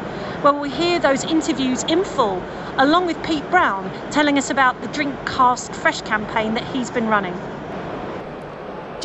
where 0.41 0.53
we'll 0.53 0.71
hear 0.71 0.99
those 0.99 1.23
interviews 1.23 1.83
in 1.83 2.03
full, 2.03 2.41
along 2.77 3.05
with 3.07 3.21
Pete 3.23 3.49
Brown 3.49 3.91
telling 4.11 4.37
us 4.37 4.49
about 4.49 4.81
the 4.81 4.87
Drink 4.87 5.13
Cask 5.25 5.73
Fresh 5.73 6.01
campaign 6.01 6.53
that 6.53 6.63
he's 6.73 6.89
been 6.89 7.07
running. 7.07 7.33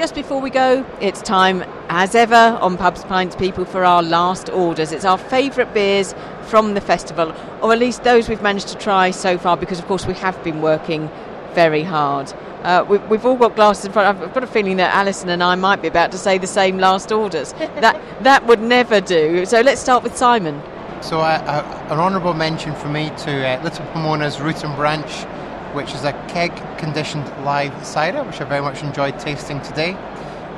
Just 0.00 0.14
before 0.14 0.40
we 0.40 0.48
go, 0.48 0.86
it's 1.02 1.20
time, 1.20 1.62
as 1.90 2.14
ever, 2.14 2.58
on 2.62 2.78
Pubs 2.78 3.04
Pints 3.04 3.36
People 3.36 3.66
for 3.66 3.84
our 3.84 4.02
last 4.02 4.48
orders. 4.48 4.92
It's 4.92 5.04
our 5.04 5.18
favourite 5.18 5.74
beers 5.74 6.14
from 6.44 6.72
the 6.72 6.80
festival, 6.80 7.34
or 7.60 7.74
at 7.74 7.78
least 7.78 8.02
those 8.02 8.26
we've 8.26 8.40
managed 8.40 8.68
to 8.68 8.78
try 8.78 9.10
so 9.10 9.36
far, 9.36 9.58
because 9.58 9.78
of 9.78 9.84
course 9.84 10.06
we 10.06 10.14
have 10.14 10.42
been 10.42 10.62
working 10.62 11.10
very 11.52 11.82
hard. 11.82 12.32
Uh, 12.62 12.86
we, 12.88 12.96
have 12.96 13.26
all 13.26 13.36
got 13.36 13.54
glasses 13.56 13.84
in 13.84 13.92
front. 13.92 14.22
I've 14.22 14.32
got 14.32 14.42
a 14.42 14.46
feeling 14.46 14.78
that 14.78 14.94
Alison 14.94 15.28
and 15.28 15.42
I 15.42 15.54
might 15.54 15.82
be 15.82 15.88
about 15.88 16.12
to 16.12 16.18
say 16.18 16.38
the 16.38 16.46
same 16.46 16.78
last 16.78 17.12
orders. 17.12 17.52
that 17.58 18.00
that 18.22 18.46
would 18.46 18.62
never 18.62 19.02
do. 19.02 19.44
So 19.44 19.60
let's 19.60 19.82
start 19.82 20.02
with 20.02 20.16
Simon. 20.16 20.62
So 21.02 21.20
uh, 21.20 21.24
uh, 21.44 21.92
an 21.92 21.98
honourable 21.98 22.32
mention 22.32 22.74
for 22.74 22.88
me 22.88 23.10
to 23.18 23.46
uh, 23.46 23.62
Little 23.62 23.84
Pomona's 23.88 24.40
Root 24.40 24.64
and 24.64 24.74
Branch, 24.76 25.26
which 25.74 25.94
is 25.94 26.04
a 26.04 26.12
keg 26.28 26.54
conditioned 26.78 27.26
live 27.44 27.86
cider, 27.86 28.22
which 28.22 28.40
I 28.40 28.44
very 28.44 28.60
much 28.60 28.82
enjoyed 28.82 29.18
tasting 29.18 29.60
today. 29.62 29.94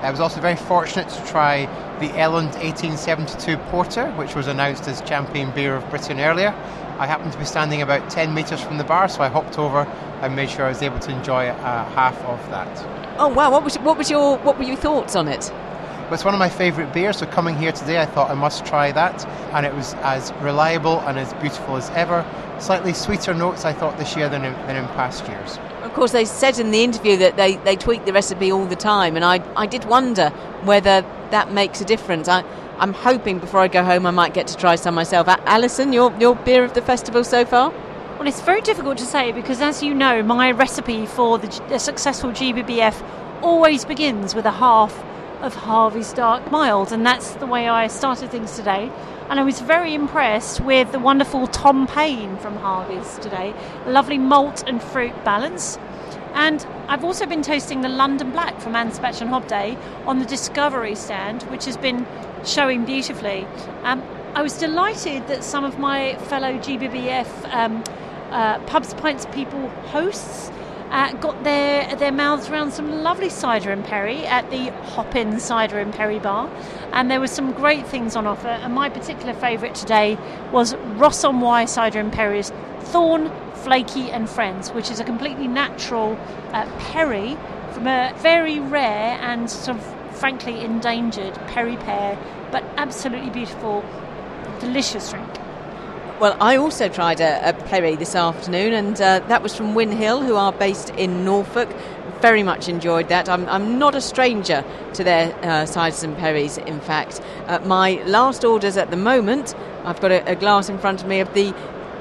I 0.03 0.11
was 0.11 0.19
also 0.19 0.41
very 0.41 0.57
fortunate 0.57 1.09
to 1.11 1.27
try 1.27 1.67
the 2.01 2.09
Elland 2.09 2.55
1872 2.61 3.57
Porter, 3.71 4.11
which 4.13 4.35
was 4.35 4.49
announced 4.49 4.89
as 4.89 5.01
champion 5.03 5.53
beer 5.53 5.77
of 5.77 5.89
Britain 5.91 6.19
earlier. 6.19 6.49
I 6.99 7.07
happened 7.07 7.33
to 7.33 7.39
be 7.39 7.45
standing 7.45 7.83
about 7.83 8.11
10 8.11 8.35
metres 8.35 8.61
from 8.61 8.79
the 8.79 8.85
bar, 8.85 9.09
so 9.09 9.23
I 9.23 9.29
hopped 9.29 9.59
over 9.59 9.81
and 10.21 10.35
made 10.35 10.51
sure 10.51 10.67
I 10.67 10.71
was 10.71 10.83
able 10.83 10.99
to 11.01 11.11
enjoy 11.11 11.49
uh, 11.49 11.85
half 11.91 12.19
of 12.25 12.39
that. 12.51 12.69
Oh 13.19 13.29
wow! 13.29 13.51
What 13.51 13.63
was 13.63 13.77
what 13.77 13.99
was 13.99 14.11
your 14.11 14.39
what 14.39 14.59
were 14.59 14.65
your 14.65 14.77
thoughts 14.77 15.15
on 15.15 15.29
it? 15.29 15.53
Well, 16.13 16.19
it's 16.19 16.27
one 16.27 16.35
of 16.35 16.41
my 16.41 16.51
favourite 16.51 16.93
beers, 16.93 17.17
so 17.17 17.25
coming 17.25 17.57
here 17.57 17.73
today, 17.73 17.99
I 17.99 18.05
thought 18.05 18.31
I 18.31 18.35
must 18.35 18.67
try 18.67 18.93
that, 18.93 19.25
and 19.55 19.65
it 19.65 19.75
was 19.75 19.95
as 20.03 20.31
reliable 20.43 21.01
and 21.01 21.19
as 21.19 21.33
beautiful 21.41 21.79
as 21.79 21.89
ever. 21.93 22.23
Slightly 22.59 22.93
sweeter 22.93 23.33
notes, 23.33 23.65
I 23.65 23.73
thought, 23.73 23.97
this 23.97 24.15
year 24.15 24.29
than 24.29 24.45
in, 24.45 24.53
than 24.67 24.77
in 24.77 24.85
past 24.89 25.27
years. 25.27 25.59
Of 25.81 25.95
course, 25.95 26.13
they 26.13 26.27
said 26.27 26.59
in 26.59 26.71
the 26.71 26.85
interview 26.85 27.17
that 27.17 27.37
they, 27.37 27.57
they 27.57 27.77
tweak 27.77 28.05
the 28.05 28.13
recipe 28.13 28.53
all 28.53 28.67
the 28.67 28.77
time, 28.77 29.17
and 29.17 29.25
I, 29.25 29.43
I 29.57 29.65
did 29.65 29.87
wonder 29.87 30.29
whether 30.65 31.01
that 31.31 31.51
makes 31.51 31.81
a 31.81 31.87
difference. 31.87 32.29
I, 32.29 32.45
I'm 32.77 32.93
hoping 32.93 33.39
before 33.39 33.61
I 33.61 33.69
go 33.69 33.83
home 33.83 34.05
I 34.05 34.11
might 34.11 34.35
get 34.35 34.47
to 34.49 34.57
try 34.59 34.75
some 34.75 34.95
myself. 34.95 35.29
Alison, 35.29 35.95
your, 35.95 36.13
your 36.21 36.37
beer 36.37 36.63
of 36.63 36.75
the 36.75 36.83
festival 36.83 37.25
so 37.25 37.47
far? 37.47 37.71
Well, 38.19 38.29
it's 38.29 38.43
very 38.43 38.61
difficult 38.61 38.99
to 38.99 39.07
say 39.07 39.33
because, 39.33 39.63
as 39.63 39.83
you 39.83 39.95
know, 39.95 40.23
my 40.23 40.51
recipe 40.51 41.07
for 41.07 41.39
the, 41.39 41.47
the 41.71 41.79
successful 41.79 42.33
GBBF 42.33 43.03
always 43.41 43.87
begins 43.87 44.35
with 44.35 44.45
a 44.45 44.53
half 44.53 44.93
of 45.43 45.55
Harvey's 45.55 46.13
Dark 46.13 46.51
Mild, 46.51 46.93
and 46.93 47.05
that's 47.05 47.33
the 47.33 47.47
way 47.47 47.69
I 47.69 47.89
started 47.89 48.31
things 48.31 48.57
today. 48.57 48.91
And 49.29 49.41
I 49.41 49.43
was 49.43 49.61
very 49.61 49.93
impressed 49.93 50.61
with 50.61 50.93
the 50.93 50.99
wonderful 50.99 51.49
Tom 51.49 51.87
Paine 51.87 52.37
from 52.39 52.57
Harvey's 52.57 53.19
today. 53.19 53.53
Lovely 53.87 54.19
malt 54.19 54.63
and 54.67 54.81
fruit 54.81 55.13
balance. 55.25 55.79
And 56.35 56.65
I've 56.89 57.05
also 57.05 57.27
been 57.27 57.43
tasting 57.43 57.81
the 57.83 57.89
London 57.89 58.31
Black 58.31 58.61
from 58.61 58.75
Anspach 58.75 59.21
and 59.21 59.31
Hobday 59.31 59.77
on 60.07 60.21
the 60.21 60.25
Discovery 60.25 60.95
stand, 60.95 61.43
which 61.45 61.65
has 61.65 61.77
been 61.77 62.07
showing 62.45 62.85
beautifully. 62.85 63.47
Um, 63.83 64.03
I 64.35 64.43
was 64.43 64.57
delighted 64.59 65.27
that 65.27 65.45
some 65.45 65.65
of 65.65 65.79
my 65.79 66.15
fellow 66.29 66.57
GBBF 66.59 67.53
um, 67.53 67.85
uh, 68.31 68.61
pubs, 68.61 68.95
pints, 68.95 69.27
people 69.27 69.69
hosts 69.91 70.51
uh, 70.93 71.11
got 71.15 71.43
their 71.43 71.97
their 71.97 72.13
mouths 72.13 72.49
around 72.51 72.71
some 72.71 73.03
lovely 73.03 73.31
cider 73.31 73.71
and 73.73 73.83
perry 73.85 74.27
at 74.27 74.49
the 74.51 74.71
Hop-In 74.91 75.41
Cider 75.41 75.79
and 75.79 75.93
Perry 75.93 76.19
Bar, 76.19 76.51
and 76.93 77.11
there 77.11 77.19
were 77.19 77.27
some 77.27 77.53
great 77.53 77.87
things 77.87 78.15
on 78.15 78.27
offer. 78.27 78.49
And 78.49 78.75
my 78.75 78.91
particular 78.91 79.33
favourite 79.33 79.75
today 79.75 80.19
was 80.53 80.75
Ross 81.01 81.25
on 81.25 81.41
Wye 81.41 81.65
Cider 81.65 81.99
and 81.99 82.13
Perry's 82.13 82.53
Thorn, 82.81 83.33
Flaky 83.55 84.11
and 84.11 84.29
Friends, 84.29 84.71
which 84.73 84.91
is 84.91 85.01
a 85.01 85.05
completely 85.05 85.49
natural 85.49 86.19
uh, 86.53 86.71
perry 86.79 87.39
from 87.73 87.87
a 87.87 88.13
very 88.19 88.61
rare 88.61 89.19
and 89.23 89.51
sort 89.51 89.79
of 89.79 90.17
frankly 90.17 90.63
endangered 90.63 91.35
perry 91.49 91.77
pear, 91.77 92.19
but 92.51 92.63
absolutely 92.77 93.31
beautiful, 93.31 93.83
delicious 94.61 95.11
drink. 95.11 95.32
Well, 96.23 96.37
I 96.41 96.57
also 96.57 96.89
tried 96.89 97.21
a, 97.21 97.49
a 97.49 97.53
perry 97.53 97.97
this 97.97 98.15
afternoon, 98.15 98.75
and 98.75 98.95
uh, 98.95 99.19
that 99.27 99.43
was 99.43 99.57
from 99.57 99.75
Whin 99.75 99.91
Hill, 99.91 100.23
who 100.23 100.37
are 100.37 100.53
based 100.53 100.91
in 100.91 101.25
Norfolk. 101.25 101.69
Very 102.21 102.45
much 102.45 102.69
enjoyed 102.69 103.09
that. 103.09 103.29
I'm, 103.29 103.49
I'm 103.49 103.77
not 103.77 103.97
a 103.97 104.01
stranger 104.01 104.65
to 104.95 105.03
their 105.03 105.35
uh, 105.39 105.67
ciders 105.67 106.05
and 106.05 106.17
perries, 106.17 106.59
in 106.59 106.79
fact. 106.79 107.21
Uh, 107.49 107.59
my 107.65 107.95
last 108.05 108.45
orders 108.45 108.77
at 108.77 108.93
the 108.93 108.97
moment, 108.97 109.57
I've 109.83 110.01
got 110.01 110.13
a, 110.13 110.25
a 110.31 110.37
glass 110.37 110.69
in 110.69 110.79
front 110.79 111.03
of 111.03 111.09
me 111.09 111.19
of 111.19 111.35
the 111.35 111.53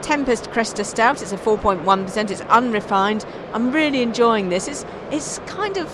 Tempest 0.03 0.51
Cresta 0.51 0.85
Stout. 0.85 1.23
It's 1.23 1.31
a 1.31 1.37
4.1%. 1.37 2.29
It's 2.29 2.41
unrefined. 2.41 3.25
I'm 3.53 3.71
really 3.71 4.03
enjoying 4.03 4.49
this. 4.49 4.67
It's 4.67 4.85
it's 5.09 5.39
kind 5.47 5.77
of 5.77 5.89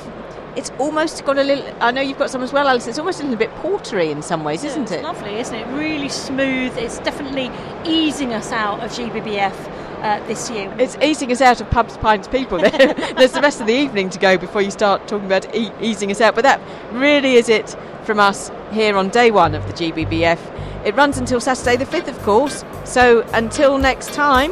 it's 0.58 0.72
almost 0.80 1.24
got 1.24 1.38
a 1.38 1.44
little. 1.44 1.66
I 1.80 1.92
know 1.92 2.02
you've 2.02 2.18
got 2.18 2.32
some 2.32 2.42
as 2.42 2.52
well, 2.52 2.68
Alice. 2.68 2.88
It's 2.88 2.98
almost 2.98 3.20
a 3.20 3.24
little 3.24 3.38
bit 3.38 3.52
portery 3.56 4.10
in 4.10 4.24
some 4.24 4.44
ways, 4.44 4.64
isn't 4.64 4.84
it's 4.84 4.92
it? 4.92 5.04
Lovely, 5.04 5.36
isn't 5.36 5.54
it? 5.56 5.68
Really 5.68 6.10
smooth. 6.10 6.76
It's 6.78 6.98
definitely 7.00 7.52
easing 7.86 8.34
us 8.34 8.52
out 8.52 8.84
of 8.84 8.92
GBBF. 8.92 9.56
Uh, 9.98 10.24
this 10.28 10.52
year. 10.52 10.72
It's 10.78 10.96
easing 10.98 11.32
us 11.32 11.42
out 11.42 11.60
of 11.60 11.72
pubs, 11.72 11.98
pints, 11.98 12.28
people. 12.28 12.60
There's 12.60 13.32
the 13.32 13.42
rest 13.42 13.60
of 13.60 13.66
the 13.66 13.74
evening 13.74 14.12
to 14.12 14.20
go 14.20 14.38
before 14.38 14.62
you 14.62 14.70
start 14.70 15.08
talking 15.08 15.26
about 15.26 15.56
e- 15.56 15.72
easing 15.82 16.12
us 16.12 16.22
out. 16.22 16.36
But 16.36 16.44
that 16.44 16.62
really 16.92 17.34
is 17.34 17.50
it 17.50 17.76
from 18.04 18.20
us 18.20 18.52
here 18.72 18.96
on 18.96 19.10
day 19.10 19.32
one 19.32 19.56
of 19.56 19.66
the 19.66 19.74
GBBF. 19.74 20.86
It 20.86 20.94
runs 20.94 21.18
until 21.18 21.40
Saturday 21.40 21.78
the 21.78 21.86
5th, 21.86 22.10
of 22.10 22.20
course. 22.20 22.64
So 22.86 23.24
until 23.34 23.80
next 23.80 24.14
time, 24.14 24.52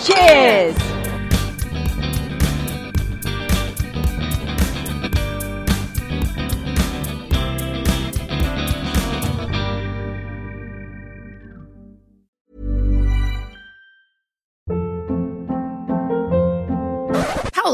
cheers! 0.00 1.01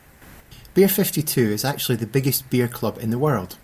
Beer 0.74 0.86
52 0.86 1.40
is 1.40 1.64
actually 1.64 1.96
the 1.96 2.06
biggest 2.06 2.48
beer 2.50 2.68
club 2.68 2.98
in 3.00 3.10
the 3.10 3.18
world. 3.18 3.56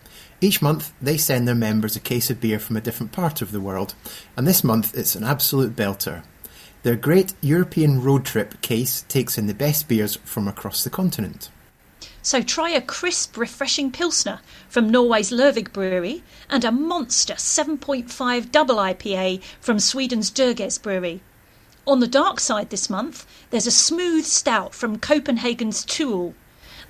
Each 0.42 0.60
month, 0.60 0.92
they 1.00 1.18
send 1.18 1.46
their 1.46 1.54
members 1.54 1.94
a 1.94 2.00
case 2.00 2.28
of 2.28 2.40
beer 2.40 2.58
from 2.58 2.76
a 2.76 2.80
different 2.80 3.12
part 3.12 3.42
of 3.42 3.52
the 3.52 3.60
world, 3.60 3.94
and 4.36 4.44
this 4.44 4.64
month 4.64 4.92
it's 4.92 5.14
an 5.14 5.22
absolute 5.22 5.76
belter. 5.76 6.24
Their 6.82 6.96
great 6.96 7.32
European 7.40 8.02
road 8.02 8.24
trip 8.24 8.60
case 8.60 9.02
takes 9.02 9.38
in 9.38 9.46
the 9.46 9.54
best 9.54 9.86
beers 9.86 10.16
from 10.24 10.48
across 10.48 10.82
the 10.82 10.90
continent. 10.90 11.48
So 12.22 12.42
try 12.42 12.70
a 12.70 12.80
crisp, 12.80 13.36
refreshing 13.36 13.92
Pilsner 13.92 14.40
from 14.68 14.90
Norway's 14.90 15.30
Lervig 15.30 15.72
Brewery 15.72 16.24
and 16.50 16.64
a 16.64 16.72
monster 16.72 17.34
7.5 17.34 18.50
double 18.50 18.76
IPA 18.76 19.40
from 19.60 19.78
Sweden's 19.78 20.28
Dugges 20.28 20.82
Brewery. 20.82 21.20
On 21.86 22.00
the 22.00 22.08
dark 22.08 22.40
side 22.40 22.70
this 22.70 22.90
month, 22.90 23.26
there's 23.50 23.68
a 23.68 23.70
smooth 23.70 24.24
stout 24.24 24.74
from 24.74 24.98
Copenhagen's 24.98 25.84
To 25.84 26.10
Øl. 26.10 26.34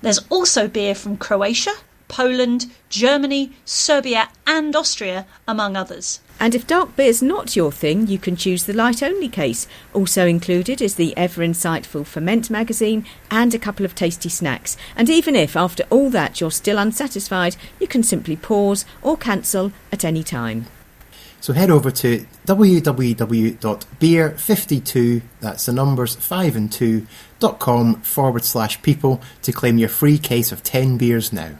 There's 0.01 0.25
also 0.31 0.67
beer 0.67 0.95
from 0.95 1.17
Croatia, 1.17 1.73
Poland, 2.13 2.67
Germany, 2.89 3.51
Serbia, 3.65 4.29
and 4.45 4.75
Austria, 4.75 5.25
among 5.47 5.75
others. 5.75 6.19
And 6.39 6.53
if 6.53 6.67
dark 6.67 6.95
beer's 6.95 7.23
not 7.23 7.55
your 7.55 7.71
thing, 7.71 8.05
you 8.05 8.19
can 8.19 8.35
choose 8.35 8.65
the 8.65 8.73
light 8.73 9.01
only 9.01 9.27
case. 9.27 9.67
Also 9.95 10.27
included 10.27 10.79
is 10.79 10.93
the 10.93 11.17
ever 11.17 11.41
insightful 11.41 12.05
Ferment 12.05 12.51
magazine 12.51 13.07
and 13.31 13.55
a 13.55 13.57
couple 13.57 13.83
of 13.83 13.95
tasty 13.95 14.29
snacks. 14.29 14.77
And 14.95 15.09
even 15.09 15.35
if 15.35 15.55
after 15.55 15.85
all 15.89 16.11
that 16.11 16.39
you're 16.39 16.51
still 16.51 16.77
unsatisfied, 16.77 17.55
you 17.79 17.87
can 17.87 18.03
simply 18.03 18.35
pause 18.35 18.85
or 19.01 19.17
cancel 19.17 19.71
at 19.91 20.05
any 20.05 20.21
time. 20.21 20.67
So 21.41 21.53
head 21.53 21.71
over 21.71 21.89
to 21.89 22.27
www.beer52, 22.45 25.21
that's 25.41 25.65
the 25.65 25.73
numbers 25.73 26.15
5 26.15 26.55
and 26.55 26.71
2, 26.71 27.07
dot 27.39 27.59
com 27.59 27.95
forward 28.01 28.45
slash 28.45 28.79
people 28.83 29.19
to 29.41 29.51
claim 29.51 29.79
your 29.79 29.89
free 29.89 30.19
case 30.19 30.51
of 30.51 30.61
10 30.61 30.99
beers 30.99 31.33
now. 31.33 31.53